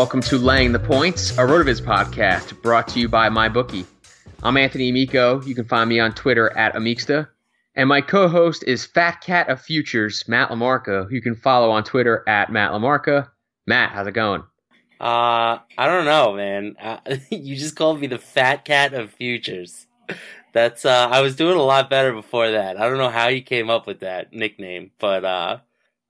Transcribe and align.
Welcome 0.00 0.22
to 0.22 0.38
Laying 0.38 0.72
the 0.72 0.78
Points, 0.78 1.32
a 1.32 1.42
Rotoviz 1.42 1.78
podcast 1.78 2.62
brought 2.62 2.88
to 2.88 2.98
you 2.98 3.06
by 3.06 3.28
MyBookie. 3.28 3.84
I'm 4.42 4.56
Anthony 4.56 4.88
Amico. 4.88 5.42
You 5.42 5.54
can 5.54 5.66
find 5.66 5.90
me 5.90 6.00
on 6.00 6.14
Twitter 6.14 6.56
at 6.56 6.72
Amixta. 6.72 7.28
And 7.74 7.86
my 7.86 8.00
co-host 8.00 8.64
is 8.66 8.86
Fat 8.86 9.20
Cat 9.20 9.50
of 9.50 9.60
Futures, 9.60 10.26
Matt 10.26 10.48
Lamarca, 10.48 11.06
you 11.10 11.20
can 11.20 11.34
follow 11.34 11.70
on 11.70 11.84
Twitter 11.84 12.24
at 12.26 12.50
Matt 12.50 12.70
Lamarca. 12.72 13.28
Matt, 13.66 13.90
how's 13.90 14.06
it 14.06 14.12
going? 14.12 14.40
Uh, 14.98 15.58
I 15.76 15.86
don't 15.86 16.06
know, 16.06 16.32
man. 16.32 16.76
Uh, 16.80 17.00
you 17.30 17.54
just 17.54 17.76
called 17.76 18.00
me 18.00 18.06
the 18.06 18.16
Fat 18.16 18.64
Cat 18.64 18.94
of 18.94 19.10
Futures. 19.12 19.86
That's 20.54 20.86
uh, 20.86 21.08
I 21.10 21.20
was 21.20 21.36
doing 21.36 21.58
a 21.58 21.62
lot 21.62 21.90
better 21.90 22.14
before 22.14 22.52
that. 22.52 22.80
I 22.80 22.88
don't 22.88 22.96
know 22.96 23.10
how 23.10 23.28
you 23.28 23.42
came 23.42 23.68
up 23.68 23.86
with 23.86 24.00
that 24.00 24.32
nickname, 24.32 24.92
but 24.98 25.26
uh, 25.26 25.58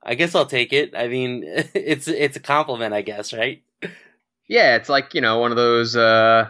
I 0.01 0.15
guess 0.15 0.37
I'll 0.37 0.47
take 0.47 0.73
it. 0.73 0.95
I 0.95 1.09
mean, 1.09 1.43
it's 1.75 2.07
it's 2.07 2.37
a 2.37 2.41
compliment, 2.41 2.95
I 2.95 3.03
guess, 3.03 3.33
right? 3.33 3.65
Yeah, 4.51 4.75
it's 4.75 4.89
like 4.89 5.15
you 5.15 5.21
know 5.21 5.39
one 5.39 5.53
of 5.53 5.57
those. 5.57 5.95
Uh, 5.95 6.49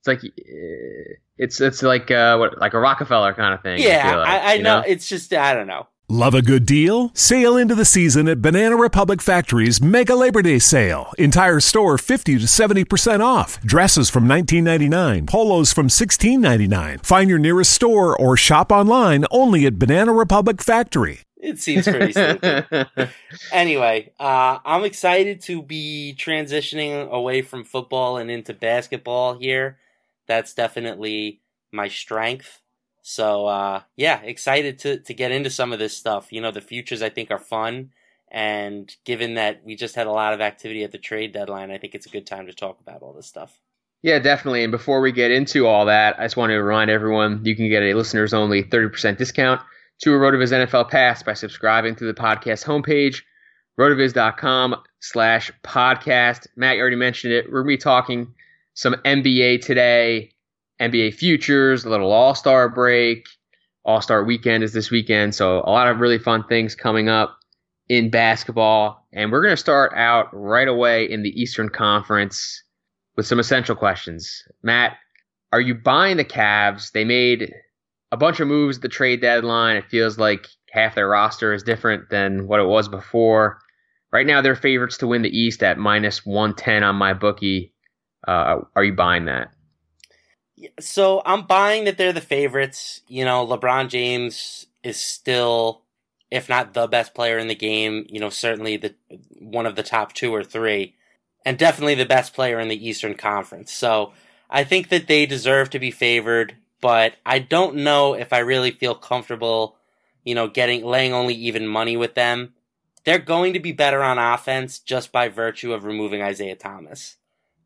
it's 0.00 0.06
like 0.06 0.22
uh, 0.22 1.14
it's 1.38 1.62
it's 1.62 1.82
like 1.82 2.10
uh, 2.10 2.36
what 2.36 2.58
like 2.60 2.74
a 2.74 2.78
Rockefeller 2.78 3.32
kind 3.32 3.54
of 3.54 3.62
thing. 3.62 3.80
Yeah, 3.80 4.16
like, 4.16 4.28
I, 4.28 4.54
I 4.54 4.56
know. 4.58 4.80
know. 4.80 4.84
It's 4.86 5.08
just 5.08 5.32
I 5.32 5.54
don't 5.54 5.66
know. 5.66 5.88
Love 6.10 6.34
a 6.34 6.40
good 6.40 6.64
deal? 6.64 7.10
Sail 7.12 7.56
into 7.56 7.74
the 7.74 7.84
season 7.84 8.28
at 8.28 8.40
Banana 8.40 8.76
Republic 8.76 9.20
Factory's 9.20 9.80
Mega 9.80 10.14
Labor 10.14 10.40
Day 10.40 10.58
Sale. 10.58 11.12
Entire 11.18 11.60
store 11.60 11.98
50 11.98 12.38
to 12.38 12.46
70% 12.46 13.20
off. 13.20 13.60
Dresses 13.60 14.08
from 14.08 14.26
$19.99, 14.26 15.26
polos 15.26 15.74
from 15.74 15.88
$16.99. 15.88 17.04
Find 17.04 17.28
your 17.28 17.38
nearest 17.38 17.72
store 17.72 18.18
or 18.18 18.38
shop 18.38 18.72
online 18.72 19.26
only 19.30 19.66
at 19.66 19.78
Banana 19.78 20.14
Republic 20.14 20.62
Factory. 20.62 21.27
It 21.40 21.60
seems 21.60 21.86
pretty 21.86 22.12
simple. 22.12 22.64
anyway, 23.52 24.12
uh, 24.18 24.58
I'm 24.64 24.84
excited 24.84 25.40
to 25.42 25.62
be 25.62 26.14
transitioning 26.18 27.08
away 27.10 27.42
from 27.42 27.64
football 27.64 28.16
and 28.16 28.30
into 28.30 28.52
basketball 28.52 29.38
here. 29.38 29.78
That's 30.26 30.52
definitely 30.52 31.40
my 31.72 31.88
strength. 31.88 32.60
So 33.02 33.46
uh, 33.46 33.82
yeah, 33.96 34.20
excited 34.22 34.80
to 34.80 34.98
to 34.98 35.14
get 35.14 35.32
into 35.32 35.48
some 35.48 35.72
of 35.72 35.78
this 35.78 35.96
stuff. 35.96 36.32
You 36.32 36.40
know, 36.40 36.50
the 36.50 36.60
futures 36.60 37.02
I 37.02 37.08
think 37.08 37.30
are 37.30 37.38
fun, 37.38 37.92
and 38.30 38.94
given 39.04 39.34
that 39.34 39.64
we 39.64 39.76
just 39.76 39.94
had 39.94 40.06
a 40.06 40.12
lot 40.12 40.34
of 40.34 40.40
activity 40.40 40.84
at 40.84 40.92
the 40.92 40.98
trade 40.98 41.32
deadline, 41.32 41.70
I 41.70 41.78
think 41.78 41.94
it's 41.94 42.06
a 42.06 42.10
good 42.10 42.26
time 42.26 42.46
to 42.46 42.52
talk 42.52 42.80
about 42.80 43.02
all 43.02 43.14
this 43.14 43.26
stuff. 43.26 43.58
Yeah, 44.02 44.18
definitely. 44.18 44.62
And 44.62 44.70
before 44.70 45.00
we 45.00 45.12
get 45.12 45.30
into 45.30 45.66
all 45.66 45.86
that, 45.86 46.18
I 46.20 46.24
just 46.24 46.36
want 46.36 46.50
to 46.50 46.56
remind 46.56 46.90
everyone 46.90 47.44
you 47.44 47.56
can 47.56 47.68
get 47.68 47.82
a 47.82 47.94
listeners 47.94 48.34
only 48.34 48.62
30% 48.62 49.16
discount 49.16 49.60
to 50.00 50.14
a 50.14 50.18
Rotoviz 50.18 50.52
NFL 50.52 50.90
Pass 50.90 51.22
by 51.22 51.34
subscribing 51.34 51.96
to 51.96 52.04
the 52.04 52.14
podcast 52.14 52.64
homepage, 52.64 53.22
rotoviz.com 53.78 54.76
slash 55.00 55.50
podcast. 55.64 56.46
Matt, 56.56 56.76
you 56.76 56.80
already 56.80 56.96
mentioned 56.96 57.32
it. 57.32 57.46
We're 57.46 57.62
going 57.62 57.74
to 57.74 57.78
be 57.78 57.82
talking 57.82 58.34
some 58.74 58.94
NBA 59.04 59.62
today, 59.62 60.32
NBA 60.80 61.14
futures, 61.14 61.84
a 61.84 61.90
little 61.90 62.12
All 62.12 62.34
Star 62.34 62.68
break. 62.68 63.26
All 63.84 64.00
Star 64.00 64.22
weekend 64.22 64.62
is 64.62 64.72
this 64.72 64.90
weekend, 64.90 65.34
so 65.34 65.60
a 65.60 65.70
lot 65.70 65.88
of 65.88 65.98
really 65.98 66.18
fun 66.18 66.44
things 66.44 66.74
coming 66.74 67.08
up 67.08 67.38
in 67.88 68.10
basketball. 68.10 69.06
And 69.12 69.32
we're 69.32 69.42
going 69.42 69.52
to 69.52 69.56
start 69.56 69.92
out 69.96 70.28
right 70.32 70.68
away 70.68 71.10
in 71.10 71.22
the 71.22 71.40
Eastern 71.40 71.70
Conference 71.70 72.62
with 73.16 73.26
some 73.26 73.40
essential 73.40 73.74
questions. 73.74 74.42
Matt, 74.62 74.96
are 75.52 75.60
you 75.60 75.74
buying 75.74 76.18
the 76.18 76.24
Cavs? 76.24 76.92
They 76.92 77.04
made 77.04 77.52
a 78.10 78.16
bunch 78.16 78.40
of 78.40 78.48
moves 78.48 78.78
at 78.78 78.82
the 78.82 78.88
trade 78.88 79.20
deadline. 79.20 79.76
It 79.76 79.90
feels 79.90 80.18
like 80.18 80.46
half 80.70 80.94
their 80.94 81.08
roster 81.08 81.52
is 81.52 81.62
different 81.62 82.10
than 82.10 82.46
what 82.46 82.60
it 82.60 82.66
was 82.66 82.88
before. 82.88 83.58
Right 84.12 84.26
now, 84.26 84.40
they're 84.40 84.56
favorites 84.56 84.98
to 84.98 85.06
win 85.06 85.22
the 85.22 85.36
East 85.36 85.62
at 85.62 85.78
minus 85.78 86.24
110 86.24 86.82
on 86.82 86.98
MyBookie. 86.98 87.72
Uh, 88.26 88.60
are 88.74 88.84
you 88.84 88.94
buying 88.94 89.26
that? 89.26 89.50
So 90.80 91.22
I'm 91.24 91.46
buying 91.46 91.84
that 91.84 91.98
they're 91.98 92.12
the 92.12 92.20
favorites. 92.20 93.02
You 93.06 93.24
know, 93.24 93.46
LeBron 93.46 93.88
James 93.88 94.66
is 94.82 94.96
still, 94.96 95.82
if 96.30 96.48
not 96.48 96.74
the 96.74 96.86
best 96.86 97.14
player 97.14 97.38
in 97.38 97.48
the 97.48 97.54
game, 97.54 98.06
you 98.08 98.18
know, 98.18 98.30
certainly 98.30 98.76
the 98.76 98.94
one 99.38 99.66
of 99.66 99.76
the 99.76 99.82
top 99.82 100.14
two 100.14 100.34
or 100.34 100.42
three, 100.42 100.94
and 101.44 101.58
definitely 101.58 101.94
the 101.94 102.06
best 102.06 102.34
player 102.34 102.58
in 102.58 102.68
the 102.68 102.88
Eastern 102.88 103.14
Conference. 103.14 103.72
So 103.72 104.12
I 104.50 104.64
think 104.64 104.88
that 104.88 105.06
they 105.06 105.26
deserve 105.26 105.70
to 105.70 105.78
be 105.78 105.90
favored, 105.90 106.56
but 106.80 107.14
I 107.26 107.38
don't 107.38 107.76
know 107.76 108.14
if 108.14 108.32
I 108.32 108.38
really 108.38 108.70
feel 108.70 108.94
comfortable, 108.94 109.76
you 110.24 110.34
know, 110.34 110.48
getting 110.48 110.84
laying 110.84 111.12
only 111.12 111.34
even 111.34 111.66
money 111.66 111.96
with 111.96 112.14
them. 112.14 112.54
They're 113.04 113.18
going 113.18 113.54
to 113.54 113.60
be 113.60 113.72
better 113.72 114.02
on 114.02 114.18
offense 114.18 114.78
just 114.78 115.12
by 115.12 115.28
virtue 115.28 115.72
of 115.72 115.84
removing 115.84 116.22
Isaiah 116.22 116.56
Thomas. 116.56 117.16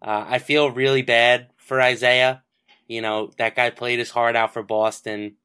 Uh, 0.00 0.24
I 0.28 0.38
feel 0.38 0.70
really 0.70 1.02
bad 1.02 1.48
for 1.56 1.80
Isaiah. 1.80 2.42
You 2.86 3.00
know, 3.00 3.30
that 3.38 3.56
guy 3.56 3.70
played 3.70 3.98
his 3.98 4.10
heart 4.10 4.36
out 4.36 4.52
for 4.52 4.62
Boston, 4.62 5.36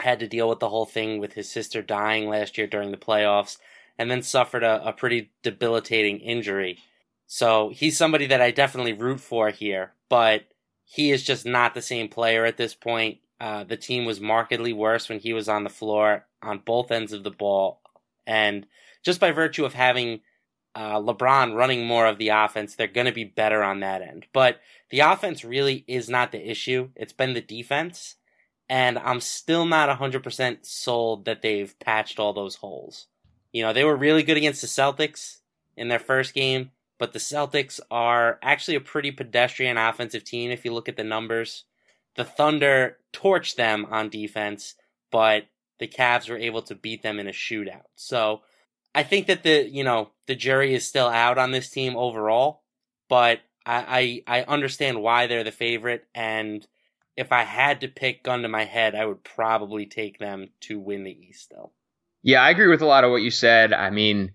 had 0.00 0.20
to 0.20 0.28
deal 0.28 0.48
with 0.48 0.60
the 0.60 0.68
whole 0.68 0.86
thing 0.86 1.18
with 1.18 1.34
his 1.34 1.50
sister 1.50 1.82
dying 1.82 2.28
last 2.28 2.56
year 2.56 2.66
during 2.66 2.90
the 2.90 2.96
playoffs, 2.96 3.58
and 3.98 4.10
then 4.10 4.22
suffered 4.22 4.62
a, 4.62 4.88
a 4.88 4.92
pretty 4.92 5.30
debilitating 5.42 6.18
injury. 6.20 6.78
So 7.26 7.68
he's 7.68 7.96
somebody 7.96 8.26
that 8.26 8.40
I 8.40 8.50
definitely 8.50 8.94
root 8.94 9.20
for 9.20 9.50
here, 9.50 9.92
but 10.08 10.44
he 10.90 11.10
is 11.10 11.22
just 11.22 11.44
not 11.44 11.74
the 11.74 11.82
same 11.82 12.08
player 12.08 12.46
at 12.46 12.56
this 12.56 12.74
point. 12.74 13.18
Uh, 13.38 13.62
the 13.62 13.76
team 13.76 14.06
was 14.06 14.22
markedly 14.22 14.72
worse 14.72 15.08
when 15.08 15.18
he 15.18 15.34
was 15.34 15.46
on 15.46 15.62
the 15.62 15.70
floor 15.70 16.24
on 16.42 16.62
both 16.64 16.90
ends 16.90 17.12
of 17.12 17.24
the 17.24 17.30
ball. 17.30 17.82
And 18.26 18.66
just 19.04 19.20
by 19.20 19.30
virtue 19.30 19.66
of 19.66 19.74
having 19.74 20.20
uh, 20.74 20.98
LeBron 20.98 21.54
running 21.54 21.86
more 21.86 22.06
of 22.06 22.16
the 22.16 22.30
offense, 22.30 22.74
they're 22.74 22.86
going 22.86 23.06
to 23.06 23.12
be 23.12 23.24
better 23.24 23.62
on 23.62 23.80
that 23.80 24.00
end. 24.00 24.26
But 24.32 24.60
the 24.88 25.00
offense 25.00 25.44
really 25.44 25.84
is 25.86 26.08
not 26.08 26.32
the 26.32 26.50
issue. 26.50 26.88
It's 26.96 27.12
been 27.12 27.34
the 27.34 27.42
defense. 27.42 28.14
And 28.66 28.98
I'm 28.98 29.20
still 29.20 29.66
not 29.66 29.94
100% 29.98 30.64
sold 30.64 31.26
that 31.26 31.42
they've 31.42 31.78
patched 31.80 32.18
all 32.18 32.32
those 32.32 32.56
holes. 32.56 33.08
You 33.52 33.62
know, 33.62 33.74
they 33.74 33.84
were 33.84 33.96
really 33.96 34.22
good 34.22 34.38
against 34.38 34.62
the 34.62 34.66
Celtics 34.66 35.40
in 35.76 35.88
their 35.88 35.98
first 35.98 36.32
game, 36.32 36.70
but 36.98 37.12
the 37.12 37.18
Celtics 37.18 37.80
are 37.90 38.38
actually 38.42 38.76
a 38.76 38.80
pretty 38.80 39.12
pedestrian 39.12 39.76
offensive 39.76 40.24
team 40.24 40.50
if 40.50 40.64
you 40.64 40.72
look 40.72 40.88
at 40.88 40.96
the 40.96 41.04
numbers. 41.04 41.64
The 42.16 42.24
Thunder 42.24 42.98
torched 43.12 43.54
them 43.54 43.86
on 43.90 44.08
defense, 44.08 44.74
but 45.10 45.44
the 45.78 45.86
Cavs 45.86 46.28
were 46.28 46.36
able 46.36 46.62
to 46.62 46.74
beat 46.74 47.02
them 47.02 47.20
in 47.20 47.28
a 47.28 47.32
shootout. 47.32 47.86
So 47.94 48.42
I 48.94 49.04
think 49.04 49.28
that 49.28 49.44
the 49.44 49.68
you 49.68 49.84
know 49.84 50.10
the 50.26 50.34
jury 50.34 50.74
is 50.74 50.86
still 50.86 51.06
out 51.06 51.38
on 51.38 51.52
this 51.52 51.70
team 51.70 51.96
overall, 51.96 52.62
but 53.08 53.40
I, 53.64 54.22
I, 54.26 54.40
I 54.40 54.44
understand 54.44 55.00
why 55.00 55.26
they're 55.26 55.44
the 55.44 55.52
favorite, 55.52 56.04
and 56.14 56.66
if 57.16 57.32
I 57.32 57.42
had 57.42 57.82
to 57.82 57.88
pick 57.88 58.24
gun 58.24 58.42
to 58.42 58.48
my 58.48 58.64
head, 58.64 58.94
I 58.94 59.04
would 59.04 59.22
probably 59.22 59.86
take 59.86 60.18
them 60.18 60.48
to 60.62 60.80
win 60.80 61.04
the 61.04 61.16
East. 61.16 61.44
Still, 61.44 61.72
yeah, 62.22 62.42
I 62.42 62.50
agree 62.50 62.66
with 62.66 62.82
a 62.82 62.86
lot 62.86 63.04
of 63.04 63.12
what 63.12 63.22
you 63.22 63.30
said. 63.30 63.72
I 63.72 63.90
mean, 63.90 64.32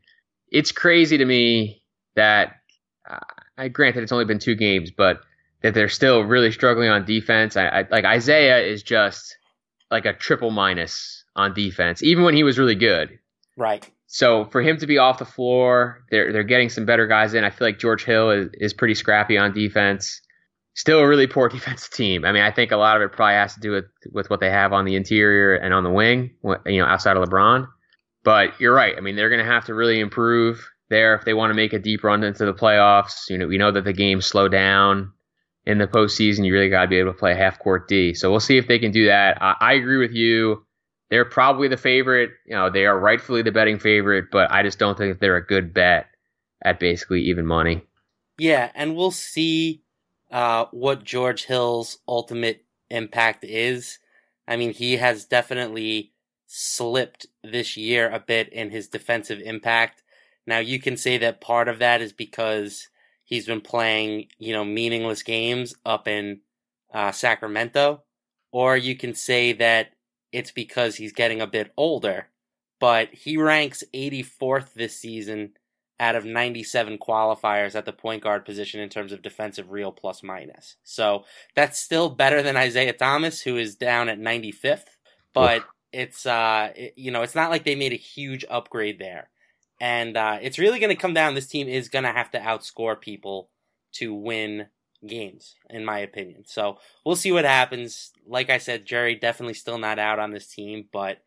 it's 0.47 0.71
crazy 0.71 1.17
to 1.17 1.25
me 1.25 1.82
that 2.15 2.55
uh, 3.09 3.19
I 3.57 3.67
granted 3.67 4.03
it's 4.03 4.11
only 4.11 4.25
been 4.25 4.39
two 4.39 4.55
games, 4.55 4.91
but 4.91 5.21
that 5.61 5.73
they're 5.73 5.89
still 5.89 6.21
really 6.21 6.51
struggling 6.51 6.89
on 6.89 7.05
defense. 7.05 7.57
I, 7.57 7.67
I 7.67 7.87
like 7.89 8.05
Isaiah 8.05 8.59
is 8.59 8.83
just 8.83 9.37
like 9.89 10.05
a 10.05 10.13
triple 10.13 10.51
minus 10.51 11.23
on 11.35 11.53
defense, 11.53 12.03
even 12.03 12.23
when 12.23 12.35
he 12.35 12.43
was 12.43 12.59
really 12.59 12.75
good. 12.75 13.17
Right. 13.57 13.89
So 14.07 14.45
for 14.45 14.61
him 14.61 14.77
to 14.77 14.87
be 14.87 14.97
off 14.97 15.17
the 15.17 15.25
floor, 15.25 16.03
they're 16.11 16.31
they're 16.31 16.43
getting 16.43 16.69
some 16.69 16.85
better 16.85 17.07
guys 17.07 17.33
in. 17.33 17.43
I 17.43 17.49
feel 17.49 17.67
like 17.67 17.79
George 17.79 18.03
Hill 18.03 18.29
is, 18.29 18.49
is 18.53 18.73
pretty 18.73 18.93
scrappy 18.93 19.37
on 19.37 19.53
defense. 19.53 20.21
Still 20.75 20.99
a 20.99 21.07
really 21.07 21.27
poor 21.27 21.49
defensive 21.49 21.91
team. 21.91 22.25
I 22.25 22.31
mean, 22.31 22.43
I 22.43 22.51
think 22.51 22.71
a 22.71 22.77
lot 22.77 22.95
of 22.97 23.01
it 23.01 23.11
probably 23.11 23.35
has 23.35 23.55
to 23.55 23.59
do 23.59 23.71
with 23.71 23.85
with 24.11 24.29
what 24.29 24.39
they 24.39 24.49
have 24.49 24.73
on 24.73 24.85
the 24.85 24.95
interior 24.95 25.55
and 25.55 25.73
on 25.73 25.83
the 25.83 25.89
wing, 25.89 26.35
you 26.65 26.79
know, 26.79 26.85
outside 26.85 27.17
of 27.17 27.27
LeBron. 27.27 27.67
But 28.23 28.59
you're 28.59 28.73
right. 28.73 28.95
I 28.97 29.01
mean, 29.01 29.15
they're 29.15 29.29
going 29.29 29.45
to 29.45 29.51
have 29.51 29.65
to 29.65 29.73
really 29.73 29.99
improve 29.99 30.69
there 30.93 31.15
if 31.15 31.25
they 31.25 31.33
want 31.33 31.49
to 31.51 31.55
make 31.55 31.73
a 31.73 31.79
deep 31.79 32.03
run 32.03 32.23
into 32.23 32.45
the 32.45 32.53
playoffs. 32.53 33.29
You 33.29 33.37
know, 33.37 33.47
we 33.47 33.57
know 33.57 33.71
that 33.71 33.83
the 33.83 33.93
games 33.93 34.25
slow 34.25 34.47
down 34.47 35.11
in 35.65 35.79
the 35.79 35.87
postseason. 35.87 36.45
You 36.45 36.53
really 36.53 36.69
got 36.69 36.83
to 36.83 36.87
be 36.87 36.99
able 36.99 37.11
to 37.11 37.17
play 37.17 37.35
half 37.35 37.59
court 37.59 37.87
D. 37.87 38.13
So 38.13 38.31
we'll 38.31 38.39
see 38.39 38.57
if 38.57 38.67
they 38.67 38.79
can 38.79 38.91
do 38.91 39.07
that. 39.07 39.41
I, 39.41 39.55
I 39.59 39.73
agree 39.73 39.97
with 39.97 40.13
you 40.13 40.65
they're 41.13 41.25
probably 41.25 41.67
the 41.67 41.77
favorite. 41.77 42.31
You 42.47 42.55
know, 42.55 42.71
they 42.71 42.87
are 42.87 42.99
rightfully 42.99 43.43
the 43.43 43.51
betting 43.51 43.77
favorite, 43.77 44.31
but 44.31 44.51
I 44.51 44.63
just 44.63 44.79
don't 44.79 44.97
think 44.97 45.19
they're 45.19 45.35
a 45.37 45.45
good 45.45 45.71
bet 45.71 46.07
at 46.63 46.79
basically 46.79 47.21
even 47.21 47.45
money. 47.45 47.83
Yeah, 48.39 48.71
and 48.73 48.95
we'll 48.95 49.11
see 49.11 49.83
uh, 50.31 50.65
what 50.71 51.03
George 51.03 51.45
Hill's 51.45 51.99
ultimate 52.07 52.65
impact 52.89 53.43
is. 53.43 53.99
I 54.47 54.55
mean, 54.55 54.73
he 54.73 54.97
has 54.97 55.25
definitely 55.25 56.13
slipped 56.47 57.27
this 57.43 57.77
year 57.77 58.09
a 58.09 58.19
bit 58.19 58.49
in 58.49 58.71
his 58.71 58.87
defensive 58.87 59.39
impact. 59.39 60.02
Now, 60.45 60.59
you 60.59 60.79
can 60.79 60.97
say 60.97 61.17
that 61.19 61.41
part 61.41 61.67
of 61.67 61.79
that 61.79 62.01
is 62.01 62.13
because 62.13 62.89
he's 63.23 63.45
been 63.45 63.61
playing, 63.61 64.27
you 64.37 64.53
know, 64.53 64.65
meaningless 64.65 65.23
games 65.23 65.75
up 65.85 66.07
in 66.07 66.41
uh, 66.93 67.11
Sacramento, 67.11 68.03
or 68.51 68.77
you 68.77 68.95
can 68.95 69.13
say 69.13 69.53
that 69.53 69.91
it's 70.31 70.51
because 70.51 70.95
he's 70.95 71.13
getting 71.13 71.41
a 71.41 71.47
bit 71.47 71.71
older. 71.77 72.27
But 72.79 73.13
he 73.13 73.37
ranks 73.37 73.83
84th 73.93 74.73
this 74.73 74.99
season 74.99 75.53
out 75.99 76.15
of 76.15 76.25
97 76.25 76.97
qualifiers 76.97 77.75
at 77.75 77.85
the 77.85 77.93
point 77.93 78.23
guard 78.23 78.43
position 78.43 78.81
in 78.81 78.89
terms 78.89 79.13
of 79.13 79.21
defensive 79.21 79.71
real 79.71 79.91
plus 79.91 80.21
minus. 80.21 80.75
So 80.83 81.23
that's 81.55 81.79
still 81.79 82.09
better 82.09 82.41
than 82.43 82.57
Isaiah 82.57 82.91
Thomas, 82.91 83.41
who 83.41 83.55
is 83.55 83.75
down 83.75 84.09
at 84.09 84.19
95th. 84.19 84.83
But 85.33 85.63
it's 85.93 86.25
uh 86.25 86.71
it, 86.75 86.93
you 86.97 87.11
know 87.11 87.21
it's 87.21 87.35
not 87.35 87.51
like 87.51 87.63
they 87.63 87.75
made 87.75 87.93
a 87.93 87.97
huge 87.97 88.43
upgrade 88.49 88.99
there 88.99 89.29
and 89.83 90.15
uh, 90.15 90.39
it's 90.41 90.57
really 90.57 90.79
going 90.79 90.95
to 90.95 91.01
come 91.01 91.13
down 91.13 91.35
this 91.35 91.47
team 91.47 91.67
is 91.67 91.89
going 91.89 92.05
to 92.05 92.11
have 92.11 92.31
to 92.31 92.39
outscore 92.39 92.99
people 92.99 93.49
to 93.91 94.13
win 94.13 94.67
games 95.05 95.55
in 95.69 95.83
my 95.83 95.99
opinion. 95.99 96.45
So 96.47 96.77
we'll 97.05 97.17
see 97.17 97.33
what 97.33 97.43
happens. 97.43 98.11
Like 98.25 98.49
i 98.49 98.57
said 98.57 98.85
jerry 98.85 99.15
definitely 99.15 99.55
still 99.55 99.77
not 99.77 99.99
out 99.99 100.17
on 100.17 100.31
this 100.31 100.47
team 100.47 100.87
but 100.93 101.17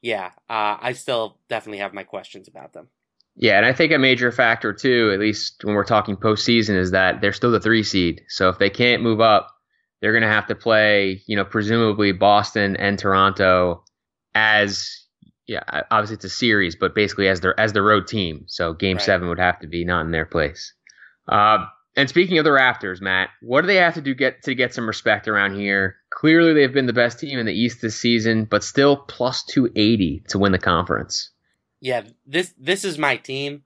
yeah 0.00 0.30
uh, 0.48 0.78
i 0.80 0.92
still 0.92 1.40
definitely 1.48 1.78
have 1.78 1.92
my 1.92 2.04
questions 2.04 2.46
about 2.46 2.72
them. 2.72 2.86
Yeah 3.34 3.56
and 3.56 3.66
i 3.66 3.72
think 3.72 3.90
a 3.92 3.98
major 3.98 4.30
factor 4.30 4.72
too 4.72 5.10
at 5.12 5.18
least 5.18 5.64
when 5.64 5.74
we're 5.74 5.82
talking 5.82 6.16
postseason 6.16 6.76
is 6.76 6.92
that 6.92 7.20
they're 7.20 7.32
still 7.32 7.50
the 7.50 7.58
three 7.58 7.82
seed. 7.82 8.22
So 8.28 8.48
if 8.48 8.60
they 8.60 8.70
can't 8.70 9.02
move 9.02 9.20
up 9.20 9.50
they're 10.00 10.12
going 10.12 10.22
to 10.22 10.28
have 10.28 10.46
to 10.46 10.54
play 10.54 11.20
you 11.26 11.34
know 11.34 11.44
presumably 11.44 12.12
boston 12.12 12.76
and 12.76 12.96
toronto 12.96 13.82
as 14.36 15.03
yeah, 15.46 15.82
obviously 15.90 16.16
it's 16.16 16.24
a 16.24 16.30
series, 16.30 16.76
but 16.76 16.94
basically 16.94 17.28
as 17.28 17.40
their 17.40 17.58
as 17.58 17.72
the 17.72 17.82
road 17.82 18.06
team. 18.06 18.44
So 18.46 18.72
game 18.72 18.96
right. 18.96 19.04
seven 19.04 19.28
would 19.28 19.38
have 19.38 19.60
to 19.60 19.66
be 19.66 19.84
not 19.84 20.06
in 20.06 20.10
their 20.10 20.24
place. 20.24 20.72
Uh, 21.28 21.66
and 21.96 22.08
speaking 22.08 22.38
of 22.38 22.44
the 22.44 22.50
Raptors, 22.50 23.00
Matt, 23.00 23.28
what 23.40 23.60
do 23.60 23.66
they 23.68 23.76
have 23.76 23.94
to 23.94 24.00
do 24.00 24.14
get 24.14 24.42
to 24.44 24.54
get 24.54 24.74
some 24.74 24.86
respect 24.86 25.28
around 25.28 25.54
here? 25.54 25.96
Clearly, 26.10 26.52
they've 26.52 26.72
been 26.72 26.86
the 26.86 26.92
best 26.92 27.20
team 27.20 27.38
in 27.38 27.46
the 27.46 27.52
East 27.52 27.82
this 27.82 28.00
season, 28.00 28.46
but 28.46 28.64
still 28.64 28.96
plus 28.96 29.44
two 29.44 29.70
eighty 29.76 30.24
to 30.28 30.38
win 30.38 30.52
the 30.52 30.58
conference. 30.58 31.30
Yeah, 31.80 32.02
this 32.26 32.54
this 32.58 32.84
is 32.84 32.98
my 32.98 33.16
team. 33.16 33.62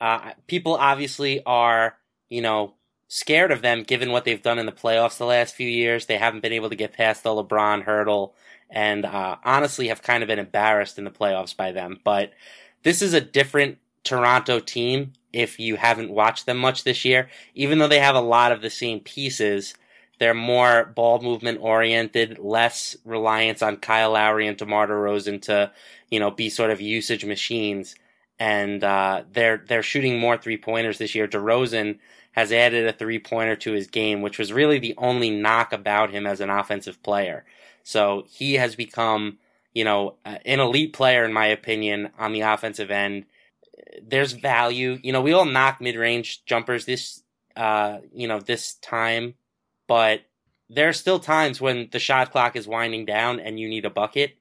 Uh, 0.00 0.32
people 0.46 0.74
obviously 0.74 1.42
are, 1.44 1.96
you 2.28 2.42
know, 2.42 2.74
scared 3.08 3.52
of 3.52 3.62
them 3.62 3.82
given 3.82 4.12
what 4.12 4.24
they've 4.24 4.42
done 4.42 4.58
in 4.58 4.66
the 4.66 4.72
playoffs 4.72 5.18
the 5.18 5.26
last 5.26 5.54
few 5.54 5.68
years. 5.68 6.06
They 6.06 6.16
haven't 6.16 6.40
been 6.40 6.52
able 6.52 6.70
to 6.70 6.76
get 6.76 6.92
past 6.92 7.22
the 7.22 7.30
LeBron 7.30 7.82
hurdle 7.82 8.34
and 8.70 9.04
uh, 9.04 9.36
honestly 9.44 9.88
have 9.88 10.02
kind 10.02 10.22
of 10.22 10.28
been 10.28 10.38
embarrassed 10.38 10.98
in 10.98 11.04
the 11.04 11.10
playoffs 11.10 11.56
by 11.56 11.72
them. 11.72 12.00
But 12.04 12.32
this 12.82 13.02
is 13.02 13.14
a 13.14 13.20
different 13.20 13.78
Toronto 14.04 14.60
team 14.60 15.12
if 15.32 15.60
you 15.60 15.76
haven't 15.76 16.10
watched 16.10 16.46
them 16.46 16.58
much 16.58 16.84
this 16.84 17.04
year. 17.04 17.28
Even 17.54 17.78
though 17.78 17.88
they 17.88 18.00
have 18.00 18.16
a 18.16 18.20
lot 18.20 18.52
of 18.52 18.62
the 18.62 18.70
same 18.70 19.00
pieces, 19.00 19.74
they're 20.18 20.34
more 20.34 20.92
ball 20.94 21.20
movement 21.20 21.60
oriented, 21.60 22.38
less 22.38 22.96
reliance 23.04 23.62
on 23.62 23.76
Kyle 23.76 24.12
Lowry 24.12 24.46
and 24.46 24.56
DeMar 24.56 24.88
DeRozan 24.88 25.42
to, 25.42 25.72
you 26.10 26.20
know, 26.20 26.30
be 26.30 26.50
sort 26.50 26.70
of 26.70 26.80
usage 26.80 27.24
machines. 27.24 27.94
And 28.38 28.82
uh, 28.82 29.24
they're 29.32 29.62
they're 29.66 29.82
shooting 29.82 30.18
more 30.18 30.36
three 30.36 30.56
pointers 30.56 30.98
this 30.98 31.14
year. 31.14 31.28
DeRozan 31.28 31.98
has 32.32 32.52
added 32.52 32.86
a 32.86 32.92
three 32.92 33.18
pointer 33.18 33.56
to 33.56 33.72
his 33.72 33.86
game, 33.86 34.22
which 34.22 34.38
was 34.38 34.52
really 34.52 34.78
the 34.78 34.94
only 34.96 35.30
knock 35.30 35.72
about 35.72 36.10
him 36.10 36.26
as 36.26 36.40
an 36.40 36.48
offensive 36.48 37.02
player. 37.02 37.44
So 37.82 38.24
he 38.28 38.54
has 38.54 38.76
become, 38.76 39.38
you 39.72 39.84
know, 39.84 40.16
an 40.24 40.60
elite 40.60 40.92
player 40.92 41.24
in 41.24 41.32
my 41.32 41.46
opinion 41.46 42.10
on 42.18 42.32
the 42.32 42.42
offensive 42.42 42.90
end. 42.90 43.26
There's 44.02 44.32
value. 44.32 44.98
You 45.02 45.12
know, 45.12 45.20
we 45.20 45.32
all 45.32 45.44
knock 45.44 45.80
mid-range 45.80 46.44
jumpers 46.44 46.84
this, 46.84 47.22
uh, 47.56 47.98
you 48.12 48.28
know, 48.28 48.40
this 48.40 48.74
time, 48.74 49.34
but 49.88 50.22
there 50.68 50.88
are 50.88 50.92
still 50.92 51.18
times 51.18 51.60
when 51.60 51.88
the 51.90 51.98
shot 51.98 52.30
clock 52.30 52.54
is 52.54 52.68
winding 52.68 53.04
down 53.04 53.40
and 53.40 53.58
you 53.58 53.68
need 53.68 53.84
a 53.84 53.90
bucket, 53.90 54.36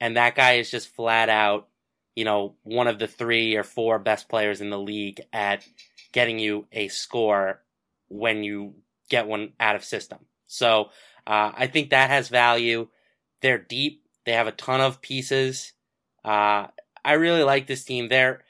and 0.00 0.16
that 0.16 0.34
guy 0.34 0.52
is 0.52 0.70
just 0.70 0.88
flat 0.94 1.28
out, 1.28 1.68
you 2.16 2.24
know, 2.24 2.54
one 2.62 2.86
of 2.86 2.98
the 2.98 3.06
three 3.06 3.54
or 3.56 3.64
four 3.64 3.98
best 3.98 4.28
players 4.28 4.62
in 4.62 4.70
the 4.70 4.78
league 4.78 5.20
at 5.32 5.66
getting 6.12 6.38
you 6.38 6.66
a 6.72 6.88
score 6.88 7.60
when 8.08 8.42
you 8.44 8.74
get 9.10 9.26
one 9.26 9.52
out 9.60 9.76
of 9.76 9.84
system. 9.84 10.20
So 10.46 10.90
uh, 11.26 11.52
I 11.54 11.66
think 11.66 11.90
that 11.90 12.10
has 12.10 12.28
value. 12.28 12.88
They're 13.40 13.58
deep. 13.58 14.02
They 14.26 14.32
have 14.32 14.46
a 14.46 14.52
ton 14.52 14.80
of 14.80 15.00
pieces. 15.00 15.72
Uh, 16.24 16.68
I 17.04 17.12
really 17.12 17.42
like 17.42 17.66
this 17.66 17.84
team. 17.84 18.08
They're 18.08 18.42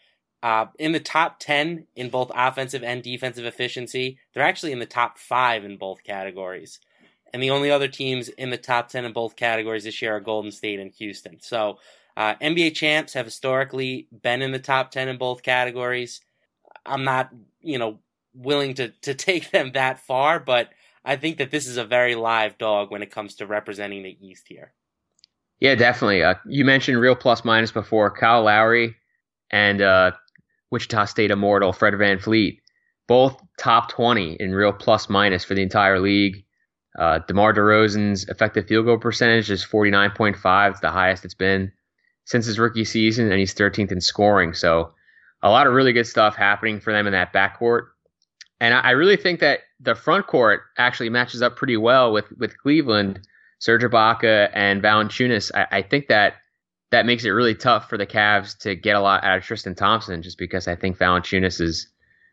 uh, 0.43 0.67
in 0.79 0.93
the 0.93 1.01
top 1.01 1.41
10 1.41 1.87
in 1.97 2.11
both 2.11 2.31
offensive 2.35 2.85
and 2.85 3.03
defensive 3.03 3.47
efficiency. 3.47 4.19
They're 4.33 4.45
actually 4.45 4.73
in 4.73 4.79
the 4.79 4.87
top 4.87 5.19
five 5.19 5.65
in 5.65 5.79
both 5.79 6.05
categories. 6.05 6.81
And 7.33 7.43
the 7.43 7.51
only 7.51 7.71
other 7.71 7.89
teams 7.89 8.29
in 8.29 8.51
the 8.51 8.59
top 8.59 8.91
10 8.91 9.05
in 9.05 9.13
both 9.13 9.37
categories 9.37 9.85
this 9.85 10.01
year 10.01 10.17
are 10.17 10.21
Golden 10.21 10.53
State 10.53 10.79
and 10.79 10.93
Houston. 10.93 11.41
So 11.41 11.79
uh, 12.17 12.35
NBA 12.37 12.75
champs 12.75 13.15
have 13.15 13.25
historically 13.25 14.07
been 14.23 14.43
in 14.43 14.53
the 14.53 14.59
top 14.59 14.91
10 14.91 15.09
in 15.09 15.17
both 15.17 15.43
categories. 15.43 16.21
I'm 16.87 17.05
not, 17.05 17.31
you 17.61 17.79
know, 17.79 17.99
willing 18.35 18.75
to, 18.75 18.91
to 19.03 19.15
take 19.15 19.51
them 19.51 19.73
that 19.73 20.01
far, 20.01 20.39
but 20.39 20.69
I 21.05 21.17
think 21.17 21.39
that 21.39 21.51
this 21.51 21.67
is 21.67 21.77
a 21.77 21.85
very 21.85 22.15
live 22.15 22.57
dog 22.59 22.91
when 22.91 23.03
it 23.03 23.11
comes 23.11 23.37
to 23.37 23.47
representing 23.47 24.03
the 24.03 24.17
East 24.21 24.45
here. 24.49 24.73
Yeah, 25.61 25.75
definitely. 25.75 26.23
Uh, 26.23 26.35
you 26.47 26.65
mentioned 26.65 27.01
real 27.01 27.15
plus 27.15 27.45
minus 27.45 27.71
before. 27.71 28.11
Kyle 28.11 28.43
Lowry 28.43 28.97
and 29.51 29.81
uh, 29.81 30.13
Wichita 30.71 31.05
State 31.07 31.31
immortal 31.31 31.73
Fred 31.73 31.95
VanVleet, 31.95 32.59
both 33.07 33.41
top 33.59 33.91
20 33.91 34.35
in 34.41 34.55
real 34.55 34.73
plus 34.73 35.09
minus 35.09 35.45
for 35.45 35.55
the 35.55 35.63
entire 35.63 36.01
league. 36.01 36.45
Uh, 36.99 37.21
DeMar 37.27 37.53
DeRozan's 37.53 38.29
effective 38.29 38.67
field 38.67 38.87
goal 38.87 38.99
percentage 38.99 39.51
is 39.51 39.65
49.5. 39.65 40.71
It's 40.71 40.81
the 40.81 40.91
highest 40.91 41.25
it's 41.25 41.35
been 41.35 41.73
since 42.25 42.47
his 42.47 42.59
rookie 42.59 42.85
season, 42.85 43.31
and 43.31 43.39
he's 43.39 43.55
13th 43.55 43.93
in 43.93 44.01
scoring. 44.01 44.55
So 44.55 44.95
a 45.43 45.51
lot 45.51 45.67
of 45.67 45.75
really 45.75 45.93
good 45.93 46.07
stuff 46.07 46.37
happening 46.37 46.81
for 46.81 46.93
them 46.93 47.07
in 47.07 47.13
that 47.13 47.33
backcourt. 47.33 47.89
And 48.61 48.75
I, 48.75 48.81
I 48.81 48.91
really 48.91 49.17
think 49.17 49.41
that 49.41 49.61
the 49.85 49.95
front 49.95 50.27
court 50.27 50.63
actually 50.79 51.11
matches 51.11 51.43
up 51.43 51.57
pretty 51.57 51.77
well 51.77 52.13
with 52.13 52.31
with 52.39 52.59
Cleveland, 52.59 53.21
Serge 53.59 53.83
Ibaka 53.83 54.51
and 54.55 54.83
Valanciunas. 54.83 55.51
I, 55.55 55.79
I 55.79 55.83
think 55.83 56.09
that 56.09 56.35
that 56.91 57.07
makes 57.07 57.25
it 57.25 57.31
really 57.31 57.55
tough 57.55 57.89
for 57.89 57.99
the 57.99 58.07
Cavs 58.07 58.57
to 58.59 58.75
get 58.75 58.97
a 58.97 59.01
lot 59.01 59.25
out 59.25 59.39
of 59.39 59.45
Tristan 59.45 59.75
Thompson, 59.75 60.23
just 60.23 60.39
because 60.39 60.69
I 60.69 60.77
think 60.77 60.99
Valanciunas 60.99 61.61
is 61.61 61.89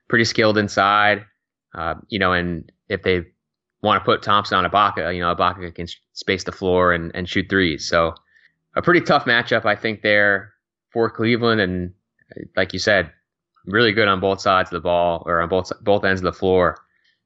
pretty 0.07 0.25
skilled 0.25 0.57
inside. 0.57 1.25
Uh, 1.73 1.95
you 2.09 2.19
know, 2.19 2.33
and 2.33 2.71
if 2.89 3.03
they 3.03 3.25
want 3.81 4.01
to 4.01 4.05
put 4.05 4.21
Thompson 4.21 4.57
on 4.57 4.69
Ibaka, 4.69 5.13
you 5.15 5.21
know, 5.21 5.33
Ibaka 5.33 5.73
can 5.73 5.87
space 6.13 6.43
the 6.43 6.51
floor 6.51 6.93
and, 6.93 7.11
and 7.15 7.27
shoot 7.27 7.47
threes. 7.49 7.87
So 7.87 8.13
a 8.75 8.81
pretty 8.81 9.01
tough 9.01 9.25
matchup, 9.25 9.65
I 9.65 9.75
think, 9.75 10.01
there 10.01 10.53
for 10.91 11.09
Cleveland. 11.09 11.61
And 11.61 11.93
like 12.55 12.73
you 12.73 12.79
said, 12.79 13.11
really 13.65 13.93
good 13.93 14.07
on 14.07 14.19
both 14.19 14.41
sides 14.41 14.69
of 14.69 14.73
the 14.73 14.81
ball 14.81 15.23
or 15.25 15.41
on 15.41 15.49
both 15.49 15.71
both 15.81 16.03
ends 16.03 16.21
of 16.21 16.25
the 16.25 16.33
floor. 16.33 16.77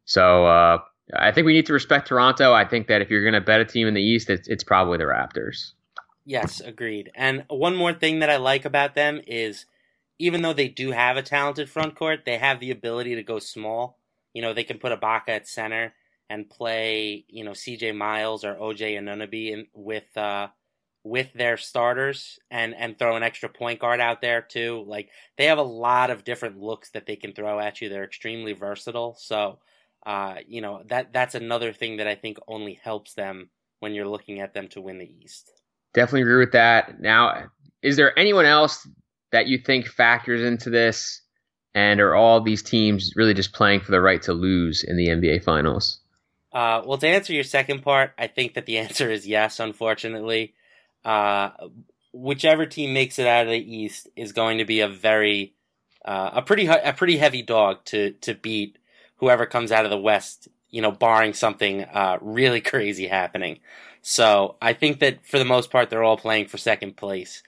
So 0.06 0.46
uh, 0.46 0.80
I 1.14 1.32
think 1.32 1.46
we 1.46 1.54
need 1.54 1.66
to 1.68 1.74
respect 1.74 2.08
Toronto. 2.08 2.54
I 2.54 2.66
think 2.66 2.88
that 2.88 3.02
if 3.02 3.10
you're 3.10 3.24
going 3.24 3.34
to 3.34 3.42
bet 3.42 3.62
a 3.62 3.66
team 3.66 3.88
in 3.88 3.94
the 3.94 4.02
East, 4.02 4.30
it's, 4.30 4.48
it's 4.48 4.64
probably 4.64 4.98
the 4.98 5.04
Raptors. 5.04 5.74
Yes, 6.26 6.60
agreed. 6.60 7.12
And 7.16 7.44
one 7.50 7.76
more 7.76 7.94
thing 7.94 8.20
that 8.20 8.30
I 8.30 8.38
like 8.38 8.66
about 8.66 8.96
them 8.96 9.22
is 9.28 9.66
even 10.18 10.42
though 10.42 10.54
they 10.54 10.68
do 10.68 10.92
have 10.92 11.18
a 11.18 11.22
talented 11.22 11.70
front 11.70 11.96
court, 11.96 12.22
they 12.26 12.38
have 12.38 12.60
the 12.60 12.72
ability 12.72 13.16
to 13.16 13.24
go 13.24 13.40
small. 13.40 14.00
You 14.34 14.42
know, 14.42 14.54
they 14.54 14.64
can 14.64 14.80
put 14.80 15.00
Ibaka 15.00 15.30
at 15.30 15.48
center 15.48 15.94
and 16.30 16.50
play, 16.50 17.26
you 17.28 17.44
know, 17.44 17.52
CJ 17.52 17.96
Miles 17.96 18.44
or 18.44 18.60
OG 18.60 18.78
Anunoby 18.78 19.52
in, 19.52 19.68
with 19.74 20.16
uh, 20.18 20.48
with 21.04 21.32
their 21.34 21.58
starters 21.58 22.40
and 22.50 22.74
and 22.74 22.98
throw 22.98 23.16
an 23.16 23.24
extra 23.24 23.48
point 23.48 23.80
guard 23.80 24.00
out 24.00 24.22
there 24.22 24.42
too. 24.42 24.84
Like 24.88 25.10
they 25.38 25.46
have 25.46 25.60
a 25.60 25.64
lot 25.64 26.10
of 26.10 26.24
different 26.24 26.60
looks 26.60 26.90
that 26.92 27.06
they 27.06 27.16
can 27.16 27.34
throw 27.34 27.60
at 27.60 27.80
you. 27.80 27.90
They're 27.90 28.04
extremely 28.04 28.54
versatile. 28.54 29.16
So 29.20 29.60
uh, 30.06 30.36
you 30.48 30.62
know 30.62 30.84
that 30.88 31.12
that's 31.14 31.36
another 31.36 31.74
thing 31.74 31.98
that 31.98 32.08
I 32.08 32.16
think 32.16 32.38
only 32.48 32.74
helps 32.74 33.14
them 33.14 33.50
when 33.80 33.94
you're 33.94 34.08
looking 34.08 34.40
at 34.40 34.54
them 34.54 34.68
to 34.70 34.82
win 34.82 35.00
the 35.00 35.12
East. 35.24 35.52
Definitely 35.94 36.22
agree 36.22 36.40
with 36.40 36.52
that. 36.52 37.00
Now, 37.00 37.46
is 37.82 37.96
there 37.96 38.18
anyone 38.18 38.46
else 38.46 38.88
that 39.32 39.48
you 39.48 39.58
think 39.58 39.88
factors 39.88 40.42
into 40.42 40.70
this, 40.70 41.22
and 41.74 42.00
are 42.00 42.16
all 42.16 42.42
these 42.42 42.64
teams 42.64 43.14
really 43.16 43.34
just 43.34 43.54
playing 43.54 43.82
for 43.82 43.92
the 43.92 44.02
right 44.02 44.22
to 44.24 44.34
lose 44.34 44.84
in 44.84 44.98
the 44.98 45.08
NBA 45.08 45.44
Finals? 45.44 46.00
Uh, 46.52 46.82
well, 46.86 46.98
to 46.98 47.08
answer 47.08 47.34
your 47.34 47.44
second 47.44 47.82
part, 47.82 48.14
I 48.18 48.28
think 48.28 48.54
that 48.54 48.66
the 48.66 48.78
answer 48.80 49.10
is 49.10 49.28
yes. 49.28 49.60
Unfortunately, 49.60 50.54
uh, 51.04 51.50
whichever 52.14 52.66
team 52.66 52.94
makes 52.94 53.20
it 53.20 53.28
out 53.28 53.46
of 53.46 53.52
the 53.52 53.76
East 53.76 54.08
is 54.16 54.32
going 54.32 54.60
to 54.60 54.66
be 54.66 54.80
a 54.82 54.88
very 54.88 55.54
uh, 56.06 56.32
a 56.34 56.42
pretty 56.42 56.68
a 56.68 56.94
pretty 56.94 57.18
heavy 57.18 57.42
dog 57.42 57.84
to 57.86 58.12
to 58.22 58.36
beat 58.36 58.78
whoever 59.17 59.45
comes 59.45 59.72
out 59.72 59.86
of 59.86 59.91
the 59.91 59.98
West. 59.98 60.48
You 60.69 60.81
know, 60.81 60.91
barring 60.91 61.34
something 61.34 61.84
uh, 61.84 62.17
really 62.22 62.62
crazy 62.72 63.07
happening. 63.07 63.60
So 64.01 64.57
I 64.62 64.74
think 64.74 65.00
that 65.00 65.25
for 65.25 65.39
the 65.39 65.45
most 65.45 65.72
part, 65.72 65.89
they're 65.89 66.03
all 66.03 66.17
playing 66.17 66.48
for 66.48 66.57
second 66.57 66.95
place. 66.95 67.41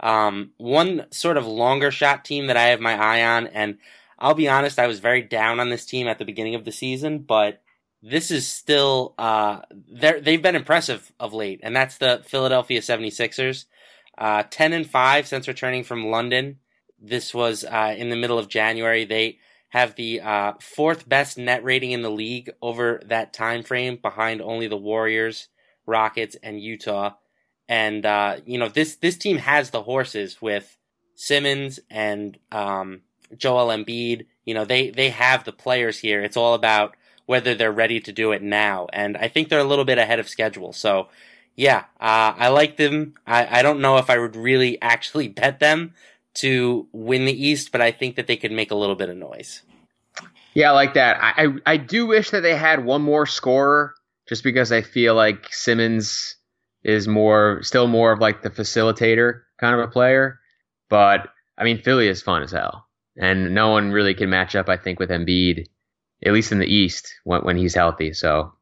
Um, 0.00 0.52
one 0.56 1.06
sort 1.10 1.36
of 1.36 1.46
longer 1.46 1.90
shot 1.90 2.24
team 2.24 2.46
that 2.46 2.56
I 2.56 2.68
have 2.68 2.80
my 2.80 2.94
eye 2.94 3.24
on, 3.24 3.48
and 3.48 3.78
I'll 4.18 4.34
be 4.34 4.48
honest, 4.48 4.78
I 4.78 4.86
was 4.86 5.00
very 5.00 5.22
down 5.22 5.60
on 5.60 5.70
this 5.70 5.84
team 5.84 6.06
at 6.06 6.18
the 6.18 6.24
beginning 6.24 6.54
of 6.54 6.64
the 6.64 6.72
season, 6.72 7.18
but 7.18 7.62
this 8.02 8.30
is 8.30 8.46
still 8.46 9.14
uh, 9.18 9.60
they've 9.90 10.42
been 10.42 10.56
impressive 10.56 11.12
of 11.18 11.34
late, 11.34 11.60
and 11.62 11.74
that's 11.74 11.98
the 11.98 12.22
Philadelphia 12.24 12.80
76ers. 12.80 13.64
Uh, 14.16 14.42
10 14.50 14.72
and 14.72 14.88
5 14.88 15.28
since 15.28 15.46
returning 15.46 15.84
from 15.84 16.06
London. 16.06 16.58
This 17.00 17.32
was 17.32 17.64
uh, 17.64 17.94
in 17.96 18.08
the 18.08 18.16
middle 18.16 18.38
of 18.38 18.48
January. 18.48 19.04
They 19.04 19.38
have 19.68 19.94
the 19.96 20.20
uh, 20.20 20.52
fourth 20.60 21.08
best 21.08 21.38
net 21.38 21.62
rating 21.64 21.92
in 21.92 22.02
the 22.02 22.10
league 22.10 22.50
over 22.62 23.00
that 23.06 23.32
time 23.32 23.62
frame, 23.62 23.96
behind 24.00 24.40
only 24.40 24.66
the 24.66 24.76
Warriors, 24.76 25.48
Rockets, 25.86 26.36
and 26.42 26.60
Utah. 26.60 27.14
And 27.68 28.06
uh, 28.06 28.36
you 28.46 28.58
know 28.58 28.68
this 28.68 28.96
this 28.96 29.16
team 29.16 29.38
has 29.38 29.70
the 29.70 29.82
horses 29.82 30.40
with 30.40 30.76
Simmons 31.14 31.80
and 31.90 32.38
um, 32.50 33.02
Joel 33.36 33.68
Embiid. 33.68 34.26
You 34.44 34.54
know 34.54 34.64
they 34.64 34.90
they 34.90 35.10
have 35.10 35.44
the 35.44 35.52
players 35.52 35.98
here. 35.98 36.22
It's 36.22 36.36
all 36.36 36.54
about 36.54 36.96
whether 37.28 37.54
they're 37.54 37.70
ready 37.70 38.00
to 38.00 38.10
do 38.10 38.32
it 38.32 38.42
now. 38.42 38.86
And 38.90 39.14
I 39.18 39.28
think 39.28 39.50
they're 39.50 39.58
a 39.58 39.64
little 39.64 39.84
bit 39.84 39.98
ahead 39.98 40.18
of 40.18 40.30
schedule. 40.30 40.72
So, 40.72 41.08
yeah, 41.56 41.80
uh, 42.00 42.32
I 42.34 42.48
like 42.48 42.78
them. 42.78 43.16
I, 43.26 43.58
I 43.58 43.62
don't 43.62 43.82
know 43.82 43.98
if 43.98 44.08
I 44.08 44.16
would 44.16 44.34
really 44.34 44.80
actually 44.82 45.28
bet 45.28 45.60
them 45.60 45.92
to 46.40 46.86
win 46.92 47.24
the 47.24 47.46
East, 47.46 47.72
but 47.72 47.80
I 47.80 47.90
think 47.90 48.16
that 48.16 48.26
they 48.26 48.36
could 48.36 48.52
make 48.52 48.70
a 48.70 48.74
little 48.74 48.96
bit 48.96 49.08
of 49.08 49.16
noise. 49.16 49.62
Yeah, 50.54 50.70
I 50.70 50.74
like 50.74 50.94
that. 50.94 51.18
I, 51.20 51.44
I, 51.44 51.72
I 51.72 51.76
do 51.76 52.06
wish 52.06 52.30
that 52.30 52.40
they 52.40 52.56
had 52.56 52.84
one 52.84 53.02
more 53.02 53.26
scorer, 53.26 53.94
just 54.28 54.42
because 54.42 54.72
I 54.72 54.82
feel 54.82 55.14
like 55.14 55.52
Simmons 55.52 56.36
is 56.82 57.06
more, 57.06 57.62
still 57.62 57.86
more 57.86 58.12
of 58.12 58.20
like 58.20 58.42
the 58.42 58.50
facilitator 58.50 59.42
kind 59.58 59.74
of 59.74 59.80
a 59.80 59.90
player. 59.90 60.38
But 60.88 61.28
I 61.56 61.64
mean, 61.64 61.82
Philly 61.82 62.08
is 62.08 62.22
fun 62.22 62.42
as 62.42 62.52
hell, 62.52 62.86
and 63.16 63.54
no 63.54 63.70
one 63.70 63.92
really 63.92 64.14
can 64.14 64.30
match 64.30 64.56
up. 64.56 64.68
I 64.68 64.76
think 64.76 64.98
with 64.98 65.10
Embiid 65.10 65.66
at 66.24 66.32
least 66.32 66.52
in 66.52 66.58
the 66.58 66.66
East 66.66 67.14
when, 67.24 67.42
when 67.42 67.56
he's 67.56 67.74
healthy. 67.74 68.12
So 68.12 68.52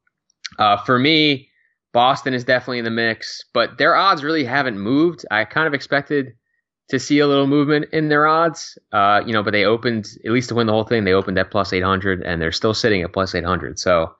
uh, 0.59 0.77
for 0.85 0.99
me, 0.99 1.49
Boston 1.93 2.35
is 2.35 2.45
definitely 2.45 2.79
in 2.79 2.85
the 2.85 2.91
mix, 2.91 3.45
but 3.53 3.79
their 3.79 3.95
odds 3.95 4.23
really 4.23 4.45
haven't 4.45 4.79
moved. 4.79 5.25
I 5.31 5.45
kind 5.45 5.67
of 5.67 5.75
expected 5.75 6.35
to 6.89 7.01
see 7.01 7.19
a 7.19 7.27
little 7.27 7.47
movement 7.47 7.87
in 7.93 8.09
their 8.09 8.27
odds, 8.27 8.79
uh, 8.93 9.23
you 9.27 9.33
know, 9.33 9.43
but 9.43 9.53
they 9.53 9.65
opened 9.65 10.07
at 10.25 10.31
least 10.31 10.49
to 10.51 10.55
win 10.55 10.67
the 10.67 10.73
whole 10.73 10.85
thing. 10.85 11.05
They 11.05 11.13
opened 11.13 11.39
at 11.39 11.51
plus 11.51 11.73
800, 11.73 12.23
and 12.23 12.41
they're 12.41 12.53
still 12.53 12.75
sitting 12.75 13.03
at 13.03 13.13
plus 13.13 13.35
800. 13.35 13.79
So 13.79 14.15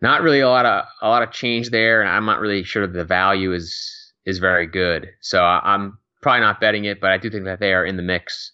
not 0.00 0.22
really 0.22 0.40
a 0.40 0.48
lot 0.48 0.66
of 0.66 0.84
a 1.02 1.08
lot 1.08 1.22
of 1.22 1.32
change 1.32 1.70
there, 1.70 2.02
and 2.02 2.10
I'm 2.10 2.26
not 2.26 2.40
really 2.40 2.62
sure 2.64 2.86
the 2.86 3.04
value 3.04 3.52
is 3.52 4.12
is 4.26 4.38
very 4.38 4.66
good. 4.66 5.08
So 5.20 5.42
I'm 5.42 5.98
probably 6.20 6.40
not 6.40 6.60
betting 6.60 6.84
it, 6.84 7.00
but 7.00 7.10
I 7.10 7.18
do 7.18 7.30
think 7.30 7.44
that 7.44 7.60
they 7.60 7.72
are 7.72 7.84
in 7.84 7.96
the 7.96 8.02
mix, 8.02 8.52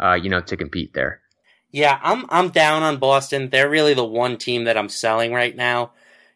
uh, 0.00 0.14
you 0.14 0.30
know, 0.30 0.40
to 0.40 0.56
compete 0.56 0.94
there. 0.94 1.20
Yeah, 1.70 1.98
I'm 2.02 2.26
I'm 2.28 2.50
down 2.50 2.82
on 2.82 2.98
Boston. 2.98 3.50
They're 3.50 3.70
really 3.70 3.94
the 3.94 4.04
one 4.04 4.36
team 4.36 4.64
that 4.64 4.76
I'm 4.76 4.88
selling 4.88 5.32
right 5.32 5.56
now. 5.56 5.92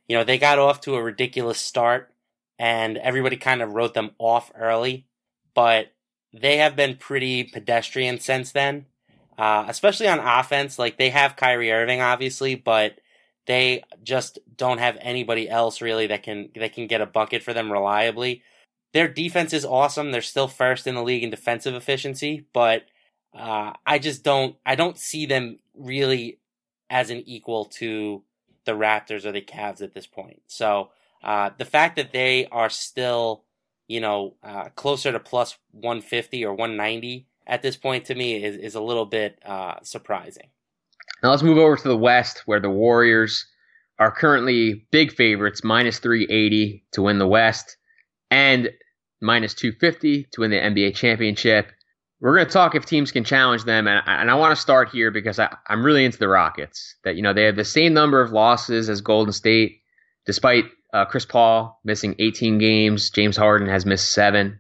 You 0.09 0.16
know, 0.16 0.25
they 0.25 0.38
got 0.38 0.59
off 0.59 0.83
to 0.83 0.95
a 0.95 1.02
ridiculous 1.02 1.59
start 1.59 2.12
and 2.59 2.97
everybody 2.97 3.37
kind 3.37 3.61
of 3.61 3.73
wrote 3.73 3.92
them 3.92 4.12
off 4.18 4.50
early, 4.54 5.06
but 5.54 5.92
they 6.40 6.59
have 6.59 6.76
been 6.76 6.97
pretty 6.97 7.45
pedestrian 7.45 8.21
since 8.21 8.52
then. 8.52 8.87
Uh, 9.38 9.66
especially 9.69 10.09
on 10.09 10.19
offense, 10.19 10.78
like 10.78 10.97
they 10.97 11.11
have 11.11 11.37
Kyrie 11.37 11.71
Irving 11.71 12.00
obviously, 12.00 12.55
but 12.55 12.99
they 13.47 13.83
just 14.02 14.38
don't 14.57 14.78
have 14.78 14.97
anybody 15.00 15.49
else 15.49 15.83
really 15.83 16.07
that 16.07 16.23
can 16.23 16.49
that 16.57 16.73
can 16.73 16.87
get 16.87 17.02
a 17.02 17.07
bucket 17.07 17.43
for 17.43 17.52
them 17.52 17.71
reliably. 17.71 18.43
Their 18.93 19.09
defense 19.09 19.52
is 19.52 19.64
awesome. 19.64 20.11
They're 20.11 20.23
still 20.23 20.49
first 20.49 20.87
in 20.87 20.95
the 20.95 21.02
league 21.02 21.23
in 21.23 21.31
defensive 21.31 21.75
efficiency, 21.75 22.47
but 22.55 22.85
uh, 23.35 23.75
I 23.85 23.99
just 23.99 24.25
don't 24.25 24.57
I 24.64 24.75
don't 24.75 24.99
see 24.99 25.26
them 25.26 25.59
really 25.75 26.38
as 26.88 27.11
an 27.11 27.23
equal 27.26 27.66
to 27.66 28.23
the 28.64 28.73
Raptors 28.73 29.25
or 29.25 29.33
the 29.33 29.40
Cavs 29.40 29.83
at 29.83 29.95
this 29.95 30.07
point. 30.07 30.43
So 30.47 30.90
uh, 31.23 31.50
the 31.59 31.64
fact 31.64 31.97
that 31.97 32.12
they 32.12 32.47
are 32.47 32.71
still, 32.71 33.45
you 33.88 34.00
know, 34.00 34.35
uh, 34.43 34.69
closer 34.71 35.12
to 35.12 35.21
plus 35.21 35.59
150 35.73 36.45
or 36.45 36.55
190 36.55 37.26
at 37.47 37.62
this 37.62 37.76
point 37.76 38.05
to 38.07 38.14
me 38.14 38.43
is, 38.43 38.57
is 38.57 38.75
a 38.75 38.81
little 38.81 39.07
bit 39.07 39.38
uh, 39.45 39.76
surprising. 39.83 40.49
Now 41.23 41.31
let's 41.31 41.43
move 41.43 41.59
over 41.59 41.76
to 41.76 41.88
the 41.88 41.97
West 41.97 42.43
where 42.47 42.61
the 42.61 42.71
Warriors 42.71 43.47
are 43.99 44.11
currently 44.11 44.87
big 44.90 45.12
favorites, 45.12 45.64
minus 45.64 45.99
380 45.99 46.85
to 46.93 47.02
win 47.02 47.19
the 47.19 47.26
West 47.26 47.76
and 48.31 48.71
minus 49.23 49.55
250 49.55 50.26
to 50.33 50.40
win 50.40 50.50
the 50.50 50.59
NBA 50.59 50.95
championship 50.95 51.73
we're 52.21 52.35
going 52.35 52.47
to 52.47 52.52
talk 52.52 52.75
if 52.75 52.87
teams 52.87 53.12
can 53.12 53.25
challenge 53.25 53.64
them, 53.64 53.87
and, 53.87 54.02
and 54.07 54.31
I 54.31 54.35
want 54.35 54.55
to 54.55 54.61
start 54.61 54.88
here 54.88 55.11
because 55.11 55.38
I, 55.38 55.55
I'm 55.69 55.85
really 55.85 56.05
into 56.05 56.19
the 56.19 56.28
Rockets. 56.28 56.97
That 57.05 57.16
you 57.16 57.23
know 57.23 57.33
they 57.33 57.45
have 57.45 57.57
the 57.57 57.64
same 57.64 57.93
number 57.93 58.21
of 58.21 58.33
losses 58.33 58.88
as 58.88 59.00
Golden 59.00 59.33
State, 59.33 59.81
despite 60.25 60.64
uh, 60.96 61.04
Chris 61.04 61.26
Paul 61.26 61.78
missing 61.84 62.14
18 62.18 62.56
games. 62.56 63.10
James 63.10 63.36
Harden 63.36 63.68
has 63.68 63.84
missed 63.84 64.12
seven. 64.12 64.58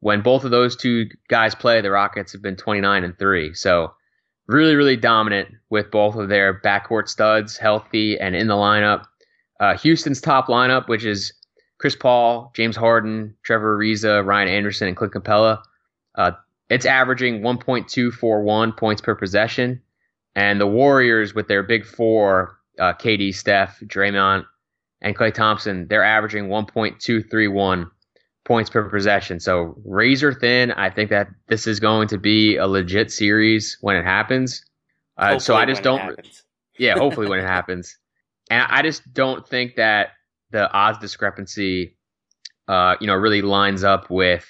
When 0.00 0.20
both 0.20 0.44
of 0.44 0.50
those 0.50 0.76
two 0.76 1.06
guys 1.28 1.54
play, 1.54 1.80
the 1.80 1.90
Rockets 1.90 2.32
have 2.32 2.42
been 2.42 2.56
29 2.56 3.04
and 3.04 3.18
three. 3.18 3.54
So 3.54 3.94
really, 4.46 4.74
really 4.74 4.96
dominant 4.96 5.48
with 5.70 5.90
both 5.90 6.14
of 6.16 6.28
their 6.28 6.60
backcourt 6.60 7.08
studs 7.08 7.56
healthy 7.56 8.20
and 8.20 8.36
in 8.36 8.48
the 8.48 8.54
lineup. 8.54 9.06
Uh, 9.60 9.78
Houston's 9.78 10.20
top 10.20 10.48
lineup, 10.48 10.88
which 10.88 11.06
is 11.06 11.32
Chris 11.78 11.96
Paul, 11.96 12.52
James 12.54 12.76
Harden, 12.76 13.34
Trevor 13.42 13.78
Ariza, 13.78 14.22
Ryan 14.26 14.48
Anderson, 14.48 14.88
and 14.88 14.96
Clint 14.96 15.14
Capela. 15.14 15.62
Uh, 16.14 16.32
it's 16.68 16.84
averaging 16.84 17.40
1.241 17.40 18.76
points 18.76 19.00
per 19.00 19.14
possession. 19.14 19.80
And 20.34 20.60
the 20.60 20.66
Warriors, 20.66 21.34
with 21.34 21.48
their 21.48 21.62
big 21.62 21.86
four, 21.86 22.58
uh, 22.78 22.92
KD, 22.92 23.34
Steph, 23.34 23.80
Draymond, 23.80 24.44
and 25.00 25.16
Klay 25.16 25.32
Thompson, 25.32 25.86
they're 25.88 26.04
averaging 26.04 26.48
1.231 26.48 27.90
points 28.44 28.70
per 28.70 28.88
possession. 28.88 29.40
So 29.40 29.76
razor 29.84 30.32
thin. 30.32 30.72
I 30.72 30.90
think 30.90 31.10
that 31.10 31.28
this 31.46 31.66
is 31.66 31.80
going 31.80 32.08
to 32.08 32.18
be 32.18 32.56
a 32.56 32.66
legit 32.66 33.12
series 33.12 33.76
when 33.80 33.96
it 33.96 34.04
happens. 34.04 34.64
Uh, 35.16 35.38
so 35.38 35.54
I 35.54 35.66
just 35.66 35.82
don't. 35.82 36.18
Yeah, 36.78 36.94
hopefully 36.98 37.28
when 37.28 37.40
it 37.40 37.46
happens. 37.46 37.96
And 38.50 38.62
I 38.68 38.82
just 38.82 39.02
don't 39.12 39.46
think 39.46 39.76
that 39.76 40.10
the 40.50 40.70
odds 40.72 40.98
discrepancy, 40.98 41.96
uh, 42.66 42.96
you 43.00 43.06
know, 43.06 43.14
really 43.14 43.42
lines 43.42 43.84
up 43.84 44.10
with 44.10 44.48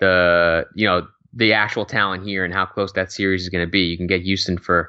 the 0.00 0.66
you 0.74 0.86
know 0.86 1.06
the 1.32 1.52
actual 1.52 1.84
talent 1.84 2.24
here 2.24 2.44
and 2.44 2.52
how 2.52 2.66
close 2.66 2.92
that 2.92 3.12
series 3.12 3.42
is 3.42 3.48
going 3.48 3.64
to 3.64 3.70
be. 3.70 3.82
You 3.82 3.96
can 3.96 4.06
get 4.06 4.22
Houston 4.22 4.58
for 4.58 4.88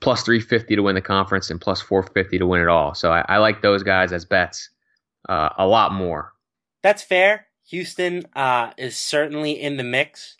plus 0.00 0.22
350 0.22 0.76
to 0.76 0.82
win 0.82 0.94
the 0.94 1.00
conference 1.00 1.50
and 1.50 1.60
plus 1.60 1.80
450 1.80 2.38
to 2.38 2.46
win 2.46 2.60
it 2.60 2.68
all. 2.68 2.94
So 2.94 3.12
I, 3.12 3.24
I 3.28 3.38
like 3.38 3.62
those 3.62 3.82
guys 3.82 4.12
as 4.12 4.24
bets 4.24 4.70
uh, 5.28 5.50
a 5.58 5.66
lot 5.66 5.92
more. 5.92 6.32
That's 6.82 7.02
fair. 7.02 7.46
Houston 7.68 8.22
uh, 8.34 8.72
is 8.76 8.96
certainly 8.96 9.60
in 9.60 9.76
the 9.76 9.84
mix. 9.84 10.36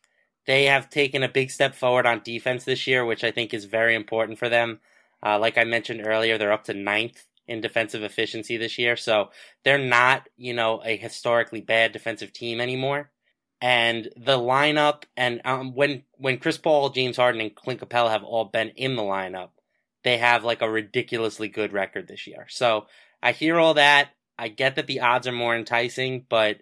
They 0.46 0.64
have 0.64 0.90
taken 0.90 1.22
a 1.22 1.28
big 1.28 1.50
step 1.50 1.74
forward 1.74 2.06
on 2.06 2.20
defense 2.22 2.64
this 2.64 2.86
year, 2.86 3.04
which 3.04 3.24
I 3.24 3.32
think 3.32 3.52
is 3.52 3.64
very 3.64 3.96
important 3.96 4.38
for 4.38 4.48
them. 4.48 4.80
Uh, 5.24 5.38
like 5.38 5.58
I 5.58 5.64
mentioned 5.64 6.06
earlier, 6.06 6.38
they're 6.38 6.52
up 6.52 6.64
to 6.64 6.74
ninth 6.74 7.24
in 7.48 7.60
defensive 7.60 8.02
efficiency 8.02 8.56
this 8.56 8.78
year. 8.78 8.96
So 8.96 9.30
they're 9.64 9.78
not, 9.78 10.28
you 10.36 10.54
know, 10.54 10.82
a 10.84 10.96
historically 10.96 11.60
bad 11.60 11.92
defensive 11.92 12.32
team 12.32 12.60
anymore 12.60 13.10
and 13.60 14.10
the 14.16 14.38
lineup 14.38 15.04
and 15.16 15.40
um, 15.44 15.74
when 15.74 16.02
when 16.18 16.38
Chris 16.38 16.58
Paul, 16.58 16.90
James 16.90 17.16
Harden, 17.16 17.40
and 17.40 17.54
Clint 17.54 17.80
Capela 17.80 18.10
have 18.10 18.24
all 18.24 18.44
been 18.44 18.70
in 18.70 18.96
the 18.96 19.02
lineup, 19.02 19.50
they 20.04 20.18
have 20.18 20.44
like 20.44 20.62
a 20.62 20.70
ridiculously 20.70 21.48
good 21.48 21.72
record 21.72 22.08
this 22.08 22.26
year. 22.26 22.46
So 22.48 22.86
I 23.22 23.32
hear 23.32 23.58
all 23.58 23.74
that. 23.74 24.10
I 24.38 24.48
get 24.48 24.76
that 24.76 24.86
the 24.86 25.00
odds 25.00 25.26
are 25.26 25.32
more 25.32 25.56
enticing, 25.56 26.26
but 26.28 26.58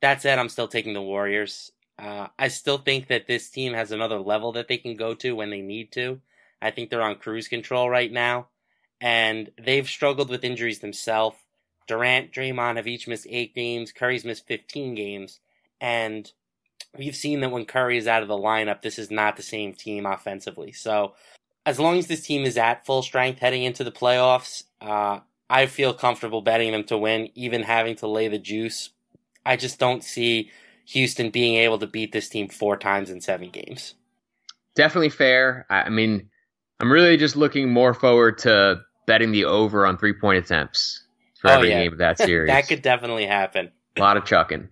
that 0.00 0.22
said, 0.22 0.38
I'm 0.38 0.48
still 0.48 0.68
taking 0.68 0.94
the 0.94 1.02
Warriors. 1.02 1.72
Uh, 1.98 2.28
I 2.38 2.48
still 2.48 2.78
think 2.78 3.08
that 3.08 3.26
this 3.26 3.50
team 3.50 3.72
has 3.72 3.90
another 3.90 4.18
level 4.18 4.52
that 4.52 4.68
they 4.68 4.76
can 4.76 4.96
go 4.96 5.14
to 5.14 5.34
when 5.34 5.50
they 5.50 5.62
need 5.62 5.92
to. 5.92 6.20
I 6.60 6.70
think 6.70 6.90
they're 6.90 7.02
on 7.02 7.16
cruise 7.16 7.48
control 7.48 7.90
right 7.90 8.12
now, 8.12 8.48
and 9.00 9.50
they've 9.62 9.88
struggled 9.88 10.28
with 10.28 10.44
injuries 10.44 10.80
themselves. 10.80 11.36
Durant, 11.86 12.32
Draymond 12.32 12.76
have 12.76 12.86
each 12.86 13.08
missed 13.08 13.26
eight 13.28 13.54
games. 13.54 13.92
Curry's 13.92 14.24
missed 14.24 14.46
15 14.46 14.94
games. 14.94 15.40
And 15.80 16.30
we've 16.96 17.16
seen 17.16 17.40
that 17.40 17.50
when 17.50 17.66
Curry 17.66 17.98
is 17.98 18.06
out 18.06 18.22
of 18.22 18.28
the 18.28 18.34
lineup, 18.34 18.82
this 18.82 18.98
is 18.98 19.10
not 19.10 19.36
the 19.36 19.42
same 19.42 19.72
team 19.72 20.06
offensively. 20.06 20.72
So, 20.72 21.14
as 21.64 21.80
long 21.80 21.98
as 21.98 22.06
this 22.06 22.22
team 22.22 22.44
is 22.44 22.56
at 22.56 22.86
full 22.86 23.02
strength 23.02 23.40
heading 23.40 23.64
into 23.64 23.82
the 23.82 23.90
playoffs, 23.90 24.64
uh, 24.80 25.20
I 25.50 25.66
feel 25.66 25.92
comfortable 25.94 26.42
betting 26.42 26.72
them 26.72 26.84
to 26.84 26.98
win, 26.98 27.28
even 27.34 27.62
having 27.62 27.96
to 27.96 28.06
lay 28.06 28.28
the 28.28 28.38
juice. 28.38 28.90
I 29.44 29.56
just 29.56 29.78
don't 29.78 30.02
see 30.02 30.50
Houston 30.86 31.30
being 31.30 31.56
able 31.56 31.78
to 31.78 31.86
beat 31.86 32.12
this 32.12 32.28
team 32.28 32.48
four 32.48 32.76
times 32.76 33.10
in 33.10 33.20
seven 33.20 33.50
games. 33.50 33.94
Definitely 34.74 35.10
fair. 35.10 35.66
I 35.70 35.88
mean, 35.88 36.28
I'm 36.80 36.92
really 36.92 37.16
just 37.16 37.36
looking 37.36 37.72
more 37.72 37.94
forward 37.94 38.38
to 38.38 38.80
betting 39.06 39.32
the 39.32 39.44
over 39.44 39.86
on 39.86 39.96
three 39.98 40.12
point 40.12 40.44
attempts 40.44 41.04
for 41.40 41.50
oh, 41.50 41.54
every 41.54 41.70
yeah. 41.70 41.82
game 41.82 41.92
of 41.92 41.98
that 41.98 42.18
series. 42.18 42.50
that 42.50 42.68
could 42.68 42.82
definitely 42.82 43.26
happen. 43.26 43.70
A 43.96 44.00
lot 44.00 44.16
of 44.16 44.24
chucking. 44.24 44.68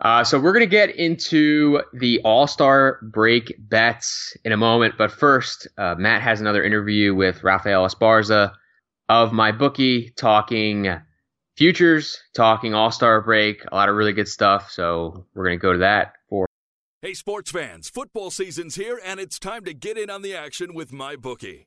Uh, 0.00 0.24
so 0.24 0.40
we're 0.40 0.52
going 0.52 0.64
to 0.64 0.70
get 0.70 0.96
into 0.96 1.82
the 1.92 2.20
All 2.22 2.46
Star 2.46 3.00
break 3.02 3.54
bets 3.58 4.34
in 4.44 4.52
a 4.52 4.56
moment, 4.56 4.94
but 4.96 5.12
first, 5.12 5.68
uh, 5.76 5.94
Matt 5.98 6.22
has 6.22 6.40
another 6.40 6.64
interview 6.64 7.14
with 7.14 7.44
Rafael 7.44 7.86
Esparza 7.86 8.52
of 9.10 9.30
MyBookie, 9.30 10.16
talking 10.16 10.88
futures, 11.56 12.18
talking 12.34 12.72
All 12.72 12.90
Star 12.90 13.20
break, 13.20 13.62
a 13.70 13.74
lot 13.74 13.90
of 13.90 13.94
really 13.94 14.14
good 14.14 14.28
stuff. 14.28 14.70
So 14.70 15.26
we're 15.34 15.44
going 15.44 15.58
to 15.58 15.62
go 15.62 15.72
to 15.74 15.80
that 15.80 16.14
for. 16.30 16.46
Hey, 17.02 17.12
sports 17.12 17.50
fans! 17.50 17.90
Football 17.90 18.30
season's 18.30 18.76
here, 18.76 18.98
and 19.04 19.20
it's 19.20 19.38
time 19.38 19.64
to 19.64 19.74
get 19.74 19.98
in 19.98 20.08
on 20.08 20.22
the 20.22 20.34
action 20.34 20.72
with 20.72 20.92
MyBookie. 20.92 21.66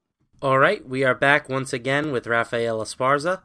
All 0.43 0.57
right, 0.57 0.83
we 0.89 1.03
are 1.03 1.13
back 1.13 1.49
once 1.49 1.71
again 1.71 2.11
with 2.11 2.25
Rafael 2.25 2.79
Esparza. 2.79 3.41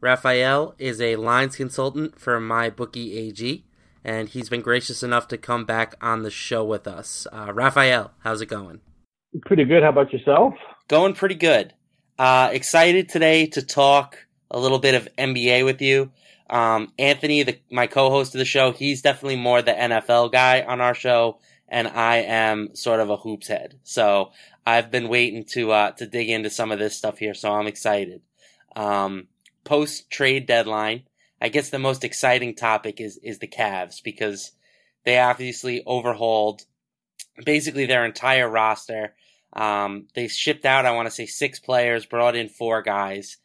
Rafael 0.00 0.74
is 0.78 0.98
a 0.98 1.16
lines 1.16 1.56
consultant 1.56 2.18
for 2.18 2.40
MyBookie 2.40 3.14
AG, 3.14 3.66
and 4.02 4.30
he's 4.30 4.48
been 4.48 4.62
gracious 4.62 5.02
enough 5.02 5.28
to 5.28 5.36
come 5.36 5.66
back 5.66 5.94
on 6.00 6.22
the 6.22 6.30
show 6.30 6.64
with 6.64 6.86
us. 6.86 7.26
Uh, 7.30 7.52
Rafael, 7.52 8.12
how's 8.20 8.40
it 8.40 8.46
going? 8.46 8.80
Pretty 9.42 9.66
good. 9.66 9.82
How 9.82 9.90
about 9.90 10.10
yourself? 10.10 10.54
Going 10.88 11.12
pretty 11.12 11.34
good. 11.34 11.74
Uh, 12.18 12.48
excited 12.50 13.10
today 13.10 13.44
to 13.48 13.60
talk 13.60 14.16
a 14.50 14.58
little 14.58 14.78
bit 14.78 14.94
of 14.94 15.06
NBA 15.18 15.66
with 15.66 15.82
you. 15.82 16.12
Um, 16.48 16.94
Anthony, 16.98 17.42
the, 17.42 17.58
my 17.70 17.86
co-host 17.86 18.34
of 18.34 18.38
the 18.38 18.46
show, 18.46 18.72
he's 18.72 19.02
definitely 19.02 19.36
more 19.36 19.60
the 19.60 19.72
NFL 19.72 20.32
guy 20.32 20.62
on 20.62 20.80
our 20.80 20.94
show 20.94 21.40
and 21.68 21.86
I 21.88 22.18
am 22.18 22.74
sort 22.74 23.00
of 23.00 23.10
a 23.10 23.16
hoops 23.16 23.48
head. 23.48 23.78
So 23.84 24.32
I've 24.66 24.90
been 24.90 25.08
waiting 25.08 25.44
to 25.52 25.72
uh, 25.72 25.90
to 25.92 26.06
dig 26.06 26.30
into 26.30 26.50
some 26.50 26.72
of 26.72 26.78
this 26.78 26.96
stuff 26.96 27.18
here, 27.18 27.34
so 27.34 27.52
I'm 27.52 27.66
excited. 27.66 28.22
Um, 28.74 29.28
Post 29.64 30.08
trade 30.08 30.46
deadline, 30.46 31.02
I 31.42 31.50
guess 31.50 31.68
the 31.68 31.78
most 31.78 32.02
exciting 32.02 32.54
topic 32.54 33.02
is 33.02 33.18
is 33.22 33.38
the 33.38 33.46
Cavs 33.46 34.02
because 34.02 34.52
they 35.04 35.18
obviously 35.18 35.82
overhauled 35.86 36.62
basically 37.44 37.84
their 37.84 38.06
entire 38.06 38.48
roster. 38.48 39.14
Um, 39.52 40.06
they 40.14 40.28
shipped 40.28 40.64
out, 40.64 40.86
I 40.86 40.92
want 40.92 41.06
to 41.06 41.14
say, 41.14 41.26
six 41.26 41.58
players, 41.58 42.06
brought 42.06 42.36
in 42.36 42.48
four 42.48 42.82
guys. 42.82 43.36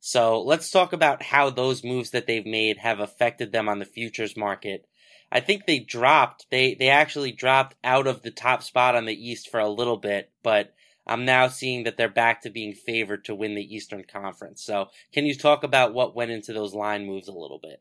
So 0.00 0.42
let's 0.42 0.70
talk 0.70 0.92
about 0.92 1.22
how 1.22 1.50
those 1.50 1.84
moves 1.84 2.10
that 2.10 2.26
they've 2.26 2.46
made 2.46 2.78
have 2.78 3.00
affected 3.00 3.52
them 3.52 3.68
on 3.68 3.78
the 3.78 3.84
futures 3.84 4.36
market 4.36 4.86
I 5.32 5.40
think 5.40 5.66
they 5.66 5.78
dropped. 5.78 6.46
They 6.50 6.74
they 6.74 6.88
actually 6.88 7.32
dropped 7.32 7.76
out 7.84 8.06
of 8.06 8.22
the 8.22 8.30
top 8.30 8.62
spot 8.62 8.96
on 8.96 9.04
the 9.04 9.28
East 9.28 9.48
for 9.48 9.60
a 9.60 9.68
little 9.68 9.96
bit, 9.96 10.30
but 10.42 10.74
I'm 11.06 11.24
now 11.24 11.48
seeing 11.48 11.84
that 11.84 11.96
they're 11.96 12.08
back 12.08 12.42
to 12.42 12.50
being 12.50 12.74
favored 12.74 13.24
to 13.24 13.34
win 13.34 13.54
the 13.54 13.74
Eastern 13.74 14.04
Conference. 14.04 14.62
So, 14.62 14.88
can 15.12 15.26
you 15.26 15.34
talk 15.34 15.64
about 15.64 15.94
what 15.94 16.14
went 16.14 16.30
into 16.30 16.52
those 16.52 16.74
line 16.74 17.06
moves 17.06 17.28
a 17.28 17.32
little 17.32 17.58
bit? 17.58 17.80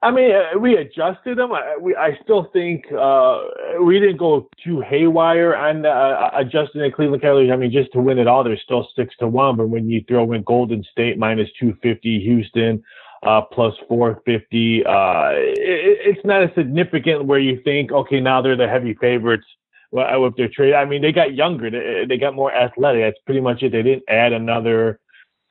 I 0.00 0.12
mean, 0.12 0.30
uh, 0.30 0.56
we 0.58 0.76
adjusted 0.76 1.38
them. 1.38 1.52
I, 1.52 1.76
we, 1.80 1.96
I 1.96 2.16
still 2.22 2.50
think 2.52 2.84
uh, 2.92 3.40
we 3.82 3.98
didn't 3.98 4.18
go 4.18 4.48
too 4.64 4.80
haywire 4.80 5.56
on 5.56 5.84
uh, 5.84 6.30
adjusting 6.36 6.82
the 6.82 6.90
Cleveland 6.94 7.22
Cavaliers. 7.22 7.50
I 7.52 7.56
mean, 7.56 7.72
just 7.72 7.92
to 7.94 8.00
win 8.00 8.18
it 8.18 8.28
all, 8.28 8.44
they're 8.44 8.56
still 8.62 8.86
six 8.94 9.16
to 9.18 9.26
one. 9.26 9.56
But 9.56 9.70
when 9.70 9.88
you 9.88 10.04
throw 10.06 10.32
in 10.32 10.44
Golden 10.44 10.84
State 10.92 11.18
minus 11.18 11.48
two 11.58 11.76
fifty, 11.82 12.20
Houston, 12.20 12.84
uh, 13.26 13.42
plus 13.52 13.74
450. 13.88 14.84
Uh, 14.84 14.90
it, 15.34 16.16
it's 16.16 16.24
not 16.24 16.42
as 16.42 16.50
significant 16.54 17.24
where 17.24 17.38
you 17.38 17.60
think, 17.62 17.92
okay, 17.92 18.20
now 18.20 18.42
they're 18.42 18.56
the 18.56 18.68
heavy 18.68 18.94
favorites 18.94 19.46
with 19.90 20.36
their 20.36 20.48
trade. 20.48 20.74
I 20.74 20.84
mean, 20.84 21.02
they 21.02 21.12
got 21.12 21.34
younger, 21.34 21.70
they, 21.70 22.04
they 22.06 22.18
got 22.18 22.34
more 22.34 22.52
athletic. 22.52 23.02
That's 23.02 23.24
pretty 23.24 23.40
much 23.40 23.62
it. 23.62 23.72
They 23.72 23.82
didn't 23.82 24.04
add 24.08 24.32
another 24.32 25.00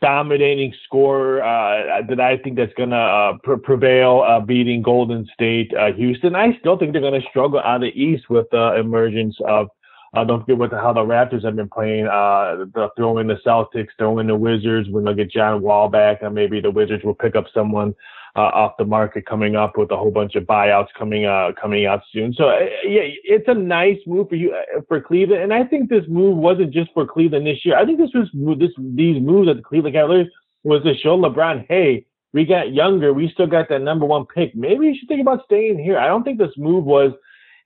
dominating 0.02 0.74
scorer 0.86 1.42
uh, 1.42 2.04
that 2.08 2.20
I 2.20 2.38
think 2.38 2.56
that's 2.56 2.74
going 2.74 2.92
to 2.92 2.96
uh, 2.96 3.38
pr- 3.44 3.56
prevail, 3.56 4.24
uh, 4.28 4.40
beating 4.40 4.82
Golden 4.82 5.28
State, 5.34 5.74
uh, 5.74 5.92
Houston. 5.94 6.36
I 6.36 6.58
still 6.60 6.78
think 6.78 6.92
they're 6.92 7.02
going 7.02 7.20
to 7.20 7.28
struggle 7.30 7.60
out 7.60 7.78
of 7.78 7.82
the 7.82 8.00
East 8.00 8.30
with 8.30 8.46
the 8.52 8.76
emergence 8.80 9.36
of 9.48 9.70
uh, 10.16 10.24
don't 10.24 10.42
forget 10.42 10.58
what 10.58 10.72
the, 10.72 10.78
how 10.78 10.94
the 10.94 11.02
Raptors 11.02 11.44
have 11.44 11.56
been 11.56 11.70
playing. 11.70 12.08
Uh, 12.08 12.66
the, 12.74 12.90
throw 12.96 13.18
in 13.18 13.28
the 13.28 13.38
Celtics, 13.46 13.90
throw 13.98 14.20
in 14.20 14.28
the 14.28 14.36
Wizards. 14.36 14.90
When 14.90 15.06
they 15.06 15.14
get 15.14 15.32
John 15.32 15.62
Wall 15.62 15.90
back, 15.90 16.22
and 16.22 16.34
maybe 16.34 16.62
the 16.62 16.72
Wizards 16.72 17.04
will 17.04 17.16
pick 17.16 17.36
up 17.36 17.46
someone 17.54 17.94
uh, 18.36 18.52
off 18.54 18.78
the 18.78 18.86
market 18.86 19.26
coming 19.26 19.56
up 19.56 19.78
with 19.78 19.92
a 19.92 19.98
whole 19.98 20.12
bunch 20.12 20.36
of 20.36 20.44
buyouts 20.44 20.88
coming 20.98 21.26
uh, 21.26 21.52
coming 21.60 21.86
out 21.86 22.02
soon. 22.14 22.34
So 22.34 22.50
uh, 22.50 22.60
yeah, 22.84 23.02
it's 23.24 23.48
a 23.48 23.54
nice 23.54 23.98
move 24.06 24.30
for 24.30 24.36
you 24.36 24.54
uh, 24.54 24.82
for 24.88 25.02
Cleveland, 25.02 25.42
and 25.42 25.54
I 25.54 25.64
think 25.64 25.90
this 25.90 26.06
move 26.08 26.38
wasn't 26.38 26.72
just 26.72 26.92
for 26.94 27.06
Cleveland 27.06 27.48
this 27.48 27.66
year. 27.66 27.78
I 27.78 27.86
think 27.86 27.98
this 27.98 28.12
was 28.14 28.30
this 28.60 28.72
these 28.78 29.22
moves 29.22 29.50
at 29.50 29.58
the 29.58 29.64
Cleveland 29.64 29.96
Cavaliers 29.96 30.28
was 30.64 30.84
to 30.84 30.96
show 30.98 31.18
LeBron, 31.18 31.66
hey, 31.68 32.06
we 32.34 32.46
got 32.46 32.74
younger, 32.74 33.14
we 33.14 33.30
still 33.34 33.48
got 33.48 33.70
that 33.70 33.82
number 33.82 34.06
one 34.06 34.26
pick. 34.26 34.54
Maybe 34.56 34.88
you 34.88 34.96
should 34.98 35.08
think 35.08 35.22
about 35.22 35.46
staying 35.46 35.80
here. 35.80 35.98
I 35.98 36.08
don't 36.08 36.24
think 36.24 36.38
this 36.38 36.52
move 36.58 36.84
was 36.84 37.14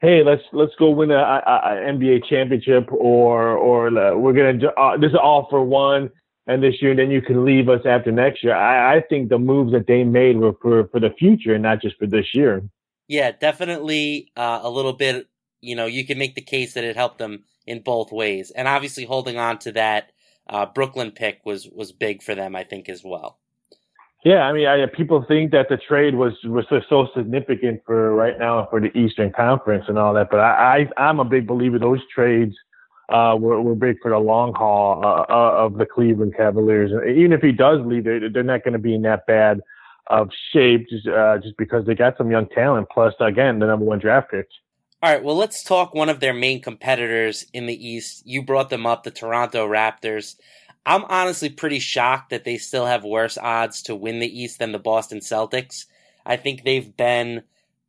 hey, 0.01 0.23
let's 0.23 0.41
let's 0.51 0.73
go 0.77 0.89
win 0.89 1.11
a, 1.11 1.15
a, 1.15 1.61
a 1.63 1.75
NBA 1.93 2.25
championship, 2.29 2.91
or 2.91 3.51
or 3.51 3.87
uh, 3.87 4.15
we're 4.17 4.33
gonna 4.33 4.67
uh, 4.77 4.97
this 4.97 5.11
is 5.11 5.17
all 5.21 5.47
for 5.49 5.63
one, 5.63 6.09
and 6.47 6.61
this 6.61 6.81
year, 6.81 6.91
and 6.91 6.99
then 6.99 7.11
you 7.11 7.21
can 7.21 7.45
leave 7.45 7.69
us 7.69 7.81
after 7.85 8.11
next 8.11 8.43
year. 8.43 8.55
I, 8.55 8.97
I 8.97 9.01
think 9.01 9.29
the 9.29 9.39
moves 9.39 9.71
that 9.71 9.87
they 9.87 10.03
made 10.03 10.37
were 10.37 10.53
for 10.61 10.87
for 10.87 10.99
the 10.99 11.11
future, 11.17 11.53
and 11.53 11.63
not 11.63 11.81
just 11.81 11.97
for 11.97 12.07
this 12.07 12.33
year. 12.33 12.63
Yeah, 13.07 13.31
definitely 13.31 14.31
uh, 14.35 14.59
a 14.61 14.69
little 14.69 14.93
bit. 14.93 15.27
You 15.61 15.75
know, 15.75 15.85
you 15.85 16.05
can 16.05 16.17
make 16.17 16.35
the 16.35 16.41
case 16.41 16.73
that 16.73 16.83
it 16.83 16.95
helped 16.95 17.19
them 17.19 17.43
in 17.67 17.81
both 17.81 18.11
ways, 18.11 18.51
and 18.51 18.67
obviously 18.67 19.05
holding 19.05 19.37
on 19.37 19.59
to 19.59 19.71
that 19.73 20.11
uh, 20.49 20.65
Brooklyn 20.65 21.11
pick 21.11 21.41
was 21.45 21.69
was 21.69 21.91
big 21.91 22.23
for 22.23 22.35
them, 22.35 22.55
I 22.55 22.63
think, 22.63 22.89
as 22.89 23.03
well. 23.03 23.40
Yeah, 24.23 24.43
I 24.43 24.53
mean, 24.53 24.67
I, 24.67 24.85
people 24.85 25.25
think 25.27 25.51
that 25.51 25.67
the 25.69 25.77
trade 25.77 26.15
was 26.15 26.33
was 26.43 26.65
so 26.87 27.07
significant 27.15 27.81
for 27.85 28.13
right 28.13 28.37
now 28.37 28.67
for 28.69 28.79
the 28.79 28.95
Eastern 28.95 29.31
Conference 29.31 29.85
and 29.87 29.97
all 29.97 30.13
that, 30.13 30.29
but 30.29 30.39
I, 30.39 30.87
I 30.97 31.07
I'm 31.09 31.19
a 31.19 31.25
big 31.25 31.47
believer 31.47 31.79
those 31.79 32.01
trades 32.13 32.55
uh, 33.09 33.35
were, 33.39 33.61
were 33.61 33.75
big 33.75 33.97
for 34.01 34.11
the 34.11 34.17
long 34.17 34.53
haul 34.53 35.03
uh, 35.03 35.25
uh, 35.29 35.65
of 35.65 35.77
the 35.77 35.85
Cleveland 35.85 36.35
Cavaliers. 36.37 36.91
Even 37.09 37.33
if 37.33 37.41
he 37.41 37.51
does 37.51 37.79
leave, 37.85 38.03
they're, 38.03 38.29
they're 38.29 38.43
not 38.43 38.63
going 38.63 38.73
to 38.73 38.79
be 38.79 38.95
in 38.95 39.01
that 39.01 39.25
bad 39.25 39.59
of 40.07 40.29
shape 40.51 40.87
just 40.89 41.07
uh, 41.07 41.37
just 41.39 41.57
because 41.57 41.85
they 41.85 41.95
got 41.95 42.17
some 42.17 42.31
young 42.31 42.47
talent. 42.49 42.87
Plus, 42.91 43.13
again, 43.19 43.59
the 43.59 43.65
number 43.65 43.85
one 43.85 43.99
draft 43.99 44.31
pick. 44.31 44.47
All 45.03 45.11
right, 45.11 45.23
well, 45.23 45.35
let's 45.35 45.63
talk 45.63 45.95
one 45.95 46.09
of 46.09 46.19
their 46.19 46.33
main 46.33 46.61
competitors 46.61 47.47
in 47.53 47.65
the 47.65 47.87
East. 47.87 48.21
You 48.23 48.43
brought 48.43 48.69
them 48.69 48.85
up, 48.85 49.03
the 49.03 49.09
Toronto 49.09 49.67
Raptors. 49.67 50.35
I'm 50.85 51.03
honestly 51.05 51.49
pretty 51.49 51.79
shocked 51.79 52.31
that 52.31 52.43
they 52.43 52.57
still 52.57 52.85
have 52.85 53.03
worse 53.03 53.37
odds 53.37 53.83
to 53.83 53.95
win 53.95 54.19
the 54.19 54.41
East 54.41 54.59
than 54.59 54.71
the 54.71 54.79
Boston 54.79 55.19
Celtics. 55.19 55.85
I 56.25 56.37
think 56.37 56.63
they've 56.63 56.95
been 56.95 57.43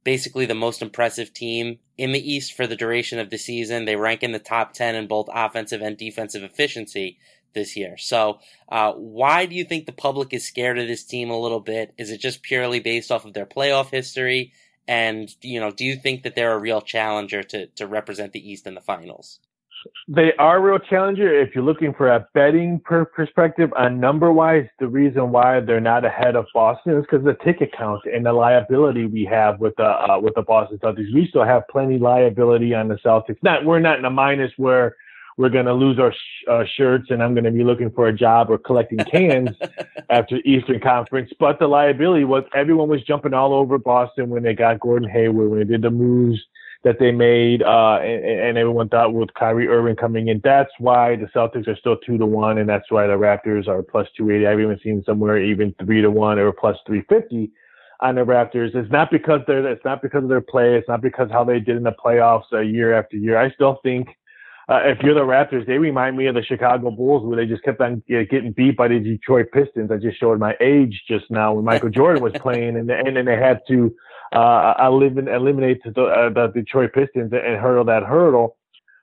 basically 0.05 0.47
the 0.47 0.55
most 0.55 0.83
impressive 0.83 1.33
team 1.33 1.79
in 1.97 2.13
the 2.13 2.33
East 2.33 2.53
for 2.55 2.67
the 2.67 2.77
duration 2.77 3.19
of 3.19 3.31
the 3.31 3.39
season. 3.39 3.85
They 3.85 3.97
rank 3.97 4.23
in 4.23 4.33
the 4.33 4.39
top 4.39 4.73
10 4.73 4.95
in 4.95 5.07
both 5.07 5.29
offensive 5.33 5.81
and 5.81 5.97
defensive 5.97 6.43
efficiency 6.43 7.19
this 7.55 7.77
year. 7.77 7.97
So, 7.97 8.41
uh, 8.69 8.93
why 8.93 9.47
do 9.47 9.55
you 9.55 9.65
think 9.65 9.87
the 9.87 9.93
public 9.93 10.33
is 10.33 10.47
scared 10.47 10.79
of 10.79 10.89
this 10.89 11.05
team 11.05 11.31
a 11.31 11.39
little 11.39 11.61
bit? 11.61 11.95
Is 11.99 12.11
it 12.11 12.19
just 12.19 12.43
purely 12.43 12.81
based 12.81 13.11
off 13.11 13.25
of 13.25 13.35
their 13.35 13.47
playoff 13.47 13.91
history? 13.91 14.53
And, 14.89 15.33
you 15.43 15.61
know, 15.61 15.71
do 15.71 15.85
you 15.85 15.97
think 15.97 16.25
that 16.25 16.35
they're 16.35 16.55
a 16.55 16.59
real 16.59 16.81
challenger 16.81 17.43
to, 17.45 17.67
to 17.67 17.87
represent 17.87 18.33
the 18.33 18.51
East 18.51 18.67
in 18.67 18.75
the 18.75 18.81
finals? 18.81 19.39
They 20.09 20.33
are 20.39 20.59
a 20.59 20.61
real 20.61 20.79
challenger. 20.79 21.33
If 21.33 21.55
you're 21.55 21.65
looking 21.65 21.95
for 21.95 22.09
a 22.09 22.27
betting 22.35 22.81
per 22.85 23.05
perspective 23.05 23.71
on 23.77 24.01
number 24.01 24.33
wise, 24.33 24.67
the 24.79 24.89
reason 24.89 25.31
why 25.31 25.61
they're 25.61 25.81
not 25.81 26.05
ahead 26.05 26.37
of 26.37 26.47
Boston 26.55 26.99
is 26.99 27.03
because 27.03 27.25
the 27.25 27.37
ticket 27.45 27.73
count 27.77 28.03
and 28.13 28.27
the 28.27 28.33
liability 28.33 29.07
we 29.07 29.25
have 29.25 29.61
with 29.61 29.75
the 29.77 29.85
uh, 29.85 30.19
with 30.21 30.35
the 30.35 30.43
Boston 30.43 30.79
Celtics. 30.79 31.13
We 31.15 31.27
still 31.29 31.45
have 31.45 31.63
plenty 31.69 31.99
liability 31.99 32.75
on 32.75 32.89
the 32.89 32.97
Celtics. 32.97 33.39
Not 33.43 33.65
we're 33.65 33.81
not 33.81 33.99
in 33.99 34.05
a 34.05 34.11
minus 34.11 34.53
where 34.57 34.97
we're 35.39 35.49
going 35.49 35.67
to 35.67 35.73
lose 35.73 35.99
our 35.99 36.13
sh- 36.13 36.49
uh, 36.51 36.65
shirts 36.77 37.07
and 37.11 37.23
I'm 37.23 37.35
going 37.35 37.45
to 37.45 37.51
be 37.51 37.65
looking 37.65 37.91
for 37.91 38.09
a 38.09 38.13
job 38.13 38.51
or 38.51 38.59
collecting 38.59 38.99
cans 38.99 39.51
after 40.11 40.37
Eastern 40.45 40.81
Conference. 40.81 41.31
But 41.39 41.59
the 41.59 41.67
liability 41.67 42.25
was 42.25 42.45
everyone 42.55 42.89
was 42.89 43.03
jumping 43.03 43.35
all 43.35 43.55
over 43.55 43.79
Boston 43.79 44.29
when 44.29 44.43
they 44.43 44.55
got 44.55 44.81
Gordon 44.81 45.09
Hayward, 45.09 45.51
when 45.51 45.59
they 45.61 45.65
did 45.65 45.83
the 45.83 45.91
moves 45.91 46.41
that 46.85 46.99
they 46.99 47.13
made, 47.13 47.63
uh, 47.63 47.99
and, 48.03 48.25
and, 48.25 48.59
everyone 48.59 48.89
thought 48.89 49.15
with 49.15 49.33
Kyrie 49.35 49.69
Irving 49.69 49.95
coming 49.95 50.29
in, 50.29 50.41
that's 50.43 50.71
why 50.79 51.15
the 51.15 51.27
Celtics 51.27 51.69
are 51.69 51.77
still 51.77 51.97
two 51.99 52.19
to 52.19 52.27
one, 52.27 52.59
and 52.59 52.69
that's 52.69 52.91
why 52.91 53.07
the 53.07 53.13
Raptors 53.13 53.69
are 53.69 53.83
plus 53.83 54.09
two 54.17 54.31
eighty. 54.31 54.47
I've 54.47 54.59
even 54.59 54.79
seen 54.83 55.03
somewhere 55.07 55.39
even 55.39 55.75
three 55.85 56.03
to 56.03 56.11
one 56.11 56.39
or 56.39 56.53
plus 56.53 56.77
three 56.87 57.03
fifty 57.09 57.53
on 58.01 58.17
the 58.17 58.23
Raptors. 58.23 58.75
It's 58.75 58.91
not 58.91 59.11
because 59.11 59.41
they're, 59.47 59.67
it's 59.69 59.85
not 59.85 60.03
because 60.03 60.25
of 60.25 60.29
their 60.29 60.41
play. 60.41 60.75
It's 60.75 60.89
not 60.89 61.03
because 61.03 61.31
how 61.31 61.45
they 61.45 61.61
did 61.61 61.77
in 61.77 61.85
the 61.85 61.95
playoffs 62.05 62.53
uh, 62.53 62.61
year 62.61 62.99
after 62.99 63.17
year. 63.17 63.39
I 63.39 63.53
still 63.53 63.79
think 63.85 64.09
uh, 64.69 64.81
if 64.85 64.99
you're 65.03 65.15
the 65.15 65.21
Raptors, 65.21 65.67
they 65.67 65.79
remind 65.79 66.17
me 66.17 66.27
of 66.27 66.35
the 66.35 66.43
Chicago 66.43 66.91
Bulls, 66.91 67.25
where 67.25 67.37
they 67.37 67.47
just 67.47 67.63
kept 67.63 67.81
on 67.81 68.03
getting 68.09 68.53
beat 68.53 68.77
by 68.77 68.89
the 68.89 68.99
Detroit 68.99 69.47
Pistons. 69.53 69.91
I 69.93 69.99
just 69.99 70.19
showed 70.19 70.41
my 70.41 70.57
age 70.61 71.03
just 71.09 71.31
now 71.31 71.55
when 71.55 71.65
Michael 71.65 71.91
Jordan 71.91 72.23
was 72.23 72.33
playing, 72.35 72.77
and 72.77 72.91
and 72.91 73.17
then 73.17 73.25
they 73.25 73.37
had 73.37 73.61
to 73.69 73.95
uh, 74.33 74.75
eliminate 74.81 75.81
uh, 75.87 76.31
the 76.31 76.51
Detroit 76.55 76.93
Pistons 76.93 77.33
and 77.33 77.61
hurdle 77.61 77.85
that 77.85 78.03
hurdle. 78.03 78.57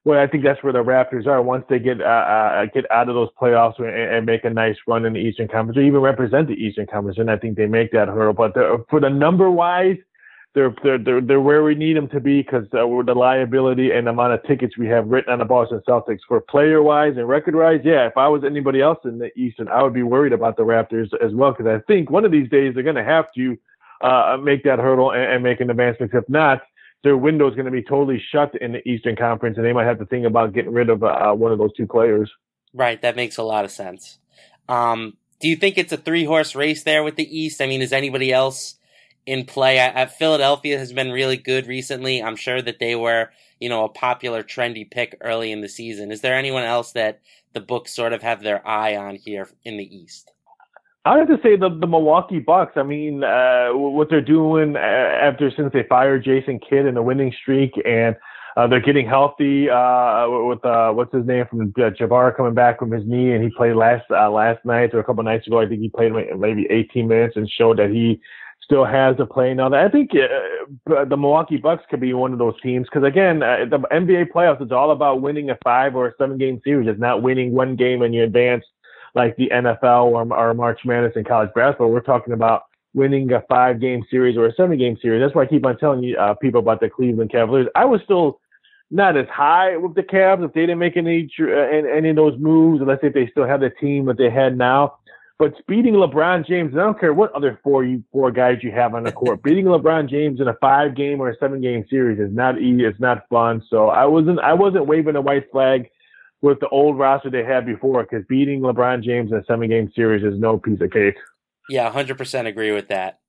Well, 0.06 0.20
I 0.20 0.28
think 0.28 0.44
that's 0.44 0.64
where 0.64 0.74
the 0.74 0.84
Raptors 0.84 1.28
are 1.28 1.42
once 1.42 1.66
they 1.70 1.78
get 1.78 2.02
uh, 2.02 2.06
uh, 2.06 2.66
get 2.74 2.90
out 2.90 3.10
of 3.10 3.16
those 3.16 3.30
playoffs 3.40 3.78
and, 3.80 3.90
and, 3.90 4.26
make 4.26 4.46
a 4.46 4.50
nice 4.50 4.78
run 4.88 5.06
in 5.06 5.14
the 5.14 5.20
Eastern 5.20 5.48
Conference, 5.50 5.78
or 5.78 5.82
even 5.82 6.00
represent 6.00 6.48
the 6.48 6.54
Eastern 6.54 6.88
Conference. 6.88 7.18
And 7.18 7.30
I 7.30 7.38
think 7.38 7.58
they 7.58 7.68
make 7.68 7.92
that 7.92 8.08
hurdle. 8.08 8.34
But 8.34 8.54
for 8.90 9.02
the 9.02 9.10
number 9.10 9.52
wise, 9.52 9.98
they're 10.56 10.74
they're 10.84 10.98
they're, 10.98 11.22
they're 11.22 11.42
where 11.42 11.64
we 11.64 11.76
need 11.76 11.98
them 11.98 12.08
to 12.10 12.20
be 12.20 12.42
because 12.42 12.66
uh, 12.74 12.88
the 13.04 13.14
liability 13.14 13.92
and 13.92 14.08
the 14.08 14.12
amount 14.12 14.34
of 14.34 14.44
tickets 14.44 14.78
we 14.78 14.88
have 14.88 15.08
written 15.08 15.34
on 15.34 15.40
the 15.40 15.46
Boston 15.46 15.82
Celtics 15.88 16.22
for 16.28 16.40
player 16.42 16.82
wise 16.82 17.18
and 17.18 17.28
record 17.28 17.56
wise. 17.56 17.82
Yeah, 17.84 18.08
if 18.08 18.18
I 18.18 18.28
was 18.30 18.44
anybody 18.44 18.82
else 18.82 19.00
in 19.04 19.20
the 19.20 19.38
Eastern, 19.38 19.68
I 19.68 19.84
would 19.84 19.94
be 19.94 20.04
worried 20.04 20.34
about 20.34 20.58
the 20.58 20.64
Raptors 20.64 21.10
as 21.24 21.34
well 21.34 21.52
because 21.52 21.68
I 21.68 21.80
think 21.86 22.10
one 22.10 22.26
of 22.26 22.32
these 22.32 22.50
days 22.50 22.74
they're 22.74 22.84
going 22.84 22.96
to 22.96 23.04
have 23.04 23.32
to 23.34 23.58
uh, 24.02 24.38
make 24.42 24.64
that 24.64 24.80
hurdle 24.80 25.12
and, 25.12 25.24
and 25.24 25.44
make 25.44 25.60
an 25.60 25.70
advancement. 25.70 26.14
If 26.14 26.28
not, 26.30 26.62
their 27.04 27.18
window 27.18 27.48
is 27.48 27.56
going 27.56 27.66
to 27.66 27.72
be 27.72 27.84
totally 27.84 28.22
shut 28.32 28.54
in 28.62 28.74
the 28.74 28.88
Eastern 28.88 29.16
Conference, 29.16 29.58
and 29.58 29.66
they 29.66 29.74
might 29.74 29.86
have 29.86 30.00
to 30.00 30.06
think 30.06 30.26
about 30.26 30.54
getting 30.54 30.74
rid 30.74 30.90
of 30.90 31.04
uh, 31.04 31.32
one 31.34 31.52
of 31.52 31.58
those 31.58 31.74
two 31.76 31.88
players. 31.88 32.30
Right, 32.74 33.02
that 33.02 33.16
makes 33.16 33.38
a 33.38 33.44
lot 33.44 33.66
of 33.66 33.72
sense. 33.72 34.20
Um, 34.68 35.18
do 35.40 35.48
you 35.48 35.56
think 35.56 35.78
it's 35.78 35.94
a 35.94 35.98
three 35.98 36.26
horse 36.26 36.56
race 36.56 36.84
there 36.84 37.04
with 37.04 37.16
the 37.16 37.38
East? 37.38 37.62
I 37.62 37.68
mean, 37.68 37.82
is 37.82 37.94
anybody 37.94 38.32
else 38.32 38.76
in 39.30 39.46
play. 39.46 39.78
At 39.78 40.18
Philadelphia 40.18 40.80
has 40.80 40.92
been 40.92 41.12
really 41.12 41.38
good 41.38 41.68
recently. 41.68 42.22
I'm 42.22 42.36
sure 42.36 42.64
that 42.64 42.80
they 42.80 42.96
were, 42.96 43.30
you 43.60 43.70
know, 43.70 43.86
a 43.86 43.90
popular 43.90 44.42
trendy 44.42 44.90
pick 44.90 45.16
early 45.22 45.52
in 45.52 45.62
the 45.62 45.70
season. 45.70 46.12
Is 46.12 46.22
there 46.22 46.36
anyone 46.36 46.64
else 46.64 46.94
that 46.94 47.22
the 47.54 47.60
books 47.60 47.94
sort 47.94 48.14
of 48.14 48.24
have 48.24 48.42
their 48.42 48.68
eye 48.68 48.96
on 48.96 49.16
here 49.16 49.48
in 49.64 49.78
the 49.78 49.96
East? 49.96 50.32
I 51.06 51.18
have 51.18 51.28
to 51.30 51.40
say 51.42 51.56
the 51.56 51.70
the 51.70 51.88
Milwaukee 51.88 52.40
Bucks. 52.40 52.74
I 52.76 52.84
mean, 52.84 53.24
uh, 53.24 53.70
what 53.72 54.10
they're 54.10 54.22
doing 54.22 54.76
uh, 54.76 54.80
after 54.80 55.52
since 55.56 55.72
they 55.74 55.84
fired 55.84 56.26
Jason 56.26 56.60
Kidd 56.60 56.86
in 56.86 56.98
a 56.98 57.04
winning 57.04 57.34
streak, 57.42 57.72
and 57.86 58.16
uh, 58.58 58.68
they're 58.68 58.82
getting 58.82 59.08
healthy 59.08 59.70
uh, 59.70 60.28
with 60.28 60.64
uh, 60.66 60.92
what's 60.92 61.14
his 61.14 61.26
name 61.26 61.46
from 61.50 61.62
uh, 61.62 61.90
Jabari 61.92 62.36
coming 62.36 62.54
back 62.54 62.80
from 62.80 62.92
his 62.92 63.08
knee, 63.08 63.32
and 63.32 63.42
he 63.42 63.50
played 63.56 63.76
last 63.76 64.04
uh, 64.12 64.30
last 64.30 64.64
night 64.66 64.94
or 64.94 65.00
a 65.00 65.04
couple 65.04 65.24
nights 65.24 65.48
ago. 65.48 65.60
I 65.60 65.68
think 65.68 65.82
he 65.82 65.90
played 65.90 66.12
maybe 66.38 66.68
18 66.70 67.08
minutes 67.08 67.38
and 67.38 67.50
showed 67.50 67.80
that 67.80 67.92
he 67.92 68.20
still 68.62 68.84
has 68.84 69.16
a 69.20 69.26
play 69.26 69.54
now. 69.54 69.70
That 69.70 69.86
I 69.86 69.90
think 69.90 70.12
uh, 70.14 71.06
the 71.06 71.16
Milwaukee 71.18 71.58
Bucks 71.58 71.84
could 71.90 72.02
be 72.02 72.14
one 72.14 72.34
of 72.34 72.40
those 72.40 72.60
teams 72.62 72.88
because 72.92 73.08
again, 73.08 73.42
uh, 73.42 73.66
the 73.70 73.80
NBA 73.80 74.32
playoffs 74.36 74.64
is 74.64 74.74
all 74.74 74.92
about 74.92 75.22
winning 75.22 75.50
a 75.50 75.58
five 75.64 75.96
or 75.96 76.08
a 76.08 76.14
seven 76.18 76.38
game 76.38 76.60
series. 76.66 76.90
It's 76.90 77.00
not 77.00 77.22
winning 77.22 77.54
one 77.54 77.78
game 77.78 78.02
and 78.02 78.14
you 78.14 78.24
advance 78.24 78.66
like 79.16 79.36
the 79.38 79.50
NFL 79.50 80.06
or, 80.06 80.34
or 80.34 80.54
March 80.54 80.82
Madness 80.86 81.14
in 81.16 81.24
college 81.24 81.50
basketball. 81.56 81.92
We're 81.92 82.02
talking 82.02 82.34
about 82.34 82.64
winning 82.94 83.32
a 83.32 83.42
five 83.50 83.80
game 83.80 84.04
series 84.10 84.38
or 84.38 84.48
a 84.48 84.54
seven 84.56 84.78
game 84.78 84.98
series. 85.02 85.22
That's 85.22 85.36
why 85.36 85.44
I 85.44 85.48
keep 85.48 85.66
on 85.66 85.78
telling 85.78 86.04
you 86.04 86.18
uh, 86.18 86.34
people 86.36 86.60
about 86.60 86.80
the 86.80 86.90
Cleveland 86.90 87.32
Cavaliers. 87.32 87.68
I 87.76 87.86
was 87.86 88.02
still 88.04 88.40
not 88.92 89.18
as 89.18 89.28
high 89.28 89.78
with 89.78 89.96
the 89.96 90.04
Cavs 90.04 90.44
if 90.44 90.54
they 90.54 90.62
didn't 90.62 90.80
make 90.80 90.98
any 90.98 91.30
uh, 91.40 91.46
any 91.46 92.10
of 92.10 92.16
those 92.16 92.38
moves, 92.40 92.82
unless 92.82 93.00
if 93.04 93.14
they 93.14 93.28
still 93.28 93.48
have 93.48 93.62
the 93.62 93.70
team 93.70 94.06
that 94.06 94.18
they 94.18 94.30
had 94.30 94.58
now. 94.58 94.96
But 95.38 95.54
beating 95.68 95.94
LeBron 95.94 96.46
James, 96.46 96.74
I 96.74 96.80
don't 96.80 97.00
care 97.00 97.14
what 97.14 97.32
other 97.32 97.60
four 97.64 97.86
you 97.86 98.04
four 98.12 98.30
guys 98.30 98.58
you 98.62 98.72
have 98.72 98.94
on 98.94 99.04
the 99.04 99.12
court, 99.12 99.42
beating 99.42 99.66
LeBron 99.66 100.10
James 100.10 100.42
in 100.42 100.50
a 100.50 100.54
five 100.56 100.96
game 100.96 101.22
or 101.22 101.30
a 101.30 101.38
seven 101.38 101.62
game 101.62 101.86
series 101.90 102.20
is 102.20 102.34
not 102.34 102.60
easy. 102.60 102.84
It's 102.84 103.00
not 103.00 103.26
fun. 103.30 103.64
So 103.70 103.90
I 103.90 104.06
wasn't 104.06 104.40
I 104.40 104.54
wasn't 104.54 104.88
waving 104.88 105.16
a 105.16 105.22
white 105.22 105.50
flag 105.52 105.90
with 106.42 106.60
the 106.60 106.70
old 106.70 106.98
roster 106.98 107.30
they 107.30 107.44
had 107.44 107.66
before 107.66 108.04
because 108.04 108.26
beating 108.28 108.62
LeBron 108.62 109.04
James 109.04 109.32
in 109.32 109.38
a 109.38 109.44
seven 109.46 109.70
game 109.70 109.92
series 109.96 110.24
is 110.24 110.40
no 110.40 110.58
piece 110.58 110.82
of 110.82 110.92
cake. 110.92 111.16
Yeah, 111.70 111.90
hundred 111.92 112.18
percent 112.18 112.48
agree 112.48 112.72
with 112.72 112.88
that. 112.88 113.20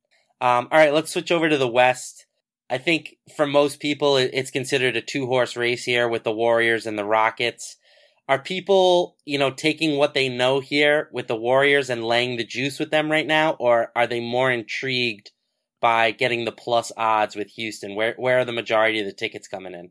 Um, 0.40 0.68
all 0.70 0.78
right, 0.78 0.94
let's 0.94 1.12
switch 1.12 1.30
over 1.30 1.48
to 1.48 1.58
the 1.58 1.68
West. 1.68 2.26
I 2.70 2.78
think 2.78 3.16
for 3.36 3.46
most 3.46 3.80
people, 3.80 4.16
it's 4.16 4.50
considered 4.50 4.96
a 4.96 5.02
two 5.02 5.26
horse 5.26 5.56
race 5.56 5.84
here 5.84 6.08
with 6.08 6.22
the 6.22 6.32
Warriors 6.32 6.86
and 6.86 6.96
the 6.96 7.04
Rockets 7.04 7.76
are 8.30 8.38
people, 8.38 9.16
you 9.24 9.38
know, 9.38 9.50
taking 9.50 9.98
what 9.98 10.14
they 10.14 10.28
know 10.28 10.60
here 10.60 11.10
with 11.12 11.26
the 11.26 11.34
Warriors 11.34 11.90
and 11.90 12.04
laying 12.04 12.36
the 12.36 12.44
juice 12.44 12.78
with 12.78 12.92
them 12.92 13.10
right 13.10 13.26
now, 13.26 13.56
or 13.58 13.90
are 13.96 14.06
they 14.06 14.20
more 14.20 14.52
intrigued 14.52 15.32
by 15.80 16.12
getting 16.12 16.44
the 16.44 16.52
plus 16.52 16.92
odds 16.96 17.34
with 17.34 17.48
Houston? 17.50 17.96
Where 17.96 18.14
where 18.16 18.38
are 18.38 18.44
the 18.44 18.52
majority 18.52 19.00
of 19.00 19.06
the 19.06 19.12
tickets 19.12 19.48
coming 19.48 19.74
in? 19.74 19.90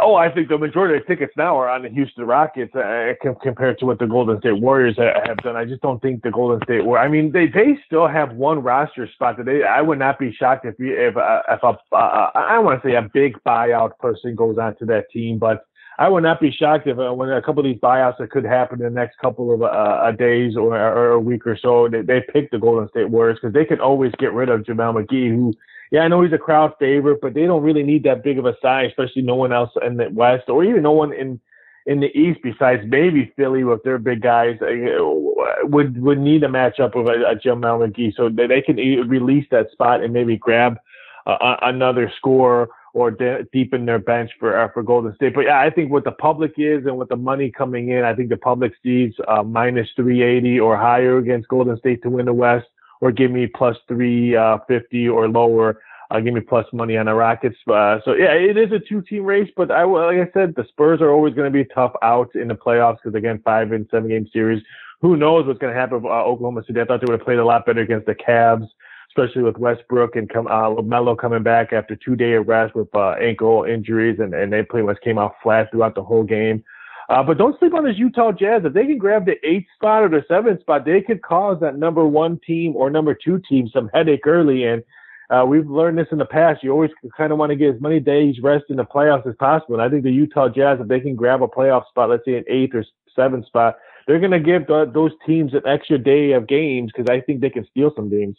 Oh, 0.00 0.14
I 0.14 0.30
think 0.30 0.48
the 0.48 0.58
majority 0.58 0.96
of 0.98 1.06
tickets 1.06 1.32
now 1.36 1.58
are 1.58 1.68
on 1.68 1.82
the 1.82 1.88
Houston 1.88 2.24
Rockets 2.24 2.74
uh, 2.74 3.12
compared 3.42 3.78
to 3.78 3.86
what 3.86 3.98
the 3.98 4.06
Golden 4.06 4.38
State 4.40 4.60
Warriors 4.60 4.96
have 4.98 5.36
done. 5.38 5.56
I 5.56 5.64
just 5.64 5.82
don't 5.82 6.00
think 6.02 6.22
the 6.22 6.30
Golden 6.30 6.60
State 6.64 6.84
War. 6.84 6.98
I 6.98 7.08
mean, 7.08 7.32
they 7.32 7.46
they 7.46 7.78
still 7.86 8.06
have 8.08 8.34
one 8.34 8.62
roster 8.62 9.08
spot 9.12 9.36
that 9.38 9.46
they. 9.46 9.62
I 9.62 9.80
would 9.80 9.98
not 9.98 10.18
be 10.18 10.32
shocked 10.32 10.66
if 10.66 10.74
if 10.78 11.16
uh, 11.16 11.42
if 11.48 11.62
a 11.62 11.78
uh, 11.94 12.30
I 12.34 12.58
want 12.58 12.82
to 12.82 12.88
say 12.88 12.94
a 12.94 13.02
big 13.02 13.36
buyout 13.46 13.98
person 13.98 14.34
goes 14.34 14.58
onto 14.58 14.86
that 14.86 15.10
team, 15.10 15.38
but 15.38 15.64
I 15.98 16.08
would 16.08 16.22
not 16.22 16.40
be 16.40 16.50
shocked 16.50 16.86
if 16.86 16.98
uh, 16.98 17.12
when 17.14 17.30
a 17.30 17.40
couple 17.40 17.60
of 17.60 17.64
these 17.64 17.80
buyouts 17.80 18.18
that 18.18 18.30
could 18.30 18.44
happen 18.44 18.80
in 18.80 18.84
the 18.84 18.90
next 19.00 19.16
couple 19.18 19.54
of 19.54 19.62
uh, 19.62 20.12
days 20.12 20.56
or, 20.56 20.76
or, 20.76 21.12
a 21.12 21.20
week 21.20 21.46
or 21.46 21.56
so, 21.56 21.88
they, 21.88 22.02
they 22.02 22.20
pick 22.20 22.50
the 22.50 22.58
Golden 22.58 22.88
State 22.90 23.08
Warriors 23.08 23.38
because 23.40 23.54
they 23.54 23.64
can 23.64 23.80
always 23.80 24.12
get 24.18 24.32
rid 24.32 24.50
of 24.50 24.60
JaVale 24.62 25.06
McGee, 25.06 25.30
who, 25.30 25.54
yeah, 25.90 26.00
I 26.00 26.08
know 26.08 26.22
he's 26.22 26.32
a 26.32 26.38
crowd 26.38 26.72
favorite, 26.78 27.20
but 27.20 27.34
they 27.34 27.46
don't 27.46 27.62
really 27.62 27.82
need 27.82 28.02
that 28.04 28.24
big 28.24 28.38
of 28.38 28.46
a 28.46 28.56
size, 28.60 28.88
especially 28.88 29.22
no 29.22 29.36
one 29.36 29.52
else 29.52 29.70
in 29.84 29.96
the 29.96 30.08
West 30.10 30.48
or 30.48 30.64
even 30.64 30.82
no 30.82 30.92
one 30.92 31.12
in 31.12 31.40
in 31.86 32.00
the 32.00 32.08
East 32.18 32.40
besides 32.42 32.82
maybe 32.86 33.32
Philly 33.36 33.62
with 33.62 33.82
their 33.84 33.98
big 33.98 34.20
guys 34.20 34.58
uh, 34.60 34.66
would 35.62 36.00
would 36.02 36.18
need 36.18 36.42
a 36.42 36.48
matchup 36.48 36.96
of 36.96 37.06
a, 37.06 37.30
a 37.30 37.36
JaVale 37.36 37.88
McGee, 37.88 38.14
so 38.16 38.28
they, 38.28 38.46
they 38.46 38.60
can 38.60 38.76
release 38.76 39.46
that 39.50 39.70
spot 39.70 40.02
and 40.02 40.12
maybe 40.12 40.36
grab 40.36 40.78
uh, 41.26 41.56
another 41.62 42.12
score 42.16 42.68
or 42.92 43.10
de- 43.10 43.44
deepen 43.52 43.84
their 43.84 43.98
bench 43.98 44.30
for 44.40 44.58
uh, 44.58 44.68
for 44.72 44.82
Golden 44.82 45.14
State. 45.14 45.34
But 45.34 45.42
yeah, 45.42 45.60
I 45.60 45.70
think 45.70 45.92
what 45.92 46.04
the 46.04 46.12
public 46.12 46.54
is 46.56 46.86
and 46.86 46.96
with 46.96 47.08
the 47.08 47.16
money 47.16 47.50
coming 47.50 47.90
in, 47.90 48.04
I 48.04 48.14
think 48.14 48.30
the 48.30 48.36
public 48.36 48.72
sees 48.82 49.12
uh, 49.28 49.42
minus 49.42 49.88
380 49.96 50.58
or 50.58 50.76
higher 50.76 51.18
against 51.18 51.48
Golden 51.48 51.78
State 51.78 52.02
to 52.02 52.10
win 52.10 52.26
the 52.26 52.32
West, 52.32 52.66
or 53.00 53.12
give 53.12 53.30
me 53.30 53.46
plus 53.46 53.76
350 53.88 55.08
or 55.08 55.28
lower. 55.28 55.80
Uh, 56.10 56.20
give 56.20 56.34
me 56.34 56.40
plus 56.40 56.66
money 56.72 56.96
on 56.96 57.06
the 57.06 57.14
Rockets. 57.14 57.56
Uh, 57.66 57.98
so 58.04 58.14
yeah, 58.14 58.32
it 58.32 58.56
is 58.56 58.70
a 58.70 58.78
two-team 58.78 59.24
race, 59.24 59.50
but 59.56 59.72
I 59.72 59.82
like 59.82 60.18
I 60.18 60.30
said, 60.32 60.54
the 60.54 60.64
Spurs 60.68 61.00
are 61.00 61.10
always 61.10 61.34
going 61.34 61.52
to 61.52 61.64
be 61.64 61.68
tough 61.74 61.92
out 62.00 62.34
in 62.36 62.46
the 62.46 62.54
playoffs 62.54 62.98
because 63.02 63.16
again, 63.16 63.40
five 63.44 63.72
and 63.72 63.88
seven 63.90 64.08
game 64.08 64.28
series. 64.32 64.62
Who 65.00 65.16
knows 65.16 65.46
what's 65.46 65.58
going 65.58 65.74
to 65.74 65.78
happen 65.78 66.02
with 66.02 66.10
uh, 66.10 66.24
Oklahoma 66.24 66.62
City? 66.64 66.80
I 66.80 66.84
thought 66.84 67.00
they 67.00 67.10
would 67.10 67.18
have 67.18 67.26
played 67.26 67.38
a 67.38 67.44
lot 67.44 67.66
better 67.66 67.80
against 67.80 68.06
the 68.06 68.14
Cavs 68.14 68.68
especially 69.16 69.42
with 69.42 69.56
Westbrook 69.56 70.16
and 70.16 70.28
come 70.28 70.46
uh, 70.46 71.14
coming 71.14 71.42
back 71.42 71.72
after 71.72 71.96
two 71.96 72.16
day 72.16 72.34
of 72.34 72.46
rest 72.46 72.74
with 72.74 72.94
uh, 72.94 73.12
ankle 73.12 73.64
injuries, 73.64 74.18
and, 74.18 74.34
and 74.34 74.52
they 74.52 74.62
pretty 74.62 74.86
much 74.86 74.98
came 75.02 75.18
out 75.18 75.34
flat 75.42 75.70
throughout 75.70 75.94
the 75.94 76.02
whole 76.02 76.22
game. 76.24 76.62
Uh, 77.08 77.22
but 77.22 77.38
don't 77.38 77.58
sleep 77.58 77.72
on 77.72 77.84
this 77.84 77.96
Utah 77.96 78.32
Jazz. 78.32 78.62
If 78.64 78.72
they 78.72 78.84
can 78.84 78.98
grab 78.98 79.26
the 79.26 79.36
eighth 79.46 79.68
spot 79.76 80.02
or 80.02 80.08
the 80.08 80.24
seventh 80.26 80.60
spot, 80.60 80.84
they 80.84 81.00
could 81.00 81.22
cause 81.22 81.58
that 81.60 81.78
number 81.78 82.04
one 82.06 82.40
team 82.44 82.74
or 82.74 82.90
number 82.90 83.14
two 83.14 83.40
team 83.48 83.68
some 83.72 83.88
headache 83.94 84.26
early. 84.26 84.64
And 84.64 84.82
uh, 85.30 85.44
we've 85.46 85.68
learned 85.68 85.98
this 85.98 86.08
in 86.10 86.18
the 86.18 86.24
past. 86.24 86.64
You 86.64 86.72
always 86.72 86.90
kind 87.16 87.32
of 87.32 87.38
want 87.38 87.50
to 87.50 87.56
get 87.56 87.76
as 87.76 87.80
many 87.80 88.00
days 88.00 88.36
rest 88.42 88.64
in 88.70 88.76
the 88.76 88.84
playoffs 88.84 89.26
as 89.26 89.36
possible. 89.38 89.74
And 89.74 89.82
I 89.82 89.88
think 89.88 90.02
the 90.02 90.10
Utah 90.10 90.48
Jazz, 90.48 90.78
if 90.80 90.88
they 90.88 91.00
can 91.00 91.14
grab 91.14 91.42
a 91.42 91.48
playoff 91.48 91.88
spot, 91.88 92.10
let's 92.10 92.24
say 92.24 92.36
an 92.36 92.44
eighth 92.48 92.74
or 92.74 92.84
seventh 93.14 93.46
spot, 93.46 93.76
they're 94.06 94.20
going 94.20 94.32
to 94.32 94.40
give 94.40 94.66
the, 94.66 94.90
those 94.92 95.12
teams 95.24 95.54
an 95.54 95.62
extra 95.66 95.98
day 95.98 96.32
of 96.32 96.46
games 96.46 96.92
because 96.92 97.10
I 97.10 97.20
think 97.20 97.40
they 97.40 97.50
can 97.50 97.66
steal 97.70 97.92
some 97.94 98.08
games. 98.08 98.36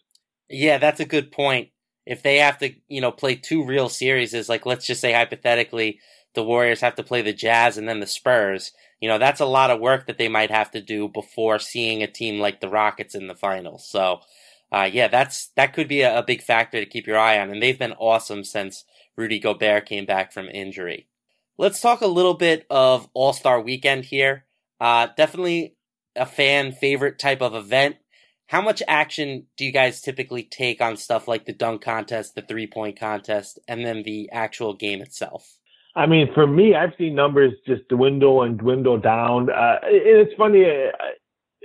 Yeah, 0.49 0.77
that's 0.77 0.99
a 0.99 1.05
good 1.05 1.31
point. 1.31 1.69
If 2.05 2.23
they 2.23 2.37
have 2.37 2.57
to, 2.59 2.73
you 2.87 3.01
know, 3.01 3.11
play 3.11 3.35
two 3.35 3.65
real 3.65 3.89
series, 3.89 4.47
like 4.47 4.65
let's 4.65 4.87
just 4.87 5.01
say 5.01 5.11
hypothetically, 5.11 5.99
the 6.33 6.43
Warriors 6.43 6.81
have 6.81 6.95
to 6.95 7.03
play 7.03 7.21
the 7.21 7.33
Jazz 7.33 7.77
and 7.77 7.87
then 7.87 7.99
the 7.99 8.07
Spurs. 8.07 8.71
You 8.99 9.09
know, 9.09 9.17
that's 9.17 9.39
a 9.39 9.45
lot 9.45 9.71
of 9.71 9.79
work 9.79 10.07
that 10.07 10.17
they 10.17 10.29
might 10.29 10.51
have 10.51 10.71
to 10.71 10.81
do 10.81 11.07
before 11.07 11.59
seeing 11.59 12.01
a 12.01 12.07
team 12.07 12.39
like 12.39 12.61
the 12.61 12.69
Rockets 12.69 13.15
in 13.15 13.27
the 13.27 13.35
finals. 13.35 13.87
So, 13.87 14.21
uh, 14.71 14.89
yeah, 14.91 15.07
that's 15.07 15.47
that 15.55 15.73
could 15.73 15.87
be 15.87 16.01
a, 16.01 16.19
a 16.19 16.23
big 16.23 16.41
factor 16.41 16.79
to 16.79 16.85
keep 16.85 17.07
your 17.07 17.17
eye 17.17 17.39
on, 17.39 17.49
and 17.49 17.61
they've 17.61 17.79
been 17.79 17.93
awesome 17.93 18.43
since 18.43 18.83
Rudy 19.15 19.39
Gobert 19.39 19.85
came 19.85 20.05
back 20.05 20.31
from 20.31 20.47
injury. 20.47 21.07
Let's 21.57 21.81
talk 21.81 22.01
a 22.01 22.07
little 22.07 22.35
bit 22.35 22.65
of 22.69 23.09
All 23.13 23.33
Star 23.33 23.59
Weekend 23.59 24.05
here. 24.05 24.45
Uh, 24.79 25.07
definitely 25.17 25.75
a 26.15 26.25
fan 26.25 26.71
favorite 26.71 27.17
type 27.17 27.41
of 27.41 27.55
event. 27.55 27.97
How 28.47 28.61
much 28.61 28.81
action 28.87 29.47
do 29.57 29.65
you 29.65 29.71
guys 29.71 30.01
typically 30.01 30.43
take 30.43 30.81
on 30.81 30.97
stuff 30.97 31.27
like 31.27 31.45
the 31.45 31.53
dunk 31.53 31.81
contest, 31.81 32.35
the 32.35 32.41
three 32.41 32.67
point 32.67 32.99
contest, 32.99 33.59
and 33.67 33.85
then 33.85 34.03
the 34.03 34.29
actual 34.31 34.73
game 34.73 35.01
itself? 35.01 35.57
I 35.97 36.05
mean, 36.05 36.31
for 36.35 36.45
me, 36.45 36.75
I've 36.75 36.93
seen 36.95 37.15
numbers 37.15 37.53
just 37.65 37.87
dwindle 37.87 38.43
and 38.43 38.55
dwindle 38.59 38.99
down. 38.99 39.49
Uh, 39.49 39.79
it's 39.83 40.31
funny 40.37 40.63
uh, 40.63 40.91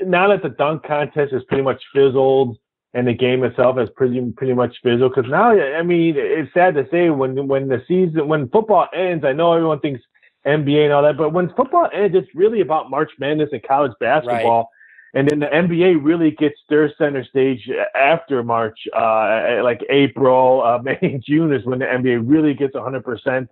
now 0.07 0.29
that 0.29 0.43
the 0.43 0.49
dunk 0.49 0.85
contest 0.85 1.35
is 1.35 1.43
pretty 1.45 1.63
much 1.63 1.83
fizzled 1.95 2.57
and 2.95 3.07
the 3.07 3.13
game 3.13 3.45
itself 3.45 3.77
has 3.77 3.91
pretty 3.95 4.33
pretty 4.35 4.55
much 4.55 4.75
fizzled. 4.83 5.13
Because 5.15 5.31
now, 5.31 5.51
I 5.51 5.83
mean, 5.83 6.15
it's 6.17 6.53
sad 6.55 6.75
to 6.77 6.89
say 6.91 7.11
when 7.11 7.47
when 7.47 7.69
the 7.69 7.83
season 7.87 8.27
when 8.27 8.49
football 8.49 8.89
ends, 8.95 9.23
I 9.23 9.35
know 9.35 9.53
everyone 9.53 9.81
thinks 9.81 10.01
NBA 10.47 10.85
and 10.85 10.95
all 10.95 11.03
that, 11.03 11.19
but 11.19 11.35
when 11.35 11.53
football 11.55 11.91
ends, 11.93 12.17
it's 12.17 12.35
really 12.35 12.63
about 12.63 12.89
March 12.89 13.11
Madness 13.19 13.51
and 13.53 13.63
college 13.63 13.93
basketball. 14.01 14.61
Right. 14.61 14.67
And 15.15 15.29
then 15.29 15.41
the 15.41 15.47
NBA 15.47 16.03
really 16.03 16.31
gets 16.31 16.59
their 16.71 16.91
center 16.97 17.23
stage 17.23 17.69
after 17.95 18.43
March, 18.43 18.79
uh, 18.97 19.61
like 19.63 19.85
April, 19.91 20.63
uh, 20.63 20.79
May, 20.83 21.21
June 21.23 21.53
is 21.53 21.67
when 21.67 21.81
the 21.81 21.85
NBA 21.85 22.23
really 22.25 22.55
gets 22.55 22.75
100% 22.75 23.47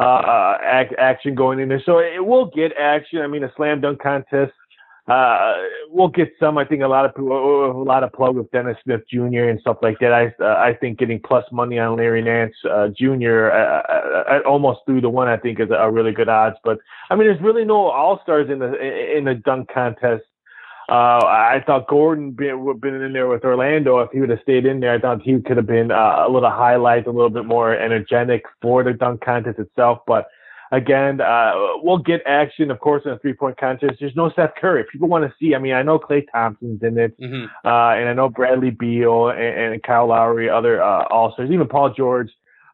uh, 0.00 0.02
uh 0.02 0.82
action 0.98 1.34
going 1.34 1.60
in 1.60 1.68
there. 1.68 1.82
So 1.84 1.98
it 1.98 2.24
will 2.24 2.46
get 2.46 2.72
action. 2.78 3.20
I 3.20 3.26
mean, 3.26 3.44
a 3.44 3.52
slam 3.56 3.80
dunk 3.80 4.00
contest 4.02 4.52
uh, 5.10 5.54
we'll 5.88 6.08
get 6.08 6.32
some. 6.38 6.56
I 6.56 6.64
think 6.64 6.82
a 6.82 6.86
lot 6.86 7.04
of 7.04 7.20
a 7.20 7.78
lot 7.82 8.04
of 8.04 8.12
plug 8.12 8.36
with 8.36 8.50
Dennis 8.52 8.76
Smith 8.84 9.00
Jr. 9.10 9.48
and 9.48 9.60
stuff 9.60 9.78
like 9.82 9.98
that. 10.00 10.12
I 10.12 10.32
uh, 10.42 10.54
I 10.56 10.74
think 10.74 10.98
getting 10.98 11.20
plus 11.20 11.44
money 11.50 11.80
on 11.80 11.96
Larry 11.96 12.22
Nance 12.22 12.54
uh, 12.70 12.88
Jr. 12.96 13.50
Uh, 13.50 13.82
uh, 13.88 14.40
almost 14.46 14.80
through 14.86 15.00
the 15.00 15.08
one 15.08 15.26
I 15.26 15.36
think 15.36 15.58
is 15.58 15.68
a 15.76 15.90
really 15.90 16.12
good 16.12 16.28
odds. 16.28 16.56
But 16.62 16.78
I 17.10 17.16
mean, 17.16 17.26
there's 17.26 17.40
really 17.40 17.64
no 17.64 17.90
all 17.90 18.20
stars 18.22 18.50
in 18.50 18.60
the 18.60 19.16
in 19.16 19.24
the 19.24 19.34
dunk 19.34 19.68
contest. 19.72 20.22
Uh, 20.90 21.24
I 21.24 21.62
thought 21.64 21.86
Gordon 21.86 22.32
been 22.32 22.80
been 22.80 23.00
in 23.00 23.12
there 23.12 23.28
with 23.28 23.44
Orlando. 23.44 24.00
If 24.00 24.10
he 24.10 24.18
would 24.18 24.30
have 24.30 24.40
stayed 24.42 24.66
in 24.66 24.80
there, 24.80 24.94
I 24.94 24.98
thought 24.98 25.22
he 25.22 25.40
could 25.40 25.56
have 25.56 25.66
been 25.66 25.92
uh, 25.92 26.24
a 26.26 26.28
little 26.28 26.50
highlight, 26.50 27.06
a 27.06 27.12
little 27.12 27.30
bit 27.30 27.44
more 27.44 27.72
energetic 27.72 28.44
for 28.60 28.82
the 28.82 28.92
dunk 28.92 29.20
contest 29.24 29.60
itself. 29.60 30.00
But 30.04 30.26
again, 30.72 31.20
uh, 31.20 31.52
we'll 31.76 31.98
get 31.98 32.22
action, 32.26 32.72
of 32.72 32.80
course, 32.80 33.02
in 33.04 33.12
a 33.12 33.18
three 33.20 33.34
point 33.34 33.56
contest. 33.56 33.98
There's 34.00 34.16
no 34.16 34.30
Steph 34.30 34.56
Curry. 34.60 34.84
People 34.90 35.06
want 35.06 35.24
to 35.24 35.32
see. 35.38 35.54
I 35.54 35.58
mean, 35.58 35.74
I 35.74 35.82
know 35.82 36.00
Klay 36.00 36.26
Thompson's 36.32 36.82
in 36.82 36.98
it, 36.98 37.18
mm-hmm. 37.20 37.44
uh, 37.64 37.94
and 37.94 38.08
I 38.08 38.12
know 38.12 38.28
Bradley 38.28 38.70
Beal 38.70 39.28
and, 39.28 39.74
and 39.74 39.82
Kyle 39.84 40.08
Lowry, 40.08 40.50
other 40.50 40.82
uh, 40.82 41.04
all 41.04 41.32
stars, 41.32 41.50
even 41.52 41.68
Paul 41.68 41.94
George. 41.94 42.30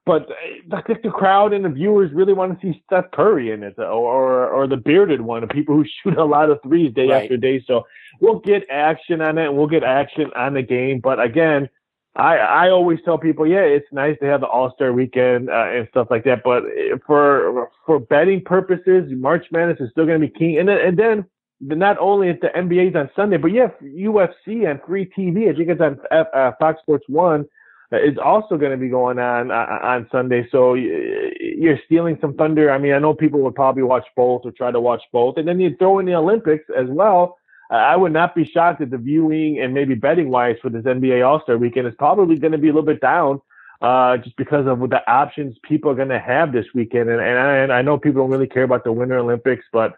But 0.07 0.31
uh, 0.31 0.77
I 0.77 0.83
think 0.83 1.03
the 1.03 1.11
crowd 1.11 1.53
and 1.53 1.65
the 1.65 1.69
viewers 1.69 2.13
really 2.13 2.33
want 2.33 2.59
to 2.59 2.67
see 2.73 2.83
Steph 2.87 3.11
Curry 3.11 3.51
in 3.51 3.65
it, 3.65 3.75
or 3.79 3.85
or, 3.85 4.49
or 4.49 4.67
the 4.69 4.77
bearded 4.77 5.21
one, 5.21 5.43
the 5.43 5.49
people 5.49 5.75
who 5.75 5.85
shoot 6.03 6.17
a 6.17 6.25
lot 6.25 6.49
of 6.49 6.61
threes 6.63 6.95
day 6.95 7.09
right. 7.09 7.25
after 7.25 7.37
day. 7.37 7.63
So 7.67 7.87
we'll 8.21 8.39
get 8.39 8.63
action 8.71 9.21
on 9.21 9.37
it, 9.37 9.49
and 9.49 9.57
we'll 9.57 9.67
get 9.67 9.83
action 9.83 10.31
on 10.37 10.55
the 10.55 10.63
game. 10.63 11.01
But 11.01 11.21
again, 11.21 11.69
I 12.15 12.37
I 12.37 12.71
always 12.71 13.01
tell 13.05 13.19
people, 13.19 13.47
yeah, 13.47 13.63
it's 13.63 13.93
nice 13.93 14.17
to 14.21 14.27
have 14.27 14.41
the 14.41 14.47
All 14.47 14.73
Star 14.75 14.93
Weekend 14.93 15.51
uh, 15.51 15.67
and 15.71 15.89
stuff 15.91 16.07
like 16.09 16.25
that, 16.25 16.43
but 16.45 16.63
for 17.05 17.69
for 17.85 17.99
betting 17.99 18.43
purposes, 18.45 19.11
March 19.11 19.47
Madness 19.51 19.81
is 19.81 19.91
still 19.91 20.07
going 20.07 20.21
to 20.21 20.27
be 20.27 20.33
key. 20.33 20.59
And 20.59 20.69
then 20.69 20.79
and 20.79 20.97
then 20.97 21.27
not 21.61 21.99
only 21.99 22.29
is 22.29 22.37
the 22.41 22.49
NBA's 22.49 22.95
on 22.95 23.11
Sunday, 23.17 23.39
but 23.39 23.49
yeah, 23.49 23.69
UFC 23.83 24.71
and 24.71 24.81
free 24.87 25.11
TV. 25.19 25.53
I 25.53 25.57
think 25.57 25.69
it's 25.69 25.81
on 25.81 25.99
F, 26.13 26.27
uh, 26.33 26.53
Fox 26.61 26.81
Sports 26.81 27.07
One. 27.09 27.47
Uh, 27.93 27.99
is 27.99 28.19
also 28.19 28.57
going 28.57 28.73
to 28.73 28.77
be 28.77 28.89
going 28.89 29.19
on 29.19 29.51
uh, 29.51 29.79
on 29.83 30.09
Sunday. 30.11 30.47
So 30.51 30.75
you're 30.75 31.79
stealing 31.87 32.19
some 32.21 32.35
thunder. 32.35 32.71
I 32.71 32.79
mean, 32.79 32.93
I 32.93 32.99
know 32.99 33.15
people 33.15 33.41
would 33.43 33.55
probably 33.55 33.85
watch 33.85 34.07
both 34.17 34.43
or 34.45 34.51
try 34.51 34.73
to 34.73 34.81
watch 34.81 35.03
both, 35.13 35.37
and 35.37 35.47
then 35.47 35.61
you 35.61 35.77
throw 35.79 36.01
in 36.01 36.07
the 36.07 36.15
Olympics 36.15 36.65
as 36.77 36.89
well 36.89 37.37
I 37.71 37.97
would 37.97 38.13
not 38.13 38.35
be 38.35 38.45
shocked 38.45 38.81
if 38.81 38.91
the 38.91 38.99
viewing 38.99 39.61
and 39.61 39.75
maybe 39.75 39.95
betting 39.95 40.31
wise 40.31 40.57
for 40.63 40.71
this 40.71 40.85
NBA 40.85 41.27
All 41.27 41.41
Star 41.43 41.59
weekend 41.59 41.87
is 41.87 41.95
probably 41.99 42.37
going 42.37 42.53
to 42.53 42.59
be 42.59 42.69
a 42.69 42.73
little 42.73 42.87
bit 42.87 43.01
down, 43.01 43.41
uh, 43.83 44.19
just 44.19 44.37
because 44.37 44.67
of 44.67 44.79
the 44.89 45.11
options 45.11 45.57
people 45.65 45.91
are 45.91 45.95
going 45.95 46.09
to 46.09 46.21
have 46.21 46.53
this 46.53 46.67
weekend. 46.75 47.11
And, 47.11 47.21
and 47.21 47.39
I, 47.39 47.57
and, 47.57 47.73
I, 47.73 47.83
know 47.83 47.99
people 47.99 48.23
don't 48.23 48.31
really 48.31 48.47
care 48.47 48.63
about 48.63 48.85
the 48.85 48.93
Winter 48.93 49.19
Olympics, 49.19 49.65
but 49.73 49.95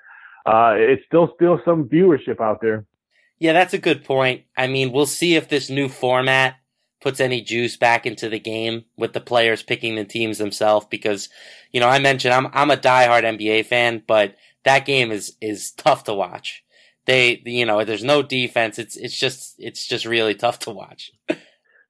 uh, 0.46 0.74
it's 0.76 1.04
still 1.06 1.32
still 1.36 1.60
some 1.64 1.88
viewership 1.88 2.40
out 2.40 2.60
there. 2.62 2.86
Yeah, 3.38 3.52
that's 3.52 3.74
a 3.74 3.78
good 3.78 4.02
point. 4.02 4.44
I 4.56 4.66
mean, 4.66 4.90
we'll 4.90 5.06
see 5.06 5.36
if 5.36 5.48
this 5.48 5.68
new 5.68 5.88
format 5.88 6.56
puts 7.00 7.20
any 7.20 7.40
juice 7.40 7.76
back 7.76 8.06
into 8.06 8.28
the 8.28 8.40
game 8.40 8.84
with 8.96 9.12
the 9.12 9.20
players 9.20 9.62
picking 9.62 9.94
the 9.94 10.04
teams 10.04 10.38
themselves. 10.38 10.86
Because, 10.90 11.28
you 11.72 11.80
know, 11.80 11.88
I 11.88 11.98
mentioned 11.98 12.34
I'm 12.34 12.48
I'm 12.52 12.70
a 12.70 12.76
diehard 12.76 13.22
NBA 13.22 13.66
fan, 13.66 14.02
but 14.06 14.34
that 14.64 14.86
game 14.86 15.10
is 15.10 15.36
is 15.40 15.70
tough 15.72 16.04
to 16.04 16.14
watch 16.14 16.64
they 17.08 17.42
you 17.46 17.66
know 17.66 17.84
there's 17.84 18.04
no 18.04 18.22
defense. 18.22 18.78
It's 18.78 18.96
it's 18.96 19.18
just 19.18 19.56
it's 19.58 19.86
just 19.86 20.04
really 20.04 20.34
tough 20.34 20.60
to 20.60 20.70
watch. 20.70 21.10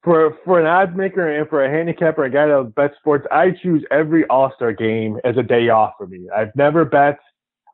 For 0.05 0.39
for 0.45 0.61
an 0.61 0.67
odds 0.67 0.97
maker 0.97 1.29
and 1.29 1.47
for 1.49 1.63
a 1.63 1.69
handicapper, 1.69 2.25
a 2.25 2.31
guy 2.31 2.47
that 2.47 2.73
bet 2.77 2.93
sports, 2.99 3.27
I 3.31 3.51
choose 3.51 3.85
every 3.91 4.25
All 4.27 4.53
Star 4.55 4.73
game 4.73 5.19
as 5.25 5.37
a 5.37 5.43
day 5.43 5.69
off 5.69 5.95
for 5.99 6.07
me. 6.07 6.29
I've 6.35 6.55
never 6.55 6.85
bet 6.85 7.19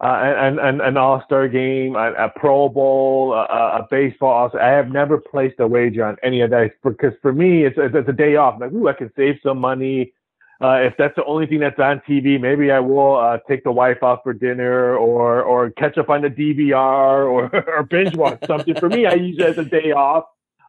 uh, 0.00 0.07
an, 0.07 0.59
an, 0.59 0.80
an 0.80 0.96
All 0.96 1.22
Star 1.24 1.48
game, 1.48 1.96
a, 1.96 2.12
a, 2.14 2.33
Pro 2.37 2.68
Bowl, 2.68 3.33
a, 3.33 3.78
a 3.78 3.87
baseball. 3.90 4.50
I 4.61 4.68
have 4.68 4.90
never 4.90 5.18
placed 5.18 5.61
a 5.61 5.66
wager 5.66 6.04
on 6.04 6.16
any 6.22 6.40
of 6.40 6.50
that 6.50 6.72
because 6.83 7.12
for 7.22 7.33
me, 7.33 7.64
it's, 7.64 7.76
it's 7.78 8.09
a 8.09 8.12
day 8.12 8.37
off. 8.37 8.54
I'm 8.54 8.61
like, 8.61 8.72
ooh, 8.72 8.88
I 8.88 8.92
can 8.92 9.12
save 9.16 9.37
some 9.42 9.59
money. 9.59 10.12
Uh, 10.61 10.78
if 10.83 10.94
that's 10.96 11.14
the 11.16 11.24
only 11.24 11.46
thing 11.46 11.61
that's 11.61 11.78
on 11.78 12.00
TV, 12.09 12.40
maybe 12.40 12.70
I 12.70 12.80
will 12.80 13.16
uh, 13.16 13.38
take 13.48 13.64
the 13.64 13.72
wife 13.72 13.98
out 14.02 14.22
for 14.22 14.33
dinner 14.33 14.96
or 14.96 15.42
or 15.42 15.70
catch 15.70 15.98
up 15.98 16.09
on 16.09 16.22
the 16.22 16.28
DVR 16.28 17.26
or, 17.26 17.50
or 17.76 17.83
binge 17.83 18.16
watch 18.16 18.38
something. 18.46 18.74
for 18.76 18.88
me, 18.88 19.07
I 19.07 19.14
use 19.14 19.38
it 19.38 19.46
as 19.46 19.59
a 19.59 19.64
day 19.64 19.90
off 19.90 20.24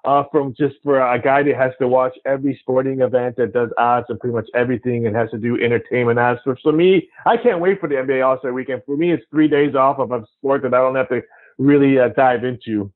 uh, 0.06 0.24
from 0.32 0.54
just 0.58 0.76
for 0.84 1.00
a 1.00 1.22
guy 1.22 1.44
that 1.44 1.56
has 1.56 1.72
to 1.80 1.88
watch 1.88 2.16
every 2.26 2.58
sporting 2.62 3.02
event 3.02 3.36
that 3.38 3.54
does 3.54 3.70
odds 3.78 4.06
and 4.10 4.20
pretty 4.20 4.36
much 4.36 4.48
everything 4.54 5.08
and 5.08 5.16
has 5.16 5.30
to 5.32 5.38
do 5.38 5.62
entertainment 5.62 6.20
odds. 6.20 6.40
So 6.44 6.56
for 6.62 6.72
me, 6.72 7.10
I 7.26 7.38
can't 7.38 7.60
wait 7.60 7.80
for 7.80 7.90
the 7.90 7.96
NBA 7.96 8.26
All 8.26 8.38
Star 8.40 8.54
Weekend. 8.54 8.84
For 8.86 8.96
me, 8.96 9.12
it's 9.12 9.24
three 9.30 9.48
days 9.48 9.76
off 9.76 10.00
of 10.00 10.12
a 10.12 10.26
sport 10.38 10.62
that 10.64 10.74
I 10.74 10.78
don't 10.78 10.96
have 10.96 11.10
to 11.10 11.22
really 11.58 12.00
uh, 12.00 12.10
dive 12.10 12.44
into. 12.44 12.92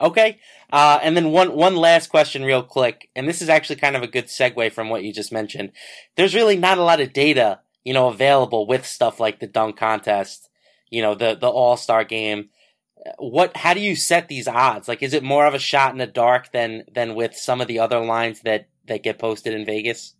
Okay. 0.00 0.38
Uh, 0.70 0.98
and 1.02 1.16
then 1.16 1.32
one, 1.32 1.52
one 1.52 1.76
last 1.76 2.08
question 2.08 2.44
real 2.44 2.62
quick. 2.62 3.08
And 3.16 3.28
this 3.28 3.40
is 3.40 3.48
actually 3.48 3.76
kind 3.76 3.96
of 3.96 4.02
a 4.02 4.08
good 4.08 4.26
segue 4.26 4.72
from 4.72 4.90
what 4.90 5.02
you 5.02 5.12
just 5.12 5.32
mentioned. 5.32 5.72
There's 6.16 6.34
really 6.34 6.56
not 6.56 6.78
a 6.78 6.82
lot 6.82 7.00
of 7.00 7.12
data, 7.12 7.60
you 7.82 7.94
know, 7.94 8.08
available 8.08 8.66
with 8.66 8.86
stuff 8.86 9.18
like 9.18 9.40
the 9.40 9.46
dunk 9.46 9.78
contest, 9.78 10.50
you 10.90 11.00
know, 11.00 11.14
the, 11.14 11.34
the 11.34 11.48
all-star 11.48 12.04
game. 12.04 12.50
What, 13.18 13.56
how 13.56 13.74
do 13.74 13.80
you 13.80 13.94
set 13.94 14.28
these 14.28 14.48
odds? 14.48 14.88
Like, 14.88 15.02
is 15.02 15.14
it 15.14 15.22
more 15.22 15.46
of 15.46 15.54
a 15.54 15.58
shot 15.58 15.92
in 15.92 15.98
the 15.98 16.06
dark 16.06 16.52
than, 16.52 16.84
than 16.92 17.14
with 17.14 17.36
some 17.36 17.60
of 17.60 17.68
the 17.68 17.78
other 17.78 18.00
lines 18.00 18.40
that, 18.40 18.68
that 18.86 19.02
get 19.02 19.18
posted 19.18 19.54
in 19.54 19.64
Vegas? 19.64 20.14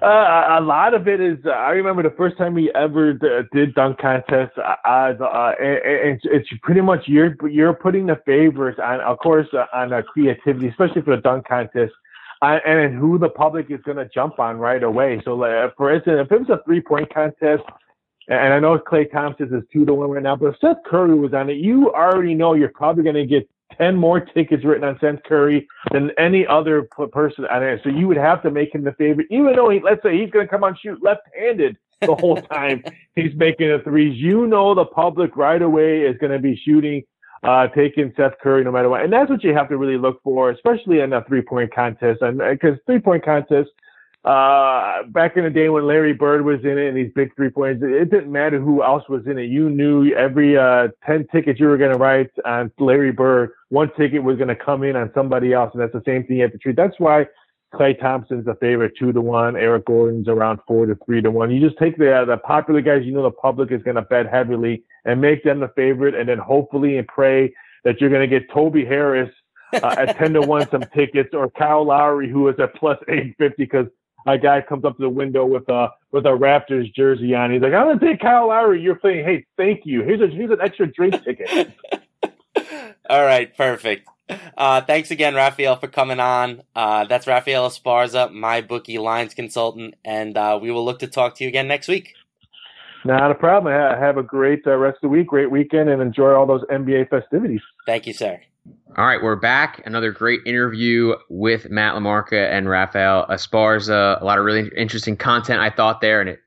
Uh, 0.00 0.58
a 0.58 0.62
lot 0.62 0.94
of 0.94 1.08
it 1.08 1.20
is. 1.20 1.38
Uh, 1.44 1.50
I 1.50 1.70
remember 1.70 2.04
the 2.04 2.14
first 2.16 2.38
time 2.38 2.54
we 2.54 2.70
ever 2.72 3.14
d- 3.14 3.26
did 3.52 3.74
dunk 3.74 3.98
contests. 3.98 4.56
Uh, 4.56 4.88
uh, 4.88 5.54
it's, 5.58 6.22
it's 6.24 6.48
pretty 6.62 6.80
much 6.80 7.00
you're 7.06 7.34
you're 7.48 7.72
putting 7.72 8.06
the 8.06 8.20
favors 8.24 8.76
on, 8.80 9.00
of 9.00 9.18
course, 9.18 9.48
uh, 9.52 9.64
on 9.74 9.92
uh, 9.92 10.02
creativity, 10.02 10.68
especially 10.68 11.02
for 11.02 11.16
the 11.16 11.22
dunk 11.22 11.48
contest, 11.48 11.92
uh, 12.42 12.58
and 12.64 12.96
who 12.96 13.18
the 13.18 13.28
public 13.28 13.70
is 13.70 13.80
going 13.84 13.96
to 13.96 14.08
jump 14.14 14.38
on 14.38 14.58
right 14.58 14.84
away. 14.84 15.20
So, 15.24 15.42
uh, 15.42 15.70
for 15.76 15.92
instance, 15.92 16.18
if 16.24 16.30
it 16.30 16.40
was 16.46 16.48
a 16.48 16.62
three 16.64 16.80
point 16.80 17.12
contest, 17.12 17.64
and 18.28 18.52
I 18.52 18.60
know 18.60 18.78
Klay 18.78 19.10
Thompson 19.10 19.54
is 19.54 19.64
two 19.72 19.84
to 19.86 19.94
one 19.94 20.10
right 20.10 20.22
now, 20.22 20.36
but 20.36 20.46
if 20.46 20.56
Steph 20.56 20.76
Curry 20.86 21.14
was 21.14 21.32
on 21.32 21.48
it, 21.48 21.54
you 21.54 21.92
already 21.92 22.34
know 22.34 22.54
you're 22.54 22.68
probably 22.68 23.02
going 23.02 23.16
to 23.16 23.26
get 23.26 23.48
10 23.76 23.96
more 23.96 24.20
tickets 24.20 24.64
written 24.64 24.84
on 24.84 24.98
Steph 24.98 25.22
Curry 25.24 25.66
than 25.92 26.10
any 26.18 26.46
other 26.46 26.88
person 27.12 27.46
on 27.46 27.62
it. 27.62 27.80
So 27.82 27.90
you 27.90 28.06
would 28.08 28.16
have 28.16 28.42
to 28.42 28.50
make 28.50 28.74
him 28.74 28.84
the 28.84 28.92
favorite, 28.92 29.28
even 29.30 29.54
though 29.54 29.70
he, 29.70 29.80
let's 29.82 30.02
say 30.02 30.18
he's 30.18 30.30
going 30.30 30.46
to 30.46 30.50
come 30.50 30.64
on 30.64 30.76
shoot 30.82 31.02
left 31.02 31.22
handed 31.38 31.76
the 32.00 32.14
whole 32.14 32.36
time 32.52 32.82
he's 33.14 33.34
making 33.36 33.68
the 33.68 33.80
threes. 33.82 34.20
You 34.20 34.46
know, 34.46 34.74
the 34.74 34.84
public 34.84 35.36
right 35.36 35.60
away 35.60 36.00
is 36.00 36.16
going 36.18 36.32
to 36.32 36.38
be 36.38 36.60
shooting, 36.64 37.02
uh, 37.42 37.68
taking 37.68 38.10
Steph 38.14 38.32
Curry 38.42 38.64
no 38.64 38.72
matter 38.72 38.88
what. 38.88 39.02
And 39.02 39.12
that's 39.12 39.30
what 39.30 39.44
you 39.44 39.54
have 39.54 39.68
to 39.68 39.76
really 39.76 39.98
look 39.98 40.22
for, 40.22 40.50
especially 40.50 41.00
in 41.00 41.12
a 41.12 41.24
three 41.24 41.42
point 41.42 41.74
contest. 41.74 42.22
And 42.22 42.38
because 42.38 42.74
uh, 42.74 42.82
three 42.86 43.00
point 43.00 43.24
contests, 43.24 43.70
uh, 44.24 45.04
back 45.08 45.36
in 45.36 45.44
the 45.44 45.50
day 45.50 45.68
when 45.68 45.86
Larry 45.86 46.12
Bird 46.12 46.44
was 46.44 46.60
in 46.62 46.76
it 46.76 46.88
and 46.88 46.96
these 46.96 47.12
big 47.14 47.34
three 47.36 47.50
points, 47.50 47.82
it 47.82 48.10
didn't 48.10 48.30
matter 48.30 48.60
who 48.60 48.82
else 48.82 49.04
was 49.08 49.26
in 49.26 49.38
it. 49.38 49.44
You 49.44 49.70
knew 49.70 50.12
every 50.14 50.56
uh, 50.56 50.88
10 51.06 51.28
tickets 51.32 51.60
you 51.60 51.66
were 51.66 51.78
going 51.78 51.92
to 51.92 51.98
write 51.98 52.30
on 52.44 52.70
Larry 52.78 53.12
Bird, 53.12 53.50
one 53.68 53.90
ticket 53.96 54.22
was 54.22 54.36
going 54.36 54.48
to 54.48 54.56
come 54.56 54.82
in 54.82 54.96
on 54.96 55.10
somebody 55.14 55.52
else. 55.52 55.70
And 55.72 55.82
that's 55.82 55.92
the 55.92 56.02
same 56.04 56.24
thing 56.24 56.36
you 56.36 56.42
have 56.42 56.52
to 56.52 56.58
treat. 56.58 56.76
That's 56.76 56.98
why 56.98 57.26
Klay 57.74 57.98
Thompson's 58.00 58.46
a 58.46 58.54
favorite 58.56 58.92
two 58.98 59.12
to 59.12 59.20
one. 59.20 59.56
Eric 59.56 59.86
Gordon's 59.86 60.28
around 60.28 60.60
four 60.66 60.86
to 60.86 60.96
three 61.04 61.20
to 61.20 61.30
one. 61.30 61.50
You 61.50 61.60
just 61.60 61.78
take 61.78 61.98
the 61.98 62.24
the 62.26 62.38
popular 62.38 62.80
guys 62.80 63.04
you 63.04 63.12
know 63.12 63.22
the 63.22 63.30
public 63.30 63.70
is 63.70 63.82
going 63.82 63.96
to 63.96 64.02
bet 64.02 64.26
heavily 64.26 64.82
and 65.04 65.20
make 65.20 65.44
them 65.44 65.60
the 65.60 65.70
favorite, 65.76 66.14
and 66.14 66.28
then 66.28 66.38
hopefully 66.38 66.96
and 66.96 67.06
pray 67.06 67.52
that 67.84 68.00
you're 68.00 68.10
going 68.10 68.28
to 68.28 68.40
get 68.40 68.50
Toby 68.50 68.86
Harris 68.86 69.30
uh, 69.74 69.96
at 69.98 70.16
ten 70.16 70.32
to 70.32 70.40
one 70.40 70.68
some 70.70 70.82
tickets 70.94 71.30
or 71.34 71.50
Kyle 71.50 71.84
Lowry 71.84 72.30
who 72.30 72.48
is 72.48 72.58
at 72.58 72.74
plus 72.74 72.98
eight 73.08 73.34
fifty 73.36 73.64
because 73.64 73.86
a 74.26 74.38
guy 74.38 74.60
comes 74.60 74.84
up 74.84 74.96
to 74.96 75.02
the 75.02 75.08
window 75.08 75.44
with 75.46 75.68
a 75.68 75.88
with 76.12 76.26
a 76.26 76.30
Raptors 76.30 76.92
jersey 76.94 77.34
on. 77.34 77.52
He's 77.52 77.62
like, 77.62 77.72
I'm 77.72 77.86
gonna 77.86 78.00
take 78.00 78.20
Kyle 78.20 78.48
Lowry. 78.48 78.80
You're 78.80 78.96
playing. 78.96 79.24
Hey, 79.24 79.46
thank 79.56 79.82
you. 79.84 80.02
Here's 80.02 80.20
a 80.20 80.26
here's 80.26 80.50
an 80.50 80.60
extra 80.62 80.86
drink 80.86 81.22
ticket. 81.24 81.72
All 83.10 83.24
right, 83.24 83.56
perfect. 83.56 84.08
Uh, 84.56 84.82
thanks 84.82 85.10
again, 85.10 85.34
Rafael, 85.34 85.76
for 85.76 85.88
coming 85.88 86.20
on. 86.20 86.62
Uh, 86.76 87.04
that's 87.04 87.26
Rafael 87.26 87.68
Esparza, 87.68 88.30
MyBookie 88.30 88.98
lines 88.98 89.32
consultant, 89.32 89.94
and 90.04 90.36
uh, 90.36 90.58
we 90.60 90.70
will 90.70 90.84
look 90.84 90.98
to 90.98 91.06
talk 91.06 91.36
to 91.36 91.44
you 91.44 91.48
again 91.48 91.66
next 91.66 91.88
week. 91.88 92.14
Not 93.04 93.30
a 93.30 93.34
problem. 93.34 93.72
Have 93.72 94.18
a 94.18 94.22
great 94.22 94.66
uh, 94.66 94.76
rest 94.76 94.96
of 94.96 95.02
the 95.02 95.08
week, 95.08 95.28
great 95.28 95.50
weekend, 95.50 95.88
and 95.88 96.02
enjoy 96.02 96.32
all 96.32 96.46
those 96.46 96.62
NBA 96.70 97.08
festivities. 97.08 97.62
Thank 97.86 98.06
you, 98.06 98.12
sir. 98.12 98.40
All 98.98 99.06
right, 99.06 99.22
we're 99.22 99.36
back. 99.36 99.80
Another 99.86 100.10
great 100.10 100.40
interview 100.44 101.14
with 101.28 101.70
Matt 101.70 101.94
LaMarca 101.94 102.50
and 102.50 102.68
Rafael 102.68 103.26
Esparza. 103.28 104.20
A 104.20 104.24
lot 104.24 104.38
of 104.38 104.44
really 104.44 104.68
interesting 104.76 105.16
content 105.16 105.60
I 105.60 105.70
thought 105.70 106.00
there, 106.00 106.20
and 106.20 106.30
it 106.30 106.40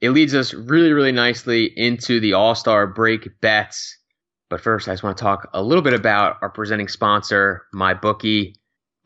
it 0.00 0.10
leads 0.10 0.34
us 0.34 0.54
really, 0.54 0.92
really 0.92 1.10
nicely 1.10 1.64
into 1.76 2.20
the 2.20 2.34
All 2.34 2.54
Star 2.54 2.86
break 2.86 3.40
bets. 3.40 3.98
But 4.48 4.60
first, 4.60 4.88
I 4.88 4.92
just 4.92 5.02
want 5.02 5.16
to 5.16 5.22
talk 5.24 5.48
a 5.52 5.62
little 5.62 5.82
bit 5.82 5.94
about 5.94 6.36
our 6.42 6.50
presenting 6.50 6.86
sponsor, 6.86 7.66
MyBookie. 7.74 8.54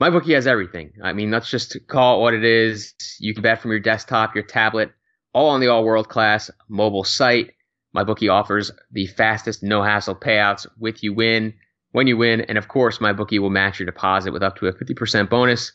MyBookie 0.02 0.35
has 0.35 0.46
everything. 0.46 0.92
I 1.02 1.14
mean, 1.14 1.30
let's 1.30 1.50
just 1.50 1.78
call 1.88 2.18
it 2.18 2.20
what 2.22 2.35
it 2.35 2.44
is. 2.44 2.92
You 3.18 3.33
can 3.33 3.42
bet 3.42 3.62
from 3.62 3.70
your 3.70 3.80
desktop, 3.80 4.35
your 4.35 4.44
tablet, 4.44 4.90
all 5.33 5.48
on 5.48 5.61
the 5.61 5.68
all 5.68 5.85
world 5.85 6.11
class 6.11 6.50
mobile 6.68 7.04
site. 7.04 7.52
MyBookie 7.96 8.30
offers 8.30 8.70
the 8.92 9.06
fastest, 9.06 9.62
no 9.62 9.83
hassle 9.83 10.14
payouts 10.14 10.66
with 10.78 11.02
you 11.02 11.14
win 11.14 11.54
when 11.92 12.07
you 12.07 12.16
win. 12.16 12.42
And 12.42 12.59
of 12.59 12.68
course, 12.68 12.98
MyBookie 12.98 13.38
will 13.38 13.50
match 13.50 13.79
your 13.79 13.87
deposit 13.87 14.33
with 14.33 14.42
up 14.42 14.57
to 14.57 14.66
a 14.66 14.72
50% 14.72 15.29
bonus 15.29 15.72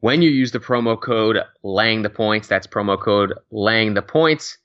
when 0.00 0.22
you 0.22 0.30
use 0.30 0.52
the 0.52 0.60
promo 0.60 1.00
code 1.00 1.38
laying 1.62 2.02
the 2.02 2.10
points. 2.10 2.48
That's 2.48 2.66
promo 2.66 3.00
code 3.00 3.34
laying 3.50 3.94
the 3.94 4.02
points. 4.02 4.58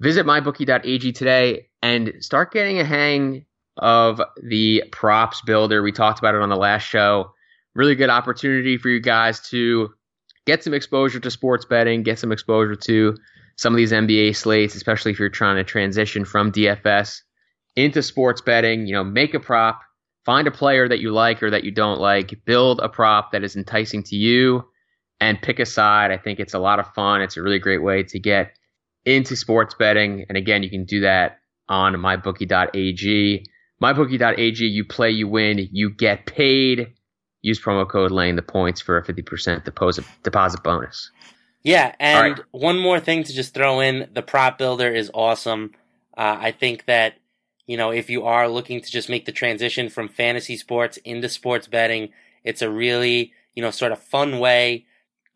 Visit 0.00 0.26
mybookie.ag 0.26 1.12
today 1.12 1.68
and 1.80 2.12
start 2.20 2.52
getting 2.52 2.80
a 2.80 2.84
hang 2.84 3.46
of 3.76 4.20
the 4.42 4.84
props 4.92 5.40
builder. 5.42 5.82
We 5.82 5.92
talked 5.92 6.18
about 6.18 6.34
it 6.34 6.42
on 6.42 6.48
the 6.48 6.56
last 6.56 6.82
show. 6.82 7.32
Really 7.74 7.94
good 7.94 8.10
opportunity 8.10 8.76
for 8.76 8.88
you 8.88 9.00
guys 9.00 9.40
to 9.50 9.90
get 10.44 10.62
some 10.62 10.74
exposure 10.74 11.20
to 11.20 11.30
sports 11.30 11.64
betting, 11.64 12.02
get 12.02 12.18
some 12.18 12.32
exposure 12.32 12.74
to 12.74 13.16
some 13.56 13.72
of 13.72 13.76
these 13.76 13.92
NBA 13.92 14.36
slates, 14.36 14.74
especially 14.74 15.12
if 15.12 15.18
you're 15.18 15.28
trying 15.28 15.56
to 15.56 15.64
transition 15.64 16.24
from 16.24 16.52
DFS 16.52 17.20
into 17.76 18.02
sports 18.02 18.40
betting. 18.40 18.86
You 18.86 18.94
know, 18.94 19.04
make 19.04 19.34
a 19.34 19.40
prop, 19.40 19.80
find 20.24 20.46
a 20.46 20.52
player 20.52 20.88
that 20.88 21.00
you 21.00 21.10
like 21.12 21.42
or 21.42 21.50
that 21.50 21.64
you 21.64 21.70
don't 21.70 22.00
like, 22.00 22.44
build 22.44 22.80
a 22.80 22.88
prop 22.88 23.32
that 23.32 23.44
is 23.44 23.56
enticing 23.56 24.02
to 24.04 24.16
you, 24.16 24.64
and 25.20 25.40
pick 25.40 25.58
a 25.58 25.66
side. 25.66 26.10
I 26.10 26.16
think 26.16 26.40
it's 26.40 26.54
a 26.54 26.58
lot 26.58 26.80
of 26.80 26.92
fun. 26.94 27.22
It's 27.22 27.36
a 27.36 27.42
really 27.42 27.58
great 27.58 27.82
way 27.82 28.02
to 28.04 28.18
get 28.18 28.56
into 29.04 29.36
sports 29.36 29.74
betting. 29.74 30.26
And 30.28 30.36
again, 30.38 30.62
you 30.62 30.70
can 30.70 30.84
do 30.84 31.00
that 31.00 31.38
on 31.68 31.94
mybookie.ag. 31.94 33.46
MyBookie.ag, 33.82 34.64
you 34.64 34.84
play, 34.84 35.10
you 35.10 35.26
win, 35.26 35.68
you 35.72 35.90
get 35.90 36.26
paid. 36.26 36.92
Use 37.40 37.60
promo 37.60 37.88
code 37.88 38.12
laying 38.12 38.36
the 38.36 38.42
points 38.42 38.80
for 38.80 38.96
a 38.96 39.04
50% 39.04 39.64
deposit, 39.64 40.04
deposit 40.22 40.62
bonus. 40.62 41.10
Yeah, 41.64 41.94
and 41.98 42.38
right. 42.38 42.46
one 42.52 42.78
more 42.78 43.00
thing 43.00 43.24
to 43.24 43.32
just 43.32 43.54
throw 43.54 43.80
in 43.80 44.08
the 44.12 44.22
prop 44.22 44.58
builder 44.58 44.88
is 44.88 45.10
awesome. 45.12 45.72
Uh, 46.16 46.36
I 46.40 46.52
think 46.52 46.86
that, 46.86 47.14
you 47.66 47.76
know, 47.76 47.90
if 47.90 48.10
you 48.10 48.24
are 48.24 48.48
looking 48.48 48.80
to 48.80 48.90
just 48.90 49.08
make 49.08 49.24
the 49.24 49.32
transition 49.32 49.88
from 49.88 50.08
fantasy 50.08 50.56
sports 50.56 50.96
into 50.98 51.28
sports 51.28 51.66
betting, 51.66 52.10
it's 52.44 52.62
a 52.62 52.70
really, 52.70 53.32
you 53.54 53.62
know, 53.62 53.70
sort 53.70 53.92
of 53.92 54.02
fun 54.02 54.38
way, 54.38 54.86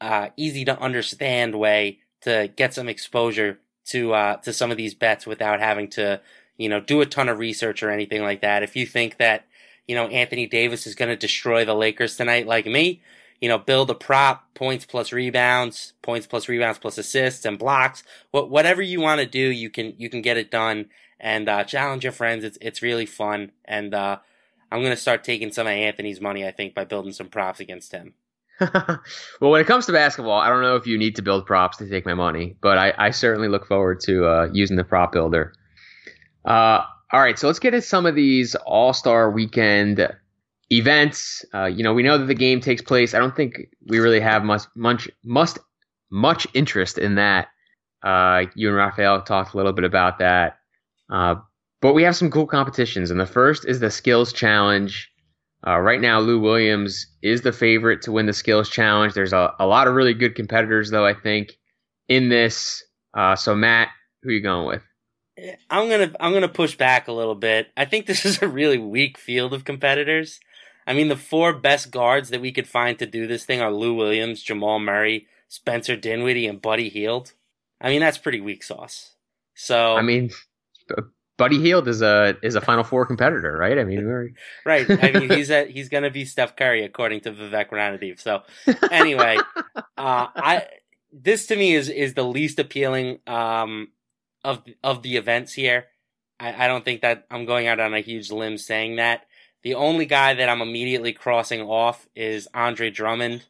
uh, 0.01 0.29
easy 0.37 0.65
to 0.65 0.79
understand 0.81 1.55
way 1.55 2.01
to 2.23 2.51
get 2.57 2.75
some 2.75 2.89
exposure 2.89 3.59
to 3.87 4.13
uh, 4.13 4.37
to 4.39 4.53
some 4.53 4.71
of 4.71 4.77
these 4.77 4.95
bets 4.95 5.27
without 5.27 5.61
having 5.61 5.89
to, 5.89 6.21
you 6.57 6.69
know, 6.69 6.81
do 6.81 7.01
a 7.01 7.07
ton 7.07 7.29
of 7.29 7.39
research 7.39 7.83
or 7.83 7.91
anything 7.91 8.23
like 8.23 8.41
that. 8.41 8.63
If 8.63 8.75
you 8.75 8.87
think 8.87 9.19
that, 9.19 9.47
you 9.87 9.95
know, 9.95 10.09
Anthony 10.09 10.47
Davis 10.47 10.87
is 10.87 10.97
going 10.97 11.11
to 11.11 11.17
destroy 11.17 11.65
the 11.65 11.75
Lakers 11.75 12.17
tonight, 12.17 12.47
like 12.49 12.67
me, 12.67 13.01
you 13.41 13.49
know, 13.49 13.59
build 13.59 13.91
a 13.91 13.95
prop, 13.95 14.53
points 14.55 14.85
plus 14.85 15.13
rebounds, 15.13 15.93
points 16.03 16.27
plus 16.27 16.49
rebounds 16.49 16.79
plus 16.79 16.99
assists 16.99 17.45
and 17.45 17.59
blocks. 17.59 18.03
What 18.33 18.51
whatever 18.51 18.83
you 18.83 19.01
want 19.01 19.21
to 19.21 19.27
do, 19.27 19.39
you 19.39 19.71
can 19.71 19.95
you 19.97 20.11
can 20.11 20.23
get 20.23 20.37
it 20.37 20.51
done 20.51 20.87
and 21.19 21.49
uh, 21.49 21.65
challenge 21.65 22.05
your 22.05 22.13
friends. 22.13 22.45
It's 22.45 22.59
it's 22.61 22.83
really 22.83 23.07
fun, 23.07 23.53
and 23.65 23.95
uh, 23.95 24.19
I'm 24.71 24.83
gonna 24.83 24.97
start 24.97 25.25
taking 25.25 25.53
some 25.53 25.67
of 25.67 25.73
Anthony's 25.73 26.21
money. 26.21 26.47
I 26.47 26.51
think 26.51 26.75
by 26.75 26.85
building 26.85 27.13
some 27.13 27.29
props 27.29 27.61
against 27.61 27.93
him. 27.93 28.15
well, 28.61 29.51
when 29.51 29.61
it 29.61 29.67
comes 29.67 29.87
to 29.87 29.93
basketball, 29.93 30.41
I 30.41 30.49
don't 30.49 30.63
know 30.63 30.77
if 30.77 30.87
you 30.87 30.97
need 30.97 31.17
to 31.17 31.23
build 31.23 31.45
props 31.45 31.77
to 31.79 31.89
take 31.89 32.07
my 32.07 32.15
money, 32.15 32.57
but 32.63 32.79
I, 32.79 32.95
I 32.97 33.11
certainly 33.11 33.49
look 33.49 33.67
forward 33.67 34.01
to 34.05 34.27
uh, 34.27 34.49
using 34.51 34.77
the 34.77 34.85
prop 34.85 35.13
builder. 35.13 35.53
Uh, 36.45 36.85
all 37.13 37.21
right, 37.21 37.39
so 37.39 37.49
let's 37.49 37.59
get 37.59 37.75
into 37.75 37.87
some 37.87 38.07
of 38.07 38.15
these 38.15 38.55
All 38.55 38.93
Star 38.93 39.31
Weekend 39.31 40.09
events. 40.71 41.45
Uh, 41.55 41.67
you 41.67 41.83
know, 41.83 41.93
we 41.93 42.03
know 42.03 42.19
that 42.19 42.27
the 42.27 42.35
game 42.35 42.61
takes 42.61 42.83
place. 42.83 43.15
I 43.15 43.19
don't 43.19 43.37
think 43.37 43.69
we 43.87 43.99
really 43.99 44.21
have 44.21 44.43
much 44.43 44.63
much 44.75 45.09
must 45.23 45.59
much 46.11 46.47
interest 46.55 46.99
in 46.99 47.17
that. 47.17 47.49
Uh, 48.03 48.45
you 48.55 48.69
and 48.69 48.77
Rafael 48.77 49.23
talked 49.23 49.55
a 49.55 49.57
little 49.57 49.73
bit 49.73 49.85
about 49.85 50.19
that, 50.19 50.59
uh, 51.11 51.37
but 51.81 51.95
we 51.95 52.03
have 52.03 52.17
some 52.17 52.31
cool 52.31 52.47
competitions, 52.47 53.11
and 53.11 53.21
the 53.21 53.27
first 53.27 53.67
is 53.67 53.81
the 53.81 53.91
Skills 53.91 54.33
Challenge. 54.33 55.11
Uh, 55.67 55.79
right 55.79 56.01
now, 56.01 56.21
Lou 56.21 56.41
Williams 56.41 57.07
is 57.23 57.43
the 57.43 57.53
favorite 57.53 58.03
to 58.03 58.13
win 58.13 58.27
the 58.27 58.33
Skills 58.33 58.69
Challenge. 58.69 59.15
There's 59.15 59.33
a, 59.33 59.55
a 59.59 59.67
lot 59.67 59.89
of 59.89 59.95
really 59.95 60.15
good 60.15 60.35
competitors, 60.35 60.91
though. 60.91 61.07
I 61.07 61.15
think 61.15 61.53
in 62.09 62.29
this. 62.29 62.83
Uh, 63.15 63.35
so, 63.35 63.55
Matt, 63.55 63.89
who 64.23 64.29
are 64.29 64.33
you 64.33 64.43
going 64.43 64.67
with? 64.67 64.83
I'm 65.69 65.89
gonna 65.89 66.13
I'm 66.19 66.33
gonna 66.33 66.49
push 66.49 66.77
back 66.77 67.09
a 67.09 67.13
little 67.13 67.35
bit. 67.35 67.69
I 67.77 67.85
think 67.85 68.07
this 68.07 68.25
is 68.25 68.43
a 68.43 68.49
really 68.49 68.79
weak 68.79 69.19
field 69.19 69.53
of 69.53 69.65
competitors. 69.65 70.41
I 70.87 70.95
mean, 70.95 71.09
the 71.09 71.17
four 71.17 71.53
best 71.53 71.91
guards 71.91 72.31
that 72.31 72.41
we 72.41 72.53
could 72.53 72.69
find 72.69 72.99
to 72.99 73.07
do 73.07 73.27
this 73.27 73.45
thing 73.45 73.61
are 73.61 73.73
Lou 73.73 73.95
Williams, 73.95 74.43
Jamal 74.43 74.79
Murray, 74.79 75.27
Spencer 75.49 75.97
Dinwiddie, 75.97 76.47
and 76.47 76.63
Buddy 76.63 76.89
Hield. 76.89 77.33
I 77.81 77.91
mean, 77.91 78.01
that's 78.01 78.19
pretty 78.19 78.41
weak 78.41 78.63
sauce. 78.63 79.15
So 79.55 79.97
I 79.97 80.03
mean, 80.03 80.31
Buddy 81.37 81.61
Hield 81.61 81.87
is 81.87 82.01
a 82.01 82.37
is 82.43 82.55
a 82.55 82.61
Final 82.61 82.85
Four 82.85 83.05
competitor, 83.05 83.57
right? 83.59 83.79
I 83.79 83.85
mean, 83.85 84.07
we're... 84.07 84.31
right. 84.65 84.87
I 84.89 85.13
mean, 85.13 85.31
he's 85.31 85.51
a, 85.51 85.67
he's 85.67 85.89
going 85.89 86.05
to 86.05 86.11
be 86.11 86.25
Steph 86.25 86.57
Curry 86.57 86.85
according 86.85 87.21
to 87.23 87.33
Vivek 87.33 87.71
Ranadive. 87.71 88.21
So 88.21 88.43
anyway, 88.91 89.37
uh, 89.77 89.83
I 89.99 90.67
this 91.13 91.47
to 91.49 91.57
me 91.57 91.75
is 91.75 91.89
is 91.89 92.15
the 92.15 92.25
least 92.25 92.59
appealing 92.59 93.19
um, 93.27 93.89
of 94.45 94.63
of 94.83 95.03
the 95.03 95.17
events 95.17 95.53
here. 95.53 95.87
I, 96.41 96.65
I 96.65 96.69
don't 96.69 96.85
think 96.85 97.03
that 97.03 97.27
I'm 97.31 97.45
going 97.45 97.67
out 97.67 97.81
on 97.81 97.95
a 97.95 98.01
huge 98.01 98.31
limb 98.31 98.59
saying 98.59 98.97
that. 98.97 99.27
The 99.63 99.75
only 99.75 100.07
guy 100.07 100.35
that 100.35 100.49
I'm 100.49 100.63
immediately 100.63 101.13
crossing 101.13 101.63
off 101.63 102.07
is 102.15 102.47
Andre 102.55 102.91
Drummond. 102.91 103.45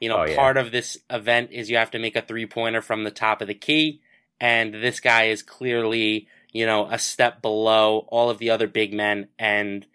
You 0.00 0.08
know, 0.08 0.22
oh, 0.22 0.24
yeah. 0.24 0.34
part 0.34 0.56
of 0.56 0.72
this 0.72 0.98
event 1.08 1.52
is 1.52 1.70
you 1.70 1.76
have 1.76 1.92
to 1.92 1.98
make 1.98 2.16
a 2.16 2.22
three 2.22 2.46
pointer 2.46 2.82
from 2.82 3.04
the 3.04 3.10
top 3.10 3.40
of 3.40 3.46
the 3.46 3.54
key, 3.54 4.00
and 4.40 4.74
this 4.74 4.98
guy 4.98 5.24
is 5.24 5.42
clearly, 5.42 6.26
you 6.52 6.66
know, 6.66 6.86
a 6.86 6.98
step 6.98 7.42
below 7.42 8.06
all 8.08 8.30
of 8.30 8.38
the 8.38 8.50
other 8.50 8.66
big 8.66 8.92
men 8.92 9.28
and 9.38 9.86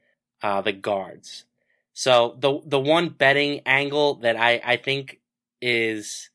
uh, 0.41 0.61
the 0.61 0.71
guards. 0.71 1.45
So 1.93 2.35
the 2.39 2.59
the 2.65 2.79
one 2.79 3.09
betting 3.09 3.61
angle 3.65 4.15
that 4.15 4.35
I, 4.35 4.61
I 4.63 4.77
think 4.77 5.19
is 5.61 6.29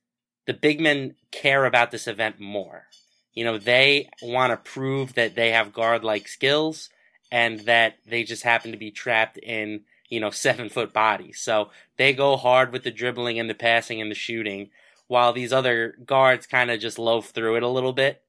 the 0.46 0.54
big 0.54 0.80
men 0.80 1.14
care 1.30 1.64
about 1.64 1.90
this 1.90 2.06
event 2.08 2.40
more. 2.40 2.86
You 3.34 3.44
know, 3.44 3.58
they 3.58 4.08
want 4.22 4.52
to 4.52 4.70
prove 4.70 5.14
that 5.14 5.36
they 5.36 5.52
have 5.52 5.72
guard 5.72 6.02
like 6.02 6.28
skills 6.28 6.90
and 7.30 7.60
that 7.60 7.94
they 8.06 8.24
just 8.24 8.42
happen 8.42 8.72
to 8.72 8.76
be 8.76 8.90
trapped 8.90 9.38
in, 9.38 9.82
you 10.08 10.18
know, 10.18 10.30
seven 10.30 10.68
foot 10.68 10.92
bodies. 10.92 11.40
So 11.40 11.70
they 11.96 12.12
go 12.12 12.36
hard 12.36 12.72
with 12.72 12.82
the 12.82 12.90
dribbling 12.90 13.38
and 13.38 13.48
the 13.48 13.54
passing 13.54 14.00
and 14.00 14.10
the 14.10 14.16
shooting, 14.16 14.70
while 15.06 15.32
these 15.32 15.52
other 15.52 15.96
guards 16.04 16.46
kind 16.46 16.70
of 16.70 16.80
just 16.80 16.98
loaf 16.98 17.30
through 17.30 17.56
it 17.56 17.62
a 17.62 17.68
little 17.68 17.92
bit. 17.92 18.22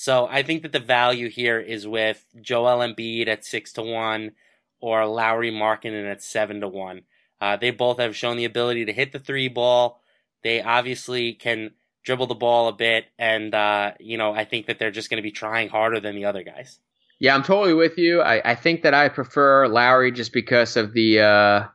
So 0.00 0.28
I 0.30 0.44
think 0.44 0.62
that 0.62 0.70
the 0.70 0.78
value 0.78 1.28
here 1.28 1.58
is 1.58 1.84
with 1.84 2.24
Joel 2.40 2.86
Embiid 2.86 3.26
at 3.26 3.44
six 3.44 3.72
to 3.72 3.82
one 3.82 4.30
or 4.78 5.04
Lauri 5.06 5.50
Markkanen 5.50 6.08
at 6.08 6.22
seven 6.22 6.60
to 6.60 6.68
one. 6.68 7.02
Uh, 7.40 7.56
they 7.56 7.72
both 7.72 7.98
have 7.98 8.14
shown 8.14 8.36
the 8.36 8.44
ability 8.44 8.84
to 8.84 8.92
hit 8.92 9.10
the 9.10 9.18
three 9.18 9.48
ball. 9.48 10.00
They 10.44 10.62
obviously 10.62 11.32
can 11.32 11.72
dribble 12.04 12.28
the 12.28 12.36
ball 12.36 12.68
a 12.68 12.72
bit, 12.72 13.06
and 13.18 13.52
uh, 13.52 13.94
you 13.98 14.18
know 14.18 14.32
I 14.32 14.44
think 14.44 14.66
that 14.66 14.78
they're 14.78 14.92
just 14.92 15.10
going 15.10 15.18
to 15.18 15.28
be 15.28 15.32
trying 15.32 15.68
harder 15.68 15.98
than 15.98 16.14
the 16.14 16.26
other 16.26 16.44
guys. 16.44 16.78
Yeah, 17.18 17.34
I'm 17.34 17.42
totally 17.42 17.74
with 17.74 17.98
you. 17.98 18.22
I, 18.22 18.52
I 18.52 18.54
think 18.54 18.82
that 18.82 18.94
I 18.94 19.08
prefer 19.08 19.66
Lauri 19.66 20.12
just 20.12 20.32
because 20.32 20.76
of 20.76 20.92
the 20.92 21.18
uh, 21.18 21.66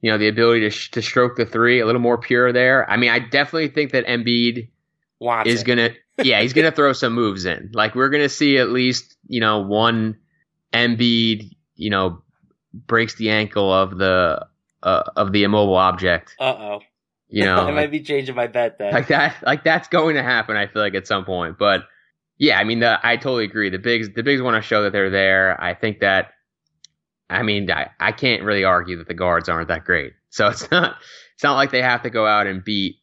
you 0.00 0.12
know, 0.12 0.18
the 0.18 0.28
ability 0.28 0.60
to 0.60 0.70
sh- 0.70 0.92
to 0.92 1.02
stroke 1.02 1.34
the 1.34 1.44
three 1.44 1.80
a 1.80 1.86
little 1.86 2.00
more 2.00 2.18
pure 2.18 2.52
there. 2.52 2.88
I 2.88 2.98
mean, 2.98 3.10
I 3.10 3.18
definitely 3.18 3.70
think 3.70 3.90
that 3.90 4.06
Embiid 4.06 4.68
Wants 5.18 5.50
is 5.50 5.62
it. 5.62 5.64
gonna, 5.64 5.90
yeah, 6.22 6.40
he's 6.40 6.52
gonna 6.52 6.72
throw 6.72 6.92
some 6.92 7.12
moves 7.12 7.44
in. 7.44 7.70
Like 7.74 7.94
we're 7.94 8.08
gonna 8.10 8.28
see 8.28 8.58
at 8.58 8.70
least 8.70 9.16
you 9.26 9.40
know 9.40 9.60
one 9.60 10.16
Embiid, 10.72 11.50
you 11.76 11.90
know, 11.90 12.22
breaks 12.72 13.14
the 13.14 13.30
ankle 13.30 13.72
of 13.72 13.96
the 13.96 14.46
uh, 14.82 15.02
of 15.16 15.32
the 15.32 15.44
immobile 15.44 15.76
object. 15.76 16.34
Uh 16.38 16.54
oh. 16.58 16.80
You 17.28 17.44
know, 17.44 17.56
I 17.66 17.70
might 17.72 17.90
be 17.90 18.00
changing 18.00 18.34
my 18.34 18.46
bet 18.46 18.78
then. 18.78 18.92
like 18.92 19.08
that 19.08 19.36
like 19.44 19.64
that's 19.64 19.88
going 19.88 20.16
to 20.16 20.22
happen 20.22 20.56
i 20.56 20.66
feel 20.66 20.82
like 20.82 20.94
at 20.94 21.06
some 21.06 21.24
point 21.24 21.58
but 21.58 21.82
yeah 22.38 22.58
i 22.58 22.64
mean 22.64 22.80
the, 22.80 22.98
i 23.02 23.16
totally 23.16 23.44
agree 23.44 23.70
the 23.70 23.78
bigs 23.78 24.08
the 24.14 24.22
bigs 24.22 24.42
want 24.42 24.56
to 24.56 24.66
show 24.66 24.82
that 24.82 24.92
they're 24.92 25.10
there 25.10 25.60
i 25.60 25.74
think 25.74 26.00
that 26.00 26.32
i 27.30 27.42
mean 27.42 27.70
I, 27.70 27.90
I 27.98 28.12
can't 28.12 28.42
really 28.42 28.64
argue 28.64 28.98
that 28.98 29.08
the 29.08 29.14
guards 29.14 29.48
aren't 29.48 29.68
that 29.68 29.84
great 29.84 30.12
so 30.30 30.48
it's 30.48 30.70
not 30.70 30.96
it's 31.34 31.42
not 31.42 31.54
like 31.54 31.70
they 31.70 31.82
have 31.82 32.02
to 32.02 32.10
go 32.10 32.26
out 32.26 32.46
and 32.46 32.62
beat 32.62 32.96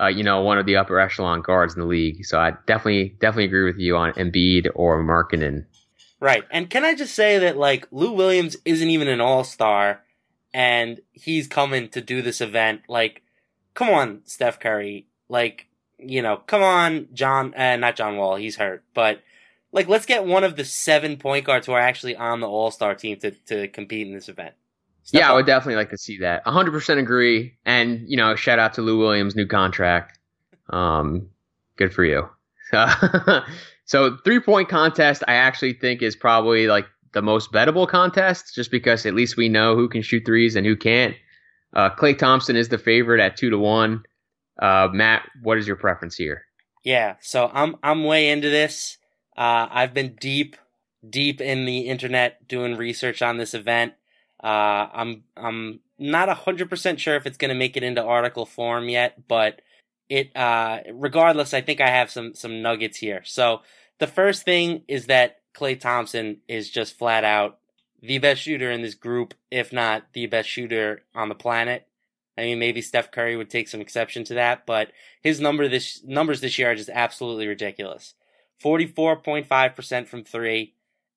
uh, 0.00 0.06
you 0.06 0.22
know 0.22 0.42
one 0.42 0.58
of 0.58 0.66
the 0.66 0.76
upper 0.76 0.98
echelon 0.98 1.40
guards 1.40 1.74
in 1.74 1.80
the 1.80 1.86
league 1.86 2.24
so 2.24 2.38
i 2.38 2.52
definitely 2.66 3.14
definitely 3.20 3.44
agree 3.44 3.64
with 3.64 3.78
you 3.78 3.96
on 3.96 4.12
Embiid 4.12 4.68
or 4.74 5.02
Markkanen. 5.02 5.66
Right. 6.20 6.44
And 6.50 6.70
can 6.70 6.84
I 6.84 6.94
just 6.94 7.14
say 7.14 7.38
that 7.38 7.56
like 7.56 7.86
Lou 7.90 8.12
Williams 8.12 8.56
isn't 8.64 8.88
even 8.88 9.08
an 9.08 9.20
all-star 9.20 10.02
and 10.54 11.00
he's 11.12 11.46
coming 11.46 11.88
to 11.90 12.00
do 12.00 12.22
this 12.22 12.40
event 12.40 12.82
like 12.88 13.22
come 13.74 13.90
on 13.90 14.22
Steph 14.24 14.58
Curry 14.58 15.06
like 15.28 15.66
you 15.98 16.22
know 16.22 16.38
come 16.46 16.62
on 16.62 17.08
John 17.12 17.52
uh, 17.54 17.76
not 17.76 17.96
John 17.96 18.16
Wall 18.16 18.36
he's 18.36 18.56
hurt 18.56 18.82
but 18.94 19.22
like 19.72 19.88
let's 19.88 20.06
get 20.06 20.24
one 20.24 20.44
of 20.44 20.56
the 20.56 20.64
seven 20.64 21.18
point 21.18 21.44
guards 21.44 21.66
who 21.66 21.72
are 21.72 21.80
actually 21.80 22.16
on 22.16 22.40
the 22.40 22.48
all-star 22.48 22.94
team 22.94 23.18
to 23.18 23.32
to 23.32 23.68
compete 23.68 24.06
in 24.06 24.14
this 24.14 24.28
event. 24.28 24.54
Step 25.06 25.20
yeah 25.20 25.30
i 25.30 25.34
would 25.34 25.46
definitely 25.46 25.76
like 25.76 25.90
to 25.90 25.98
see 25.98 26.18
that. 26.18 26.44
100% 26.44 26.98
agree. 26.98 27.56
And 27.64 28.04
you 28.06 28.16
know 28.16 28.36
shout 28.36 28.58
out 28.58 28.74
to 28.74 28.82
lou 28.82 28.98
williams 28.98 29.34
new 29.34 29.46
contract. 29.46 30.18
Um 30.70 31.28
good 31.76 31.92
for 31.94 32.04
you. 32.04 32.28
So 33.88 34.16
three 34.24 34.40
point 34.40 34.68
contest 34.68 35.22
i 35.28 35.34
actually 35.34 35.74
think 35.74 36.02
is 36.02 36.16
probably 36.16 36.66
like 36.66 36.86
the 37.12 37.22
most 37.22 37.52
bettable 37.52 37.88
contest 37.88 38.52
just 38.54 38.72
because 38.72 39.06
at 39.06 39.14
least 39.14 39.36
we 39.36 39.48
know 39.48 39.76
who 39.76 39.88
can 39.88 40.02
shoot 40.02 40.24
threes 40.26 40.56
and 40.56 40.66
who 40.66 40.76
can't. 40.76 41.14
Uh 41.72 41.90
Klay 41.90 42.18
Thompson 42.18 42.56
is 42.56 42.68
the 42.68 42.78
favorite 42.78 43.20
at 43.20 43.36
two 43.36 43.50
to 43.50 43.58
one. 43.58 44.02
Uh 44.60 44.88
matt 44.92 45.28
what 45.42 45.56
is 45.56 45.68
your 45.68 45.76
preference 45.76 46.16
here? 46.16 46.42
Yeah, 46.82 47.16
so 47.20 47.50
I'm 47.52 47.76
I'm 47.82 48.04
way 48.04 48.28
into 48.28 48.48
this. 48.48 48.98
Uh, 49.36 49.66
I've 49.70 49.92
been 49.92 50.16
deep, 50.20 50.56
deep 51.08 51.40
in 51.40 51.66
the 51.66 51.80
internet 51.80 52.46
doing 52.48 52.76
research 52.76 53.22
on 53.22 53.36
this 53.36 53.54
event. 53.54 53.94
Uh, 54.46 54.88
I'm 54.92 55.24
I'm 55.36 55.80
not 55.98 56.28
hundred 56.28 56.70
percent 56.70 57.00
sure 57.00 57.16
if 57.16 57.26
it's 57.26 57.36
going 57.36 57.48
to 57.48 57.56
make 57.56 57.76
it 57.76 57.82
into 57.82 58.00
article 58.00 58.46
form 58.46 58.88
yet, 58.88 59.26
but 59.26 59.60
it 60.08 60.36
uh, 60.36 60.82
regardless, 60.92 61.52
I 61.52 61.62
think 61.62 61.80
I 61.80 61.88
have 61.88 62.12
some 62.12 62.32
some 62.34 62.62
nuggets 62.62 62.96
here. 62.96 63.22
So 63.24 63.62
the 63.98 64.06
first 64.06 64.44
thing 64.44 64.82
is 64.86 65.06
that 65.06 65.40
Klay 65.52 65.80
Thompson 65.80 66.42
is 66.46 66.70
just 66.70 66.96
flat 66.96 67.24
out 67.24 67.58
the 68.00 68.18
best 68.18 68.42
shooter 68.42 68.70
in 68.70 68.82
this 68.82 68.94
group, 68.94 69.34
if 69.50 69.72
not 69.72 70.04
the 70.12 70.26
best 70.26 70.48
shooter 70.48 71.02
on 71.12 71.28
the 71.28 71.34
planet. 71.34 71.88
I 72.38 72.42
mean, 72.42 72.60
maybe 72.60 72.82
Steph 72.82 73.10
Curry 73.10 73.36
would 73.36 73.50
take 73.50 73.66
some 73.66 73.80
exception 73.80 74.22
to 74.24 74.34
that, 74.34 74.64
but 74.64 74.92
his 75.22 75.40
number 75.40 75.66
this 75.66 76.04
numbers 76.04 76.40
this 76.40 76.56
year 76.56 76.70
are 76.70 76.76
just 76.76 76.90
absolutely 76.90 77.48
ridiculous. 77.48 78.14
44.5% 78.62 80.06
from 80.06 80.22
3, 80.22 80.72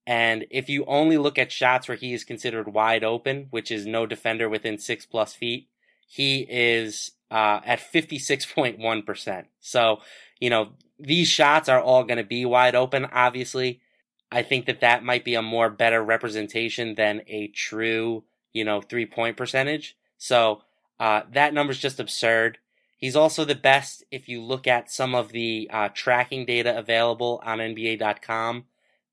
and 0.06 0.46
if 0.50 0.70
you 0.70 0.86
only 0.86 1.18
look 1.18 1.38
at 1.38 1.52
shots 1.52 1.88
where 1.88 1.98
he 1.98 2.14
is 2.14 2.24
considered 2.24 2.74
wide 2.74 3.04
open, 3.04 3.48
which 3.52 3.72
is 3.72 3.86
no 3.86 4.06
defender 4.06 4.50
within 4.50 4.78
6 4.78 5.06
plus 5.06 5.34
feet, 5.34 5.68
he 6.08 6.48
is 6.50 7.12
uh, 7.30 7.60
at 7.64 7.80
56.1%. 7.80 9.46
So, 9.60 10.00
you 10.40 10.50
know, 10.50 10.70
these 11.00 11.28
shots 11.28 11.70
are 11.70 11.82
all 11.82 12.04
going 12.04 12.18
to 12.18 12.24
be 12.24 12.46
wide 12.46 12.76
open, 12.76 13.06
obviously. 13.06 13.82
I 14.32 14.42
think 14.42 14.66
that 14.66 14.82
that 14.82 15.04
might 15.04 15.24
be 15.24 15.36
a 15.36 15.42
more 15.42 15.70
better 15.70 16.04
representation 16.04 16.96
than 16.96 17.22
a 17.28 17.48
true, 17.48 18.24
you 18.54 18.66
know, 18.66 18.82
three 18.82 19.06
point 19.06 19.38
percentage. 19.38 19.96
So, 20.18 20.64
uh, 21.00 21.22
that 21.32 21.54
number's 21.54 21.80
just 21.80 22.00
absurd. 22.00 22.58
He's 22.98 23.16
also 23.16 23.46
the 23.46 23.56
best 23.56 24.04
if 24.12 24.28
you 24.28 24.42
look 24.44 24.68
at 24.68 24.92
some 24.92 25.16
of 25.16 25.32
the 25.32 25.70
uh, 25.72 25.90
tracking 25.94 26.46
data 26.46 26.78
available 26.78 27.42
on 27.46 27.60
NBA.com. 27.60 28.66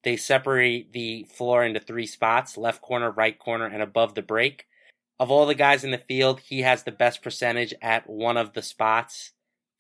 They 0.07 0.17
separate 0.17 0.93
the 0.93 1.25
floor 1.25 1.65
into 1.65 1.81
three 1.81 2.07
spots 2.07 2.57
left 2.57 2.81
corner, 2.81 3.11
right 3.11 3.37
corner, 3.37 3.67
and 3.67 3.83
above 3.83 4.15
the 4.15 4.23
break. 4.23 4.69
Of 5.19 5.33
all 5.33 5.47
the 5.47 5.55
guys 5.57 5.83
in 5.83 5.91
the 5.91 5.99
field, 5.99 6.39
he 6.39 6.61
has 6.61 6.85
the 6.85 6.93
best 6.93 7.25
percentage 7.25 7.75
at 7.83 8.09
one 8.09 8.37
of 8.37 8.53
the 8.53 8.63
spots 8.63 9.33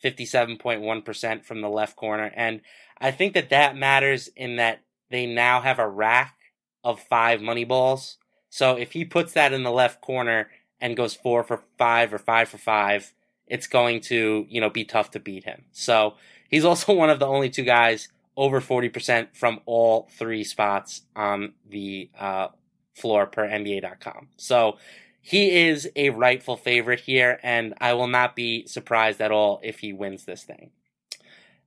57.1% 0.02 1.44
from 1.44 1.60
the 1.60 1.68
left 1.68 1.94
corner. 1.94 2.32
And 2.34 2.62
I 3.00 3.12
think 3.12 3.34
that 3.34 3.50
that 3.50 3.76
matters 3.76 4.28
in 4.34 4.56
that 4.56 4.80
they 5.10 5.26
now 5.26 5.60
have 5.60 5.78
a 5.78 5.88
rack 5.88 6.36
of 6.82 6.98
five 6.98 7.40
money 7.40 7.64
balls. 7.64 8.16
So 8.50 8.76
if 8.76 8.90
he 8.92 9.04
puts 9.04 9.32
that 9.34 9.52
in 9.52 9.62
the 9.62 9.70
left 9.70 10.00
corner, 10.00 10.48
and 10.80 10.96
goes 10.96 11.14
four 11.14 11.44
for 11.44 11.62
five 11.78 12.12
or 12.12 12.18
five 12.18 12.48
for 12.48 12.58
five, 12.58 13.12
it's 13.46 13.68
going 13.68 14.00
to, 14.00 14.44
you 14.48 14.60
know, 14.60 14.70
be 14.70 14.84
tough 14.84 15.12
to 15.12 15.20
beat 15.20 15.44
him. 15.44 15.66
So 15.70 16.16
he's 16.50 16.64
also 16.64 16.92
one 16.96 17.10
of 17.10 17.20
the 17.20 17.26
only 17.26 17.48
two 17.48 17.62
guys 17.62 18.08
over 18.36 18.60
40% 18.60 19.28
from 19.34 19.60
all 19.66 20.08
three 20.18 20.44
spots 20.44 21.02
on 21.14 21.54
the 21.68 22.10
uh, 22.18 22.48
floor 22.94 23.26
per 23.26 23.48
NBA.com. 23.48 24.28
So 24.36 24.76
he 25.20 25.68
is 25.68 25.90
a 25.96 26.10
rightful 26.10 26.56
favorite 26.56 27.00
here, 27.00 27.40
and 27.42 27.74
I 27.80 27.94
will 27.94 28.06
not 28.06 28.36
be 28.36 28.66
surprised 28.66 29.20
at 29.20 29.32
all 29.32 29.60
if 29.62 29.80
he 29.80 29.92
wins 29.92 30.24
this 30.24 30.44
thing. 30.44 30.70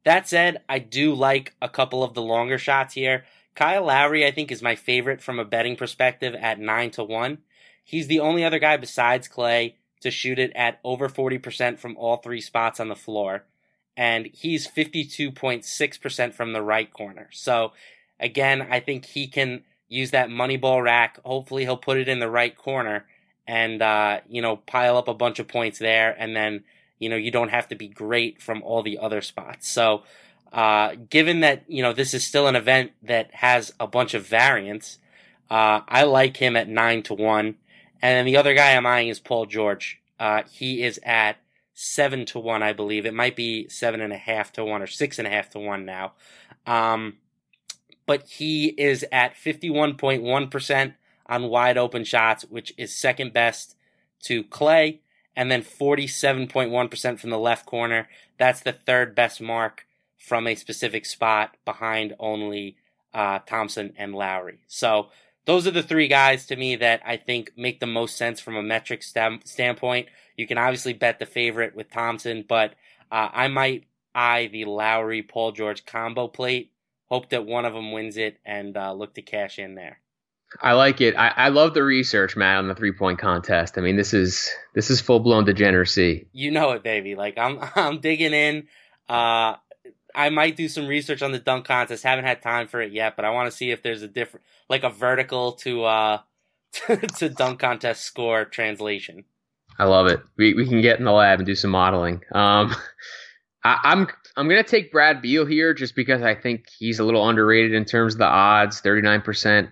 That 0.06 0.30
said, 0.30 0.62
I 0.70 0.80
do 0.80 1.14
like 1.14 1.56
a 1.62 1.70
couple 1.70 2.04
of 2.04 2.14
the 2.14 2.22
longer 2.22 2.58
shots 2.58 2.94
here. 2.94 3.26
Kyle 3.56 3.84
Lowry, 3.84 4.26
I 4.26 4.32
think, 4.32 4.52
is 4.52 4.62
my 4.62 4.76
favorite 4.76 5.22
from 5.22 5.40
a 5.40 5.46
betting 5.46 5.76
perspective 5.76 6.36
at 6.36 6.60
9 6.60 6.92
to 6.92 7.04
1. 7.04 7.40
He's 7.84 8.08
the 8.08 8.22
only 8.22 8.46
other 8.46 8.60
guy 8.60 8.78
besides 8.78 9.28
Klay 9.28 9.74
to 10.02 10.12
shoot 10.12 10.40
it 10.40 10.54
at 10.56 10.80
over 10.84 11.10
40% 11.10 11.78
from 11.78 11.98
all 11.98 12.18
three 12.18 12.40
spots 12.40 12.80
on 12.80 12.88
the 12.88 12.96
floor. 12.96 13.44
And 14.00 14.30
he's 14.32 14.66
52.6% 14.66 16.34
from 16.34 16.54
the 16.54 16.62
right 16.62 16.92
corner. 16.94 17.28
So, 17.34 17.74
again, 18.18 18.66
I 18.72 18.80
think 18.80 19.04
he 19.04 19.28
can 19.28 19.64
use 19.90 20.12
that 20.12 20.30
money 20.30 20.56
ball 20.56 20.82
rack. 20.82 21.20
Hopefully, 21.26 21.66
he'll 21.66 21.76
put 21.76 21.98
it 21.98 22.08
in 22.08 22.20
the 22.20 22.30
right 22.30 22.58
corner 22.58 23.06
and, 23.46 23.82
uh, 23.82 24.22
you 24.30 24.42
know, 24.42 24.56
pile 24.56 24.96
up 24.96 25.10
a 25.10 25.14
bunch 25.14 25.40
of 25.40 25.50
points 25.50 25.80
there. 25.80 26.16
And 26.18 26.34
then, 26.34 26.64
you 26.98 27.10
know, 27.10 27.18
you 27.18 27.30
don't 27.30 27.50
have 27.50 27.68
to 27.68 27.76
be 27.76 27.90
great 27.90 28.42
from 28.42 28.64
all 28.64 28.84
the 28.84 29.00
other 29.00 29.20
spots. 29.20 29.68
So, 29.68 30.04
uh, 30.54 30.96
given 31.10 31.42
that, 31.42 31.64
you 31.68 31.84
know, 31.84 31.92
this 31.92 32.14
is 32.14 32.26
still 32.26 32.48
an 32.48 32.56
event 32.56 32.94
that 33.04 33.34
has 33.34 33.74
a 33.82 33.88
bunch 33.88 34.14
of 34.14 34.26
variance, 34.26 34.98
uh, 35.52 35.82
I 35.90 36.04
like 36.04 36.38
him 36.38 36.56
at 36.56 36.70
9 36.70 37.04
to 37.04 37.16
1. 37.16 37.48
And 37.48 37.56
then 38.02 38.26
the 38.26 38.38
other 38.38 38.54
guy 38.54 38.78
I'm 38.78 38.86
eyeing 38.86 39.10
is 39.10 39.20
Paul 39.20 39.46
George. 39.46 40.00
Uh, 40.18 40.44
he 40.50 40.84
is 40.84 41.02
at 41.04 41.36
seven 41.82 42.26
to 42.26 42.38
one, 42.38 42.62
I 42.62 42.74
believe. 42.74 43.06
It 43.06 43.14
might 43.14 43.38
be 43.38 43.70
seven 43.70 44.02
and 44.02 44.12
a 44.12 44.18
half 44.18 44.52
to 44.54 44.66
one 44.66 44.82
or 44.82 44.88
six 44.88 45.18
and 45.18 45.26
a 45.26 45.32
half 45.32 45.50
to 45.52 45.60
one 45.60 45.86
now. 45.86 46.12
Um, 46.68 47.18
but 48.06 48.28
he 48.28 48.66
is 48.68 49.06
at 49.14 49.36
51.1% 49.36 50.94
on 51.28 51.44
wide 51.44 51.78
open 51.78 52.04
shots, 52.04 52.44
which 52.50 52.74
is 52.78 52.94
second 52.94 53.32
best 53.32 53.78
to 54.24 54.44
Klay, 54.44 55.00
and 55.38 55.50
then 55.50 55.62
47.1% 55.62 57.20
from 57.20 57.30
the 57.30 57.40
left 57.40 57.66
corner. 57.66 58.10
That's 58.38 58.60
the 58.60 58.74
third 58.74 59.16
best 59.16 59.40
mark 59.40 59.88
from 60.18 60.48
a 60.48 60.56
specific 60.56 61.06
spot 61.06 61.56
behind 61.64 62.14
only 62.20 62.76
uh, 63.14 63.40
Thompson 63.48 63.94
and 63.98 64.14
Lowry. 64.14 64.60
So 64.68 65.12
those 65.46 65.66
are 65.66 65.72
the 65.72 65.82
three 65.82 66.10
guys 66.10 66.46
to 66.48 66.58
me 66.58 66.76
that 66.76 67.02
I 67.06 67.16
think 67.16 67.54
make 67.56 67.80
the 67.80 67.88
most 67.88 68.18
sense 68.18 68.42
from 68.42 68.58
a 68.58 68.62
metric 68.62 69.02
stem- 69.02 69.40
standpoint. 69.46 70.10
You 70.40 70.48
can 70.48 70.58
obviously 70.58 70.94
bet 70.94 71.20
the 71.20 71.26
favorite 71.26 71.76
with 71.76 71.92
Thompson, 71.92 72.46
but 72.48 72.72
uh, 73.12 73.28
I 73.32 73.50
might 73.50 73.86
eye 74.16 74.48
the 74.48 74.66
Lowry 74.66 75.22
Paul 75.22 75.52
George 75.52 75.86
combo 75.86 76.30
plate. 76.30 76.72
Hope 77.08 77.30
that 77.32 77.46
one 77.46 77.66
of 77.66 77.74
them 77.74 77.92
wins 77.92 78.16
it 78.16 78.40
and 78.46 78.78
uh, 78.78 78.94
look 78.94 79.16
to 79.16 79.22
cash 79.22 79.60
in 79.60 79.76
there. 79.76 80.00
I 80.62 80.74
like 80.74 81.02
it. 81.02 81.16
I, 81.16 81.34
I 81.36 81.50
love 81.50 81.74
the 81.74 81.84
research, 81.84 82.38
Matt, 82.38 82.58
on 82.58 82.70
the 82.70 82.74
three 82.74 82.94
point 82.94 83.20
contest. 83.20 83.78
I 83.78 83.82
mean, 83.82 83.98
this 83.98 84.14
is 84.14 84.50
this 84.74 84.90
is 84.90 85.02
full 85.02 85.20
blown 85.20 85.44
degeneracy. 85.44 86.28
You 86.32 86.52
know 86.52 86.72
it, 86.72 86.84
baby. 86.84 87.16
Like 87.16 87.38
I'm 87.38 87.60
I'm 87.76 88.00
digging 88.00 88.34
in. 88.34 88.68
Uh, 89.10 89.56
I 90.16 90.30
might 90.30 90.56
do 90.56 90.68
some 90.68 90.88
research 90.88 91.22
on 91.22 91.34
the 91.34 91.40
dunk 91.40 91.66
contest. 91.66 92.04
Haven't 92.04 92.26
had 92.26 92.42
time 92.42 92.68
for 92.68 92.82
it 92.82 92.94
yet, 92.94 93.16
but 93.16 93.26
I 93.26 93.32
want 93.32 93.52
to 93.52 93.56
see 93.56 93.72
if 93.72 93.84
there's 93.84 94.02
a 94.02 94.08
different, 94.08 94.46
like 94.70 94.84
a 94.84 94.90
vertical 94.90 95.52
to 95.54 95.84
uh 95.84 96.20
to 97.18 97.30
dunk 97.30 97.60
contest 97.60 98.04
score 98.04 98.46
translation. 98.46 99.26
I 99.80 99.86
love 99.86 100.08
it. 100.08 100.22
We 100.38 100.54
we 100.54 100.68
can 100.68 100.82
get 100.82 101.00
in 101.00 101.06
the 101.06 101.12
lab 101.12 101.40
and 101.40 101.46
do 101.46 101.56
some 101.56 101.72
modeling. 101.72 102.22
Um, 102.34 102.76
I, 103.64 103.80
I'm 103.84 104.08
I'm 104.36 104.48
gonna 104.48 104.64
take 104.64 104.92
Brad 104.92 105.22
Beal 105.22 105.46
here 105.46 105.74
just 105.74 105.96
because 105.96 106.22
I 106.22 106.36
think 106.36 106.66
he's 106.78 107.00
a 107.00 107.04
little 107.04 107.28
underrated 107.28 107.74
in 107.74 107.86
terms 107.86 108.16
of 108.16 108.20
the 108.20 108.26
odds. 108.26 108.82
Thirty 108.82 109.02
nine 109.02 109.22
percent 109.22 109.70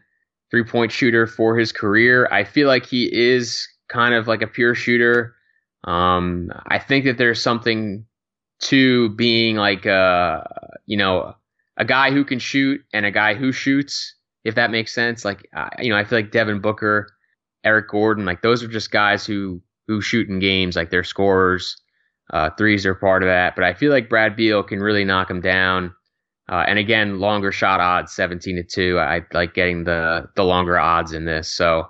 three 0.49 0.63
point 0.63 0.91
shooter 0.91 1.27
for 1.27 1.57
his 1.57 1.71
career. 1.71 2.27
I 2.31 2.43
feel 2.43 2.67
like 2.67 2.85
he 2.85 3.09
is 3.11 3.67
kind 3.89 4.13
of 4.13 4.27
like 4.27 4.41
a 4.41 4.47
pure 4.47 4.75
shooter. 4.75 5.35
Um, 5.83 6.49
I 6.65 6.79
think 6.79 7.05
that 7.05 7.17
there's 7.17 7.41
something 7.41 8.05
to 8.59 9.09
being 9.09 9.55
like 9.55 9.85
a, 9.85 10.69
you 10.85 10.97
know, 10.97 11.35
a 11.77 11.85
guy 11.85 12.11
who 12.11 12.25
can 12.25 12.39
shoot 12.39 12.81
and 12.93 13.05
a 13.05 13.11
guy 13.11 13.35
who 13.35 13.51
shoots, 13.51 14.15
if 14.43 14.55
that 14.55 14.71
makes 14.71 14.93
sense. 14.93 15.23
Like, 15.23 15.47
uh, 15.55 15.69
you 15.79 15.89
know, 15.89 15.97
I 15.97 16.03
feel 16.03 16.17
like 16.19 16.31
Devin 16.31 16.59
Booker, 16.59 17.07
Eric 17.63 17.89
Gordon, 17.89 18.25
like 18.25 18.41
those 18.41 18.63
are 18.63 18.67
just 18.67 18.91
guys 18.91 19.25
who 19.25 19.61
who 19.87 20.01
shoot 20.01 20.29
in 20.29 20.39
games, 20.39 20.75
like 20.75 20.89
they're 20.89 21.03
scorers. 21.03 21.77
Uh, 22.31 22.49
threes 22.57 22.85
are 22.85 22.95
part 22.95 23.23
of 23.23 23.27
that, 23.27 23.55
but 23.55 23.63
I 23.63 23.73
feel 23.73 23.91
like 23.91 24.09
Brad 24.09 24.35
Beal 24.35 24.61
can 24.61 24.79
really 24.79 25.05
knock 25.05 25.29
him 25.29 25.39
down. 25.39 25.93
Uh, 26.49 26.63
and 26.67 26.77
again, 26.77 27.19
longer 27.19 27.51
shot 27.51 27.79
odds, 27.79 28.13
seventeen 28.13 28.55
to 28.57 28.63
two. 28.63 28.99
I 28.99 29.21
like 29.33 29.53
getting 29.53 29.83
the 29.85 30.29
the 30.35 30.43
longer 30.43 30.77
odds 30.77 31.13
in 31.13 31.25
this. 31.25 31.49
So 31.49 31.79
uh, 31.79 31.85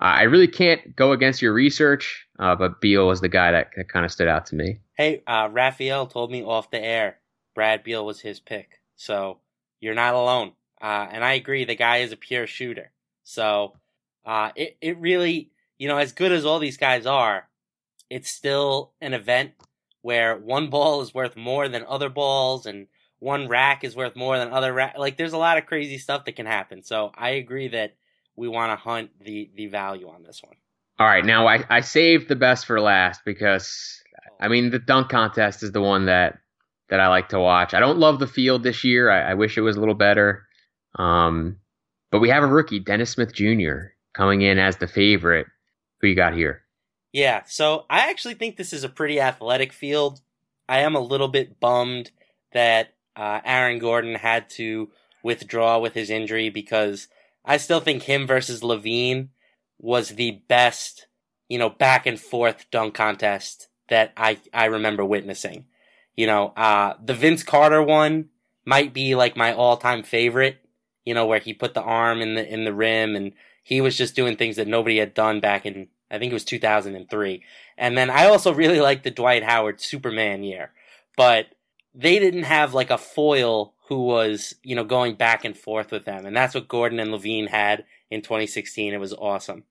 I 0.00 0.22
really 0.22 0.48
can't 0.48 0.94
go 0.94 1.12
against 1.12 1.40
your 1.40 1.52
research, 1.52 2.26
uh, 2.38 2.54
but 2.56 2.80
Beal 2.80 3.06
was 3.06 3.20
the 3.20 3.28
guy 3.28 3.52
that, 3.52 3.70
that 3.76 3.88
kind 3.88 4.04
of 4.04 4.12
stood 4.12 4.28
out 4.28 4.46
to 4.46 4.56
me. 4.56 4.80
Hey, 4.96 5.22
uh, 5.26 5.48
Rafael 5.50 6.06
told 6.06 6.30
me 6.30 6.42
off 6.42 6.70
the 6.70 6.80
air 6.80 7.18
Brad 7.54 7.82
Beal 7.82 8.04
was 8.04 8.20
his 8.20 8.38
pick, 8.40 8.80
so 8.96 9.38
you're 9.80 9.94
not 9.94 10.14
alone. 10.14 10.52
Uh, 10.80 11.06
and 11.10 11.24
I 11.24 11.32
agree, 11.32 11.64
the 11.64 11.74
guy 11.74 11.98
is 11.98 12.12
a 12.12 12.16
pure 12.16 12.46
shooter. 12.46 12.92
So 13.22 13.76
uh, 14.24 14.50
it 14.54 14.76
it 14.80 14.98
really, 14.98 15.50
you 15.78 15.88
know, 15.88 15.98
as 15.98 16.12
good 16.12 16.32
as 16.32 16.44
all 16.44 16.58
these 16.58 16.76
guys 16.76 17.06
are, 17.06 17.48
it's 18.10 18.30
still 18.30 18.92
an 19.00 19.14
event 19.14 19.52
where 20.02 20.36
one 20.36 20.70
ball 20.70 21.02
is 21.02 21.12
worth 21.12 21.36
more 21.36 21.68
than 21.68 21.84
other 21.88 22.08
balls 22.08 22.66
and 22.66 22.86
one 23.18 23.48
rack 23.48 23.82
is 23.82 23.96
worth 23.96 24.14
more 24.14 24.38
than 24.38 24.52
other 24.52 24.72
rack. 24.72 24.94
Like 24.98 25.16
there's 25.16 25.32
a 25.32 25.38
lot 25.38 25.58
of 25.58 25.66
crazy 25.66 25.98
stuff 25.98 26.24
that 26.26 26.36
can 26.36 26.46
happen. 26.46 26.82
So 26.82 27.10
I 27.14 27.30
agree 27.30 27.68
that 27.68 27.96
we 28.36 28.48
want 28.48 28.70
to 28.72 28.76
hunt 28.76 29.10
the 29.20 29.50
the 29.56 29.66
value 29.66 30.08
on 30.08 30.22
this 30.22 30.42
one. 30.42 30.56
All 30.98 31.06
right, 31.06 31.24
now 31.24 31.46
I, 31.46 31.64
I 31.68 31.80
saved 31.80 32.28
the 32.28 32.36
best 32.36 32.66
for 32.66 32.80
last 32.80 33.22
because 33.24 34.00
I 34.40 34.48
mean 34.48 34.70
the 34.70 34.78
dunk 34.78 35.08
contest 35.08 35.62
is 35.62 35.72
the 35.72 35.80
one 35.80 36.06
that 36.06 36.38
that 36.88 37.00
I 37.00 37.08
like 37.08 37.30
to 37.30 37.40
watch. 37.40 37.74
I 37.74 37.80
don't 37.80 37.98
love 37.98 38.18
the 38.18 38.26
field 38.26 38.62
this 38.62 38.84
year. 38.84 39.10
I, 39.10 39.32
I 39.32 39.34
wish 39.34 39.58
it 39.58 39.62
was 39.62 39.76
a 39.76 39.80
little 39.80 39.94
better. 39.94 40.46
Um, 40.94 41.58
but 42.10 42.20
we 42.20 42.28
have 42.28 42.44
a 42.44 42.46
rookie, 42.46 42.78
Dennis 42.78 43.10
Smith 43.10 43.34
Jr., 43.34 43.88
coming 44.14 44.42
in 44.42 44.58
as 44.58 44.76
the 44.76 44.86
favorite. 44.86 45.46
Who 46.00 46.08
you 46.08 46.14
got 46.14 46.34
here? 46.34 46.62
Yeah, 47.12 47.42
so 47.46 47.86
I 47.88 48.10
actually 48.10 48.34
think 48.34 48.56
this 48.56 48.72
is 48.72 48.84
a 48.84 48.88
pretty 48.88 49.20
athletic 49.20 49.72
field. 49.72 50.20
I 50.68 50.80
am 50.80 50.94
a 50.94 51.00
little 51.00 51.28
bit 51.28 51.58
bummed 51.60 52.10
that 52.52 52.94
uh, 53.16 53.40
Aaron 53.44 53.78
Gordon 53.78 54.16
had 54.16 54.50
to 54.50 54.90
withdraw 55.22 55.78
with 55.78 55.94
his 55.94 56.10
injury 56.10 56.50
because 56.50 57.08
I 57.44 57.56
still 57.56 57.80
think 57.80 58.02
him 58.02 58.26
versus 58.26 58.62
LaVine 58.62 59.28
was 59.78 60.10
the 60.10 60.42
best, 60.48 61.06
you 61.48 61.58
know, 61.58 61.70
back 61.70 62.06
and 62.06 62.20
forth 62.20 62.70
dunk 62.70 62.94
contest 62.94 63.68
that 63.88 64.12
I, 64.16 64.38
I 64.52 64.66
remember 64.66 65.04
witnessing. 65.04 65.66
You 66.16 66.26
know, 66.26 66.48
uh, 66.56 66.94
the 67.02 67.14
Vince 67.14 67.42
Carter 67.42 67.82
one 67.82 68.30
might 68.64 68.92
be 68.92 69.14
like 69.14 69.36
my 69.36 69.52
all 69.52 69.76
time 69.76 70.02
favorite, 70.02 70.58
you 71.04 71.14
know, 71.14 71.26
where 71.26 71.38
he 71.38 71.54
put 71.54 71.74
the 71.74 71.82
arm 71.82 72.20
in 72.20 72.34
the, 72.34 72.46
in 72.46 72.64
the 72.64 72.74
rim 72.74 73.16
and 73.16 73.32
he 73.66 73.80
was 73.80 73.96
just 73.96 74.14
doing 74.14 74.36
things 74.36 74.54
that 74.54 74.68
nobody 74.68 74.98
had 74.98 75.12
done 75.12 75.40
back 75.40 75.66
in, 75.66 75.88
I 76.08 76.20
think 76.20 76.30
it 76.30 76.34
was 76.34 76.44
2003. 76.44 77.42
And 77.76 77.98
then 77.98 78.10
I 78.10 78.26
also 78.26 78.54
really 78.54 78.80
liked 78.80 79.02
the 79.02 79.10
Dwight 79.10 79.42
Howard 79.42 79.80
Superman 79.80 80.44
year, 80.44 80.70
but 81.16 81.46
they 81.92 82.20
didn't 82.20 82.44
have 82.44 82.74
like 82.74 82.90
a 82.90 82.96
foil 82.96 83.74
who 83.88 84.04
was, 84.04 84.54
you 84.62 84.76
know, 84.76 84.84
going 84.84 85.16
back 85.16 85.44
and 85.44 85.58
forth 85.58 85.90
with 85.90 86.04
them. 86.04 86.26
And 86.26 86.36
that's 86.36 86.54
what 86.54 86.68
Gordon 86.68 87.00
and 87.00 87.10
LaVine 87.10 87.48
had 87.48 87.84
in 88.08 88.22
2016. 88.22 88.94
It 88.94 89.00
was 89.00 89.12
awesome. 89.12 89.64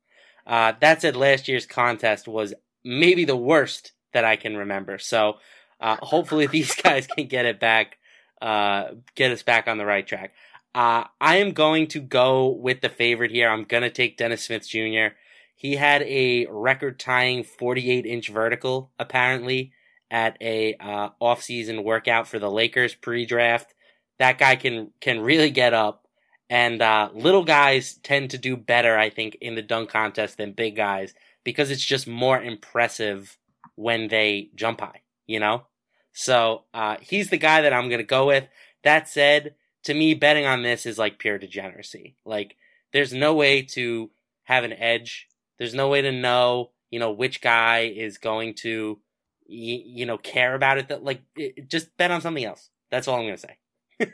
Uh, 0.45 0.73
that 0.81 1.01
said, 1.01 1.15
last 1.15 1.47
year's 1.47 1.65
contest 1.65 2.27
was 2.27 2.53
maybe 2.83 3.23
the 3.23 3.37
worst 3.37 3.93
that 4.11 4.25
I 4.25 4.35
can 4.35 4.57
remember. 4.57 4.97
So 4.97 5.37
uh, 5.79 5.95
hopefully 6.01 6.47
these 6.47 6.75
guys 6.83 7.07
can 7.07 7.27
get 7.27 7.45
it 7.45 7.61
back, 7.61 7.97
uh, 8.41 8.89
get 9.15 9.31
us 9.31 9.41
back 9.41 9.69
on 9.69 9.77
the 9.77 9.85
right 9.85 10.05
track. 10.05 10.33
Uh, 10.75 11.05
I 11.21 11.37
am 11.37 11.53
going 11.53 11.87
to 11.87 12.01
go 12.01 12.49
with 12.49 12.81
the 12.81 12.89
favorite 12.89 13.31
here. 13.31 13.47
I'm 13.49 13.63
going 13.63 13.83
to 13.83 13.89
take 13.89 14.17
Dennis 14.17 14.43
Smith 14.43 14.67
Jr. 14.67 15.15
He 15.55 15.77
had 15.77 16.03
a 16.03 16.47
record 16.49 16.99
tying 16.99 17.45
48 17.45 18.05
inch 18.05 18.27
vertical, 18.27 18.91
apparently, 18.99 19.71
at 20.11 20.37
a 20.41 20.75
uh, 20.75 21.09
off-season 21.21 21.85
workout 21.85 22.27
for 22.27 22.39
the 22.39 22.51
Lakers 22.51 22.93
pre-draft. 22.93 23.73
That 24.19 24.37
guy 24.37 24.57
can 24.57 24.91
can 24.99 25.21
really 25.21 25.49
get 25.49 25.73
up, 25.73 26.07
and 26.49 26.81
uh, 26.81 27.09
little 27.13 27.45
guys 27.45 27.93
tend 28.03 28.31
to 28.31 28.37
do 28.37 28.57
better, 28.57 28.97
I 28.97 29.09
think, 29.09 29.37
in 29.39 29.55
the 29.55 29.61
dunk 29.61 29.89
contest 29.89 30.37
than 30.37 30.51
big 30.51 30.75
guys 30.75 31.13
because 31.45 31.71
it's 31.71 31.85
just 31.85 32.05
more 32.05 32.41
impressive 32.41 33.37
when 33.75 34.09
they 34.09 34.49
jump 34.55 34.81
high, 34.81 35.03
you 35.25 35.39
know. 35.39 35.67
So 36.11 36.63
uh, 36.73 36.97
he's 36.99 37.29
the 37.29 37.37
guy 37.37 37.61
that 37.61 37.71
I'm 37.71 37.89
gonna 37.89 38.03
go 38.03 38.27
with. 38.27 38.45
That 38.83 39.07
said, 39.07 39.55
to 39.85 39.93
me, 39.93 40.13
betting 40.13 40.45
on 40.45 40.61
this 40.61 40.85
is 40.85 40.97
like 40.97 41.19
pure 41.19 41.37
degeneracy. 41.37 42.15
Like, 42.25 42.55
there's 42.93 43.13
no 43.13 43.33
way 43.33 43.61
to 43.61 44.11
have 44.43 44.63
an 44.63 44.73
edge. 44.73 45.27
There's 45.57 45.73
no 45.73 45.87
way 45.87 46.01
to 46.01 46.11
know, 46.11 46.71
you 46.91 46.99
know, 46.99 47.11
which 47.11 47.41
guy 47.41 47.91
is 47.95 48.17
going 48.17 48.55
to 48.55 48.99
you, 49.47 49.81
you 49.85 50.05
know 50.05 50.17
care 50.17 50.55
about 50.55 50.77
it 50.77 50.89
that 50.89 51.03
like 51.03 51.21
it, 51.35 51.69
just 51.69 51.95
bet 51.97 52.11
on 52.11 52.21
something 52.21 52.43
else 52.43 52.69
that's 52.89 53.07
all 53.07 53.19
i'm 53.19 53.25
gonna 53.25 53.37
say 53.37 53.57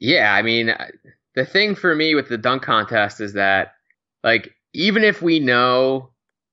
yeah 0.00 0.34
i 0.34 0.42
mean 0.42 0.70
uh, 0.70 0.86
the 1.34 1.44
thing 1.44 1.74
for 1.74 1.94
me 1.94 2.14
with 2.14 2.28
the 2.28 2.38
dunk 2.38 2.62
contest 2.62 3.20
is 3.20 3.34
that 3.34 3.74
like 4.24 4.52
even 4.72 5.04
if 5.04 5.22
we 5.22 5.38
know 5.38 6.10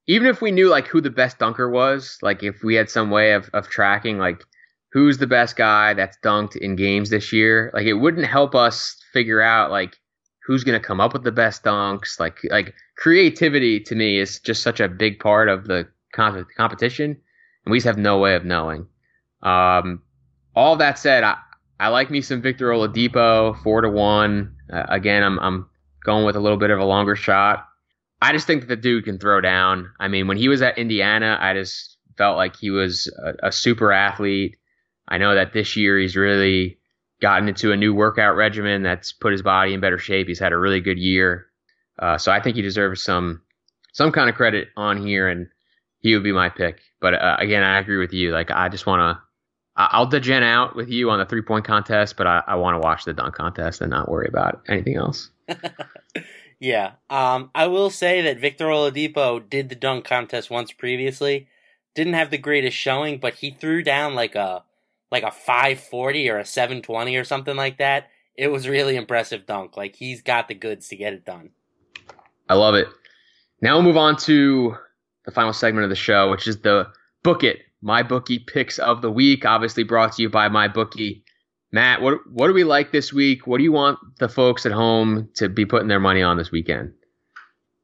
even 0.07 0.27
if 0.27 0.41
we 0.41 0.51
knew 0.51 0.69
like 0.69 0.87
who 0.87 1.01
the 1.01 1.09
best 1.09 1.39
dunker 1.39 1.69
was 1.69 2.17
like 2.21 2.43
if 2.43 2.63
we 2.63 2.75
had 2.75 2.89
some 2.89 3.09
way 3.09 3.33
of, 3.33 3.49
of 3.53 3.69
tracking 3.69 4.17
like 4.17 4.43
who's 4.91 5.17
the 5.17 5.27
best 5.27 5.55
guy 5.55 5.93
that's 5.93 6.17
dunked 6.23 6.55
in 6.55 6.75
games 6.75 7.09
this 7.09 7.31
year 7.31 7.71
like 7.73 7.85
it 7.85 7.93
wouldn't 7.93 8.25
help 8.25 8.55
us 8.55 8.95
figure 9.13 9.41
out 9.41 9.71
like 9.71 9.97
who's 10.45 10.63
going 10.63 10.79
to 10.79 10.85
come 10.85 10.99
up 10.99 11.13
with 11.13 11.23
the 11.23 11.31
best 11.31 11.63
dunks 11.63 12.19
like 12.19 12.39
like 12.49 12.73
creativity 12.97 13.79
to 13.79 13.95
me 13.95 14.19
is 14.19 14.39
just 14.39 14.63
such 14.63 14.79
a 14.79 14.87
big 14.87 15.19
part 15.19 15.47
of 15.47 15.67
the 15.67 15.87
comp- 16.13 16.47
competition 16.57 17.17
and 17.65 17.71
we 17.71 17.77
just 17.77 17.87
have 17.87 17.97
no 17.97 18.17
way 18.17 18.35
of 18.35 18.45
knowing. 18.45 18.87
Um, 19.43 20.01
all 20.55 20.75
that 20.77 20.99
said, 20.99 21.23
I, 21.23 21.37
I 21.79 21.89
like 21.89 22.09
me 22.09 22.21
some 22.21 22.41
Victor 22.41 22.69
Oladipo, 22.69 23.61
four 23.63 23.81
to 23.81 23.89
one. 23.89 24.55
Uh, 24.71 24.85
again, 24.89 25.23
I'm 25.23 25.39
I'm 25.39 25.69
going 26.03 26.25
with 26.25 26.35
a 26.35 26.39
little 26.39 26.57
bit 26.57 26.71
of 26.71 26.79
a 26.79 26.85
longer 26.85 27.15
shot. 27.15 27.65
I 28.21 28.33
just 28.33 28.47
think 28.47 28.61
that 28.61 28.67
the 28.67 28.75
dude 28.75 29.05
can 29.05 29.17
throw 29.17 29.39
down. 29.39 29.91
I 29.99 30.07
mean, 30.07 30.27
when 30.27 30.37
he 30.37 30.49
was 30.49 30.61
at 30.61 30.77
Indiana, 30.77 31.37
I 31.39 31.53
just 31.53 31.97
felt 32.17 32.37
like 32.37 32.55
he 32.57 32.69
was 32.69 33.07
a, 33.23 33.47
a 33.47 33.51
super 33.51 33.91
athlete. 33.91 34.57
I 35.09 35.17
know 35.17 35.35
that 35.35 35.53
this 35.53 35.75
year 35.75 35.97
he's 35.99 36.15
really 36.15 36.77
gotten 37.21 37.49
into 37.49 37.71
a 37.71 37.77
new 37.77 37.93
workout 37.93 38.35
regimen 38.35 38.83
that's 38.83 39.11
put 39.11 39.33
his 39.33 39.41
body 39.41 39.73
in 39.73 39.81
better 39.81 39.97
shape. 39.97 40.27
He's 40.27 40.39
had 40.39 40.53
a 40.53 40.57
really 40.57 40.79
good 40.79 40.99
year, 40.99 41.47
uh, 41.97 42.17
so 42.17 42.31
I 42.31 42.41
think 42.41 42.55
he 42.55 42.61
deserves 42.61 43.03
some 43.03 43.41
some 43.91 44.11
kind 44.11 44.29
of 44.29 44.35
credit 44.35 44.69
on 44.77 45.05
here, 45.05 45.27
and 45.27 45.47
he 45.99 46.13
would 46.13 46.23
be 46.23 46.31
my 46.31 46.49
pick. 46.49 46.79
But 47.01 47.15
uh, 47.15 47.37
again, 47.39 47.63
I 47.63 47.79
agree 47.79 47.97
with 47.97 48.13
you. 48.13 48.31
Like, 48.31 48.51
I 48.51 48.69
just 48.69 48.85
want 48.85 49.01
to. 49.01 49.21
I'll 49.75 50.07
degen 50.07 50.43
out 50.43 50.75
with 50.75 50.89
you 50.89 51.09
on 51.09 51.19
the 51.19 51.25
three 51.25 51.41
point 51.41 51.63
contest, 51.63 52.17
but 52.17 52.27
I, 52.27 52.43
I 52.45 52.55
want 52.55 52.75
to 52.75 52.85
watch 52.85 53.05
the 53.05 53.13
dunk 53.13 53.35
contest 53.35 53.79
and 53.79 53.89
not 53.89 54.09
worry 54.09 54.27
about 54.27 54.61
anything 54.67 54.97
else. 54.97 55.29
yeah. 56.59 56.93
Um, 57.09 57.49
I 57.55 57.67
will 57.67 57.89
say 57.89 58.21
that 58.23 58.39
Victor 58.39 58.65
Oladipo 58.65 59.49
did 59.49 59.69
the 59.69 59.75
dunk 59.75 60.03
contest 60.03 60.49
once 60.49 60.73
previously. 60.73 61.47
Didn't 61.95 62.13
have 62.13 62.29
the 62.29 62.37
greatest 62.37 62.75
showing, 62.75 63.19
but 63.19 63.35
he 63.35 63.51
threw 63.51 63.81
down 63.81 64.15
like 64.15 64.35
a 64.35 64.63
like 65.11 65.23
a 65.23 65.31
540 65.31 66.29
or 66.29 66.37
a 66.39 66.45
720 66.45 67.15
or 67.15 67.23
something 67.23 67.55
like 67.55 67.77
that. 67.77 68.09
It 68.35 68.47
was 68.47 68.67
really 68.67 68.95
impressive 68.95 69.45
dunk. 69.45 69.75
Like 69.75 69.95
he's 69.95 70.21
got 70.21 70.47
the 70.47 70.55
goods 70.55 70.87
to 70.89 70.95
get 70.95 71.13
it 71.13 71.25
done. 71.25 71.49
I 72.47 72.55
love 72.55 72.75
it. 72.75 72.87
Now 73.61 73.75
we'll 73.75 73.83
move 73.83 73.97
on 73.97 74.15
to 74.17 74.75
the 75.25 75.31
final 75.31 75.53
segment 75.53 75.83
of 75.83 75.89
the 75.89 75.95
show, 75.95 76.31
which 76.31 76.47
is 76.47 76.61
the 76.61 76.87
book 77.23 77.43
it 77.43 77.59
MyBookie 77.83 78.47
picks 78.47 78.79
of 78.79 79.01
the 79.01 79.11
week. 79.11 79.45
Obviously 79.45 79.83
brought 79.83 80.13
to 80.13 80.21
you 80.21 80.29
by 80.29 80.49
MyBookie. 80.49 81.23
Matt, 81.71 82.01
what 82.01 82.19
what 82.31 82.47
do 82.47 82.53
we 82.53 82.63
like 82.63 82.91
this 82.91 83.13
week? 83.13 83.45
What 83.45 83.57
do 83.57 83.63
you 83.63 83.71
want 83.71 83.99
the 84.17 84.29
folks 84.29 84.65
at 84.65 84.71
home 84.71 85.29
to 85.35 85.49
be 85.49 85.65
putting 85.65 85.87
their 85.87 85.99
money 85.99 86.21
on 86.21 86.37
this 86.37 86.51
weekend? 86.51 86.93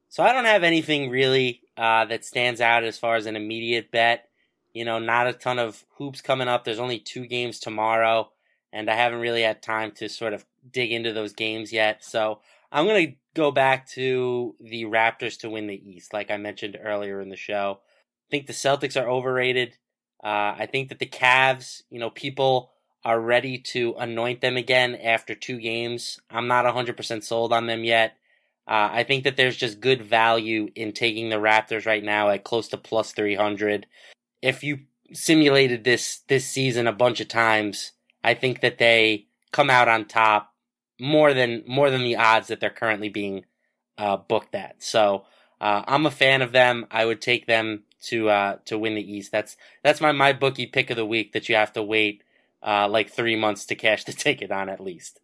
So 0.08 0.22
I 0.22 0.32
don't 0.32 0.44
have 0.44 0.64
anything 0.64 1.10
really 1.10 1.60
uh, 1.76 2.06
that 2.06 2.24
stands 2.24 2.60
out 2.60 2.84
as 2.84 2.98
far 2.98 3.16
as 3.16 3.26
an 3.26 3.36
immediate 3.36 3.90
bet. 3.90 4.28
You 4.76 4.84
know, 4.84 4.98
not 4.98 5.26
a 5.26 5.32
ton 5.32 5.58
of 5.58 5.86
hoops 5.96 6.20
coming 6.20 6.48
up. 6.48 6.64
There's 6.64 6.78
only 6.78 6.98
two 6.98 7.26
games 7.26 7.58
tomorrow, 7.58 8.30
and 8.74 8.90
I 8.90 8.94
haven't 8.94 9.20
really 9.20 9.40
had 9.40 9.62
time 9.62 9.90
to 9.92 10.06
sort 10.06 10.34
of 10.34 10.44
dig 10.70 10.92
into 10.92 11.14
those 11.14 11.32
games 11.32 11.72
yet. 11.72 12.04
So 12.04 12.40
I'm 12.70 12.86
gonna 12.86 13.14
go 13.34 13.50
back 13.50 13.88
to 13.92 14.54
the 14.60 14.84
Raptors 14.84 15.38
to 15.38 15.48
win 15.48 15.66
the 15.66 15.90
East, 15.90 16.12
like 16.12 16.30
I 16.30 16.36
mentioned 16.36 16.78
earlier 16.78 17.22
in 17.22 17.30
the 17.30 17.36
show. 17.36 17.78
I 17.80 18.28
think 18.30 18.46
the 18.46 18.52
Celtics 18.52 19.00
are 19.00 19.08
overrated. 19.08 19.78
Uh, 20.22 20.52
I 20.58 20.68
think 20.70 20.90
that 20.90 20.98
the 20.98 21.06
Cavs, 21.06 21.82
you 21.88 21.98
know, 21.98 22.10
people 22.10 22.70
are 23.02 23.18
ready 23.18 23.56
to 23.56 23.94
anoint 23.98 24.42
them 24.42 24.58
again 24.58 24.94
after 24.96 25.34
two 25.34 25.58
games. 25.58 26.20
I'm 26.28 26.48
not 26.48 26.66
100% 26.66 27.24
sold 27.24 27.54
on 27.54 27.66
them 27.66 27.82
yet. 27.82 28.18
Uh, 28.68 28.90
I 28.92 29.04
think 29.04 29.24
that 29.24 29.38
there's 29.38 29.56
just 29.56 29.80
good 29.80 30.02
value 30.02 30.68
in 30.74 30.92
taking 30.92 31.30
the 31.30 31.36
Raptors 31.36 31.86
right 31.86 32.04
now 32.04 32.28
at 32.28 32.44
close 32.44 32.68
to 32.68 32.76
plus 32.76 33.12
300. 33.12 33.86
If 34.42 34.62
you 34.62 34.80
simulated 35.12 35.84
this 35.84 36.20
this 36.28 36.46
season 36.46 36.86
a 36.86 36.92
bunch 36.92 37.20
of 37.20 37.28
times, 37.28 37.92
I 38.22 38.34
think 38.34 38.60
that 38.60 38.78
they 38.78 39.26
come 39.52 39.70
out 39.70 39.88
on 39.88 40.04
top 40.04 40.52
more 41.00 41.34
than 41.34 41.62
more 41.66 41.90
than 41.90 42.02
the 42.02 42.16
odds 42.16 42.48
that 42.48 42.60
they're 42.60 42.70
currently 42.70 43.08
being 43.08 43.44
uh, 43.98 44.16
booked 44.16 44.54
at. 44.54 44.82
So 44.82 45.24
uh, 45.60 45.82
I'm 45.86 46.06
a 46.06 46.10
fan 46.10 46.42
of 46.42 46.52
them. 46.52 46.86
I 46.90 47.04
would 47.04 47.20
take 47.20 47.46
them 47.46 47.84
to 48.02 48.28
uh, 48.28 48.56
to 48.66 48.78
win 48.78 48.94
the 48.94 49.12
East. 49.12 49.32
That's 49.32 49.56
that's 49.82 50.00
my 50.00 50.12
MyBookie 50.12 50.72
pick 50.72 50.90
of 50.90 50.96
the 50.96 51.06
week 51.06 51.32
that 51.32 51.48
you 51.48 51.54
have 51.54 51.72
to 51.74 51.82
wait 51.82 52.22
uh, 52.62 52.88
like 52.88 53.10
three 53.10 53.36
months 53.36 53.66
to 53.66 53.74
cash 53.74 54.04
the 54.04 54.12
ticket 54.24 54.50
on 54.50 54.68
at 54.68 54.80
least. 54.80 55.20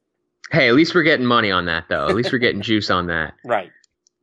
Hey, 0.50 0.68
at 0.68 0.74
least 0.74 0.94
we're 0.94 1.02
getting 1.02 1.26
money 1.26 1.50
on 1.50 1.66
that 1.66 1.84
though. 1.88 2.08
At 2.08 2.14
least 2.14 2.32
we're 2.32 2.38
getting 2.38 2.62
juice 2.62 2.90
on 2.90 3.06
that. 3.06 3.34
Right. 3.44 3.70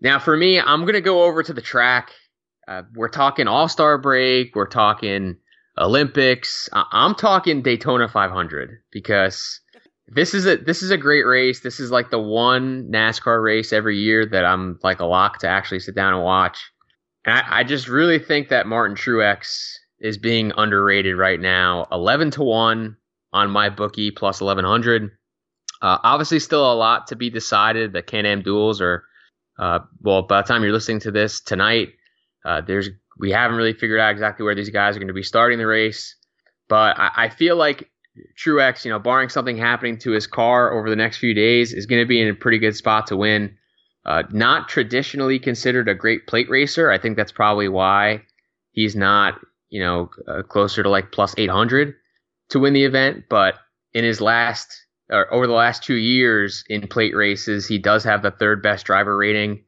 Now 0.01 0.17
for 0.19 0.37
me, 0.37 0.59
I'm 0.59 0.85
gonna 0.85 1.01
go 1.01 1.23
over 1.23 1.43
to 1.43 1.53
the 1.53 1.61
track. 1.61 2.11
Uh, 2.69 2.83
we're 2.93 3.09
talking 3.09 3.47
All 3.47 3.67
Star 3.67 3.97
break. 3.97 4.55
We're 4.55 4.67
talking 4.67 5.37
Olympics. 5.77 6.69
I- 6.71 6.85
I'm 6.91 7.15
talking 7.15 7.63
Daytona 7.63 8.07
500 8.07 8.77
because 8.91 9.59
this 10.07 10.35
is 10.35 10.45
a 10.45 10.57
this 10.57 10.83
is 10.83 10.91
a 10.91 10.97
great 10.97 11.25
race. 11.25 11.61
This 11.61 11.79
is 11.79 11.89
like 11.89 12.11
the 12.11 12.19
one 12.19 12.87
NASCAR 12.91 13.43
race 13.43 13.73
every 13.73 13.97
year 13.97 14.23
that 14.27 14.45
I'm 14.45 14.77
like 14.83 14.99
a 14.99 15.05
lock 15.05 15.39
to 15.39 15.47
actually 15.47 15.79
sit 15.79 15.95
down 15.95 16.13
and 16.13 16.23
watch. 16.23 16.59
And 17.25 17.35
I, 17.35 17.59
I 17.59 17.63
just 17.63 17.87
really 17.87 18.19
think 18.19 18.49
that 18.49 18.67
Martin 18.67 18.95
Truex 18.95 19.73
is 19.99 20.19
being 20.19 20.51
underrated 20.55 21.17
right 21.17 21.39
now. 21.39 21.87
11 21.91 22.31
to 22.31 22.43
1 22.43 22.95
on 23.33 23.49
MyBookie 23.49 24.15
plus 24.15 24.41
1100. 24.41 25.09
Uh, 25.81 25.97
obviously, 26.03 26.39
still 26.39 26.71
a 26.71 26.75
lot 26.75 27.07
to 27.07 27.15
be 27.15 27.31
decided. 27.31 27.93
The 27.93 28.03
Can 28.03 28.27
Am 28.27 28.43
duels 28.43 28.79
are, 28.79 29.05
uh, 29.57 29.79
well, 30.01 30.21
by 30.21 30.41
the 30.41 30.47
time 30.47 30.61
you're 30.61 30.71
listening 30.71 30.99
to 31.01 31.11
this 31.11 31.41
tonight, 31.41 31.89
uh, 32.45 32.61
there's 32.61 32.89
we 33.19 33.31
haven't 33.31 33.57
really 33.57 33.73
figured 33.73 33.99
out 33.99 34.11
exactly 34.11 34.43
where 34.43 34.55
these 34.55 34.69
guys 34.69 34.95
are 34.95 34.99
going 34.99 35.07
to 35.07 35.13
be 35.13 35.23
starting 35.23 35.57
the 35.57 35.67
race. 35.67 36.15
But 36.69 36.97
I, 36.97 37.11
I 37.15 37.29
feel 37.29 37.57
like 37.57 37.89
Truex, 38.37 38.85
you 38.85 38.91
know, 38.91 38.99
barring 38.99 39.29
something 39.29 39.57
happening 39.57 39.97
to 39.99 40.11
his 40.11 40.27
car 40.27 40.71
over 40.71 40.89
the 40.89 40.95
next 40.95 41.17
few 41.17 41.33
days, 41.33 41.73
is 41.73 41.85
going 41.85 42.01
to 42.01 42.07
be 42.07 42.21
in 42.21 42.29
a 42.29 42.33
pretty 42.33 42.59
good 42.59 42.75
spot 42.75 43.07
to 43.07 43.17
win. 43.17 43.57
Uh, 44.05 44.23
not 44.31 44.69
traditionally 44.69 45.39
considered 45.39 45.89
a 45.89 45.93
great 45.93 46.25
plate 46.27 46.49
racer. 46.49 46.89
I 46.89 46.97
think 46.97 47.17
that's 47.17 47.31
probably 47.31 47.67
why 47.67 48.23
he's 48.71 48.95
not, 48.95 49.39
you 49.69 49.81
know, 49.81 50.09
uh, 50.27 50.41
closer 50.43 50.81
to 50.81 50.89
like 50.89 51.11
plus 51.11 51.35
800 51.37 51.95
to 52.49 52.59
win 52.59 52.73
the 52.73 52.85
event. 52.85 53.25
But 53.29 53.55
in 53.93 54.03
his 54.03 54.21
last, 54.21 54.85
or 55.09 55.31
over 55.33 55.47
the 55.47 55.53
last 55.53 55.83
two 55.83 55.95
years 55.95 56.63
in 56.69 56.87
plate 56.87 57.15
races, 57.15 57.67
he 57.67 57.77
does 57.77 58.03
have 58.05 58.21
the 58.21 58.31
third 58.31 58.63
best 58.63 58.85
driver 58.85 59.15
rating 59.15 59.65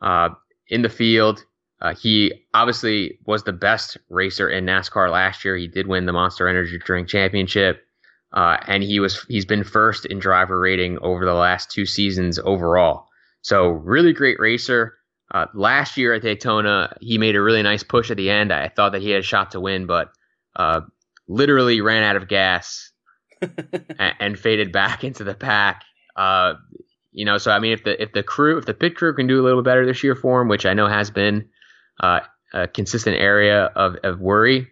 uh, 0.00 0.30
in 0.68 0.82
the 0.82 0.88
field. 0.88 1.44
Uh, 1.80 1.94
he 1.94 2.32
obviously 2.54 3.18
was 3.26 3.42
the 3.42 3.52
best 3.52 3.96
racer 4.08 4.48
in 4.48 4.64
NASCAR 4.64 5.10
last 5.10 5.44
year. 5.44 5.56
He 5.56 5.68
did 5.68 5.86
win 5.86 6.06
the 6.06 6.12
Monster 6.12 6.48
Energy 6.48 6.78
Drink 6.78 7.08
Championship. 7.08 7.84
Uh, 8.32 8.56
and 8.66 8.82
he 8.82 8.98
was 8.98 9.24
he's 9.28 9.44
been 9.44 9.62
first 9.62 10.06
in 10.06 10.18
driver 10.18 10.58
rating 10.58 10.98
over 10.98 11.24
the 11.24 11.34
last 11.34 11.70
two 11.70 11.86
seasons 11.86 12.38
overall. 12.40 13.06
So 13.42 13.68
really 13.68 14.12
great 14.12 14.40
racer. 14.40 14.96
Uh, 15.32 15.46
last 15.54 15.96
year 15.96 16.14
at 16.14 16.22
Daytona, 16.22 16.96
he 17.00 17.16
made 17.18 17.36
a 17.36 17.42
really 17.42 17.62
nice 17.62 17.82
push 17.82 18.10
at 18.10 18.16
the 18.16 18.30
end. 18.30 18.52
I 18.52 18.68
thought 18.68 18.92
that 18.92 19.02
he 19.02 19.10
had 19.10 19.20
a 19.20 19.24
shot 19.24 19.52
to 19.52 19.60
win, 19.60 19.86
but 19.86 20.10
uh, 20.56 20.80
literally 21.28 21.80
ran 21.80 22.02
out 22.02 22.16
of 22.16 22.28
gas 22.28 22.90
and, 23.40 24.14
and, 24.20 24.38
faded 24.38 24.72
back 24.72 25.04
into 25.04 25.24
the 25.24 25.34
pack. 25.34 25.82
Uh, 26.16 26.54
you 27.12 27.24
know, 27.24 27.38
so 27.38 27.50
I 27.50 27.58
mean, 27.60 27.72
if 27.72 27.84
the 27.84 28.00
if 28.02 28.12
the 28.12 28.22
crew, 28.22 28.58
if 28.58 28.66
the 28.66 28.74
pit 28.74 28.96
crew 28.96 29.14
can 29.14 29.26
do 29.26 29.40
a 29.40 29.44
little 29.44 29.62
better 29.62 29.86
this 29.86 30.02
year 30.02 30.14
for 30.14 30.40
him, 30.40 30.48
which 30.48 30.66
I 30.66 30.74
know 30.74 30.88
has 30.88 31.10
been 31.10 31.48
uh, 32.00 32.20
a 32.52 32.68
consistent 32.68 33.16
area 33.16 33.64
of 33.76 33.96
of 34.04 34.20
worry, 34.20 34.68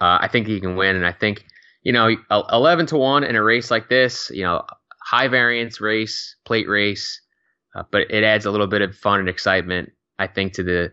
uh, 0.00 0.18
I 0.20 0.28
think 0.28 0.46
he 0.46 0.60
can 0.60 0.76
win. 0.76 0.96
And 0.96 1.06
I 1.06 1.12
think 1.12 1.44
you 1.86 1.92
know, 1.92 2.16
11 2.50 2.86
to 2.86 2.96
1 2.96 3.22
in 3.22 3.36
a 3.36 3.42
race 3.44 3.70
like 3.70 3.88
this, 3.88 4.28
you 4.34 4.42
know, 4.42 4.64
high 5.00 5.28
variance 5.28 5.80
race, 5.80 6.34
plate 6.44 6.68
race, 6.68 7.20
uh, 7.76 7.84
but 7.92 8.10
it 8.10 8.24
adds 8.24 8.44
a 8.44 8.50
little 8.50 8.66
bit 8.66 8.82
of 8.82 8.92
fun 8.92 9.20
and 9.20 9.28
excitement, 9.28 9.92
I 10.18 10.26
think, 10.26 10.54
to 10.54 10.64
the, 10.64 10.90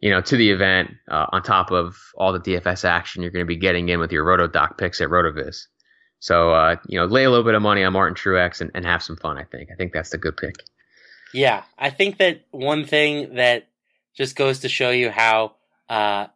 you 0.00 0.10
know, 0.10 0.20
to 0.20 0.36
the 0.36 0.50
event 0.50 0.90
uh, 1.10 1.24
on 1.32 1.42
top 1.42 1.70
of 1.70 1.96
all 2.18 2.34
the 2.34 2.40
DFS 2.40 2.84
action 2.84 3.22
you're 3.22 3.30
going 3.30 3.46
to 3.46 3.48
be 3.48 3.56
getting 3.56 3.88
in 3.88 4.00
with 4.00 4.12
your 4.12 4.22
RotoDoc 4.26 4.76
picks 4.76 5.00
at 5.00 5.08
RotoViz. 5.08 5.62
So, 6.18 6.52
uh, 6.52 6.76
you 6.88 7.00
know, 7.00 7.06
lay 7.06 7.24
a 7.24 7.30
little 7.30 7.46
bit 7.46 7.54
of 7.54 7.62
money 7.62 7.82
on 7.82 7.94
Martin 7.94 8.14
Truex 8.14 8.60
and, 8.60 8.70
and 8.74 8.84
have 8.84 9.02
some 9.02 9.16
fun, 9.16 9.38
I 9.38 9.44
think. 9.44 9.70
I 9.72 9.76
think 9.76 9.94
that's 9.94 10.10
the 10.10 10.18
good 10.18 10.36
pick. 10.36 10.56
Yeah. 11.32 11.62
I 11.78 11.88
think 11.88 12.18
that 12.18 12.44
one 12.50 12.84
thing 12.84 13.36
that 13.36 13.66
just 14.14 14.36
goes 14.36 14.60
to 14.60 14.68
show 14.68 14.90
you 14.90 15.10
how, 15.10 15.54
uh, 15.88 16.26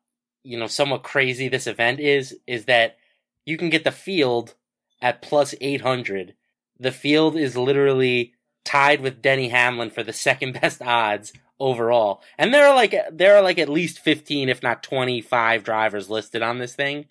you 0.43 0.59
know, 0.59 0.67
somewhat 0.67 1.03
crazy 1.03 1.49
this 1.49 1.67
event 1.67 2.01
is, 2.01 2.37
is 2.47 2.67
that 2.67 2.97
you 3.45 3.57
can 3.57 3.71
get 3.71 3.85
the 3.85 3.93
field 3.93 4.55
at 5.01 5.23
plus 5.23 5.55
800. 5.61 6.35
The 6.79 6.93
field 6.93 7.37
is 7.37 7.57
literally 7.57 8.35
tied 8.65 9.01
with 9.01 9.23
Denny 9.23 9.49
Hamlin 9.49 9.91
for 9.91 10.03
the 10.03 10.13
second 10.13 10.53
best 10.61 10.83
odds 10.83 11.33
overall. 11.61 12.23
And 12.37 12.53
there 12.53 12.67
are 12.69 12.75
like 12.75 12.95
there 13.11 13.37
are 13.37 13.43
like 13.43 13.59
at 13.59 13.69
least 13.69 13.99
15 14.01 14.49
if 14.49 14.63
not 14.63 14.83
25 14.83 15.65
drivers 15.65 16.11
listed 16.11 16.43
on 16.43 16.59
this 16.59 16.75
thing. 16.75 17.07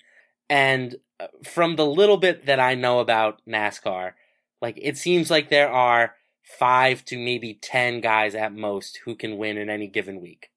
And 0.49 0.95
uh, 1.19 1.27
from 1.43 1.75
the 1.75 1.85
little 1.85 2.17
bit 2.17 2.45
that 2.45 2.59
I 2.59 2.75
know 2.75 2.99
about 2.99 3.41
NASCAR, 3.47 4.13
like 4.61 4.79
it 4.81 4.97
seems 4.97 5.29
like 5.29 5.49
there 5.49 5.71
are 5.71 6.15
5 6.43 7.03
to 7.05 7.17
maybe 7.17 7.55
10 7.55 7.99
guys 7.99 8.35
at 8.35 8.53
most 8.53 9.01
who 9.03 9.15
can 9.15 9.37
win 9.37 9.57
in 9.57 9.69
any 9.69 9.87
given 9.87 10.21
week. 10.21 10.49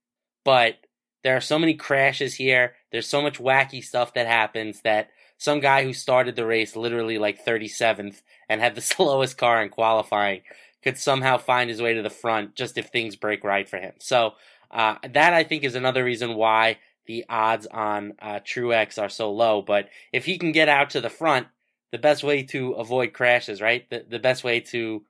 But 0.45 0.77
there 1.23 1.37
are 1.37 1.41
so 1.41 1.59
many 1.59 1.75
crashes 1.75 2.35
here. 2.35 2.75
There's 2.93 3.09
so 3.09 3.23
much 3.23 3.39
wacky 3.39 3.85
stuff 3.85 4.15
that 4.15 4.27
happens 4.27 4.81
that 4.83 5.11
some 5.39 5.61
guy 5.61 5.85
who 5.85 5.93
started 5.93 6.37
the 6.37 6.47
race 6.47 6.77
literally 6.77 7.19
like 7.19 7.45
37th 7.45 8.23
and 8.49 8.61
had 8.61 8.75
the 8.75 8.81
slowest 8.81 9.39
car 9.39 9.63
in 9.63 9.69
qualifying 9.69 10.43
could 10.83 10.99
somehow 10.99 11.37
find 11.37 11.69
his 11.69 11.83
way 11.83 11.95
to 11.95 12.03
the 12.03 12.11
front 12.11 12.55
just 12.55 12.79
if 12.79 12.89
things 12.89 13.17
break 13.17 13.45
right 13.45 13.69
for 13.69 13.79
him. 13.79 13.93
So 13.99 14.33
uh, 14.71 14.97
that 15.13 15.35
I 15.35 15.45
think 15.45 15.65
is 15.65 15.75
another 15.75 16.05
reason 16.05 16.35
why 16.35 16.79
the 17.07 17.25
odds 17.29 17.67
on 17.67 18.15
uh, 18.21 18.41
Truex 18.41 19.01
are 19.01 19.09
so 19.09 19.33
low. 19.33 19.63
But 19.63 19.89
if 20.13 20.25
he 20.25 20.39
can 20.39 20.53
get 20.53 20.69
out 20.69 20.91
to 20.91 21.01
the 21.01 21.11
front, 21.11 21.49
the 21.91 21.99
best 21.99 22.23
way 22.23 22.45
to 22.45 22.73
avoid 22.73 23.13
crashes, 23.13 23.61
right? 23.61 23.89
The 23.91 24.05
the 24.09 24.21
best 24.21 24.45
way 24.45 24.61
to 24.61 25.05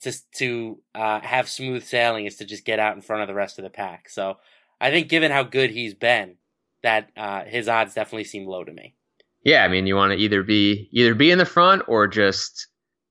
to 0.00 0.12
to 0.36 0.78
uh, 0.94 1.20
have 1.20 1.48
smooth 1.48 1.84
sailing 1.84 2.26
is 2.26 2.36
to 2.36 2.44
just 2.44 2.64
get 2.64 2.80
out 2.80 2.96
in 2.96 3.02
front 3.02 3.22
of 3.22 3.28
the 3.28 3.34
rest 3.34 3.58
of 3.58 3.62
the 3.62 3.70
pack. 3.70 4.08
So 4.08 4.38
I 4.84 4.90
think, 4.90 5.08
given 5.08 5.32
how 5.32 5.42
good 5.42 5.70
he's 5.70 5.94
been, 5.94 6.36
that 6.82 7.10
uh, 7.16 7.44
his 7.44 7.68
odds 7.68 7.94
definitely 7.94 8.24
seem 8.24 8.46
low 8.46 8.64
to 8.64 8.72
me 8.72 8.94
yeah, 9.44 9.62
I 9.62 9.68
mean, 9.68 9.86
you 9.86 9.94
want 9.94 10.12
to 10.12 10.18
either 10.18 10.42
be 10.42 10.88
either 10.90 11.14
be 11.14 11.30
in 11.30 11.38
the 11.38 11.44
front 11.44 11.82
or 11.86 12.08
just 12.08 12.66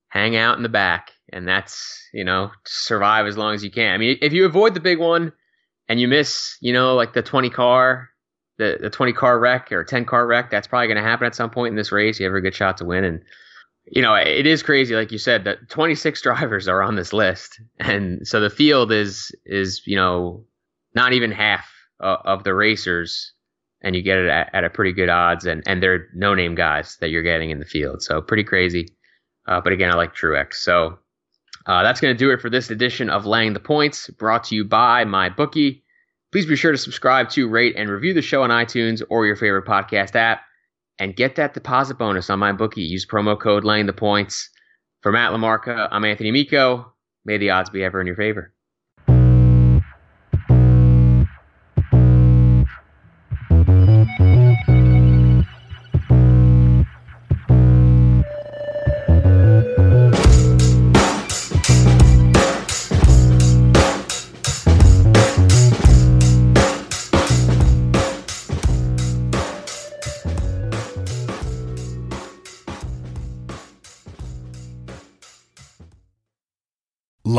hang 0.09 0.35
out 0.35 0.57
in 0.57 0.63
the 0.63 0.69
back, 0.69 1.11
and 1.31 1.47
that's 1.47 2.09
you 2.11 2.23
know 2.23 2.51
survive 2.65 3.27
as 3.27 3.37
long 3.37 3.53
as 3.53 3.63
you 3.63 3.71
can. 3.71 3.93
I 3.93 3.97
mean, 3.97 4.17
if 4.21 4.33
you 4.33 4.45
avoid 4.45 4.73
the 4.73 4.79
big 4.79 4.99
one 4.99 5.31
and 5.87 6.01
you 6.01 6.07
miss, 6.07 6.57
you 6.59 6.73
know, 6.73 6.95
like 6.95 7.13
the 7.13 7.21
twenty 7.21 7.51
car, 7.51 8.09
the 8.57 8.79
the 8.81 8.89
twenty 8.89 9.13
car 9.13 9.39
wreck 9.39 9.71
or 9.71 9.83
ten 9.83 10.05
car 10.05 10.25
wreck, 10.25 10.49
that's 10.49 10.67
probably 10.67 10.87
going 10.87 10.97
to 10.97 11.03
happen 11.03 11.27
at 11.27 11.35
some 11.35 11.51
point 11.51 11.71
in 11.71 11.75
this 11.77 11.91
race. 11.91 12.19
You 12.19 12.25
have 12.25 12.35
a 12.35 12.41
good 12.41 12.55
shot 12.55 12.77
to 12.77 12.85
win, 12.85 13.03
and 13.03 13.21
you 13.85 14.01
know 14.01 14.15
it 14.15 14.47
is 14.47 14.63
crazy, 14.63 14.95
like 14.95 15.11
you 15.11 15.19
said, 15.19 15.43
that 15.43 15.69
twenty 15.69 15.93
six 15.93 16.19
drivers 16.23 16.67
are 16.67 16.81
on 16.81 16.95
this 16.95 17.13
list, 17.13 17.61
and 17.79 18.27
so 18.27 18.39
the 18.39 18.49
field 18.49 18.91
is 18.91 19.31
is 19.45 19.83
you 19.85 19.95
know 19.95 20.45
not 20.95 21.13
even 21.13 21.31
half 21.31 21.69
uh, 21.99 22.17
of 22.25 22.43
the 22.43 22.53
racers 22.53 23.33
and 23.83 23.95
you 23.95 24.01
get 24.01 24.17
it 24.17 24.29
at, 24.29 24.49
at, 24.53 24.63
a 24.63 24.69
pretty 24.69 24.93
good 24.93 25.09
odds, 25.09 25.45
and 25.45 25.61
and 25.67 25.83
they're 25.83 26.07
no 26.15 26.33
name 26.33 26.55
guys 26.55 26.97
that 27.01 27.09
you're 27.09 27.21
getting 27.21 27.49
in 27.49 27.59
the 27.59 27.65
field, 27.65 28.01
so 28.01 28.21
pretty 28.21 28.43
crazy. 28.43 28.87
Uh, 29.45 29.59
but 29.59 29.73
again, 29.73 29.91
I 29.91 29.95
like 29.95 30.15
Truex. 30.15 30.55
So 30.55 30.97
uh, 31.65 31.83
that's 31.83 31.99
going 31.99 32.13
to 32.13 32.17
do 32.17 32.31
it 32.31 32.39
for 32.39 32.49
this 32.49 32.71
edition 32.71 33.09
of 33.09 33.25
Laying 33.25 33.53
the 33.53 33.59
Points, 33.59 34.09
brought 34.09 34.45
to 34.45 34.55
you 34.55 34.63
by 34.63 35.03
MyBookie. 35.03 35.81
Please 36.31 36.45
be 36.45 36.55
sure 36.55 36.71
to 36.71 36.77
subscribe 36.77 37.29
to, 37.31 37.47
rate, 37.47 37.75
and 37.75 37.89
review 37.89 38.13
the 38.13 38.21
show 38.21 38.41
on 38.41 38.49
iTunes 38.49 39.03
or 39.09 39.25
your 39.25 39.35
favorite 39.35 39.65
podcast 39.65 40.15
app, 40.15 40.41
and 40.97 41.15
get 41.15 41.35
that 41.35 41.53
deposit 41.53 41.97
bonus 41.97 42.29
on 42.29 42.39
MyBookie. 42.39 42.87
Use 42.87 43.05
promo 43.05 43.39
code 43.39 43.65
Laying 43.65 43.85
the 43.85 43.93
Points. 43.93 44.49
For 45.01 45.11
Matt 45.11 45.33
LaMarca, 45.33 45.89
I'm 45.91 46.05
Anthony 46.05 46.29
Amico. 46.29 46.93
May 47.25 47.37
the 47.37 47.49
odds 47.49 47.69
be 47.69 47.83
ever 47.83 47.99
in 47.99 48.07
your 48.07 48.15
favor. 48.15 48.53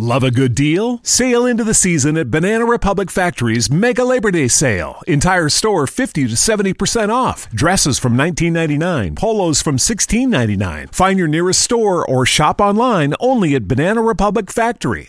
Love 0.00 0.22
a 0.22 0.30
good 0.30 0.54
deal? 0.54 1.00
Sail 1.02 1.44
into 1.44 1.64
the 1.64 1.74
season 1.74 2.16
at 2.16 2.30
Banana 2.30 2.64
Republic 2.64 3.10
Factory's 3.10 3.68
Mega 3.68 4.04
Labor 4.04 4.30
Day 4.30 4.46
Sale. 4.46 5.02
Entire 5.08 5.48
store 5.48 5.88
50 5.88 6.28
to 6.28 6.34
70% 6.34 7.12
off. 7.12 7.50
Dresses 7.50 7.98
from 7.98 8.16
19.99, 8.16 9.16
polos 9.16 9.60
from 9.60 9.76
16.99. 9.76 10.94
Find 10.94 11.18
your 11.18 11.26
nearest 11.26 11.62
store 11.62 12.08
or 12.08 12.24
shop 12.24 12.60
online 12.60 13.12
only 13.18 13.56
at 13.56 13.66
Banana 13.66 14.00
Republic 14.00 14.52
Factory. 14.52 15.06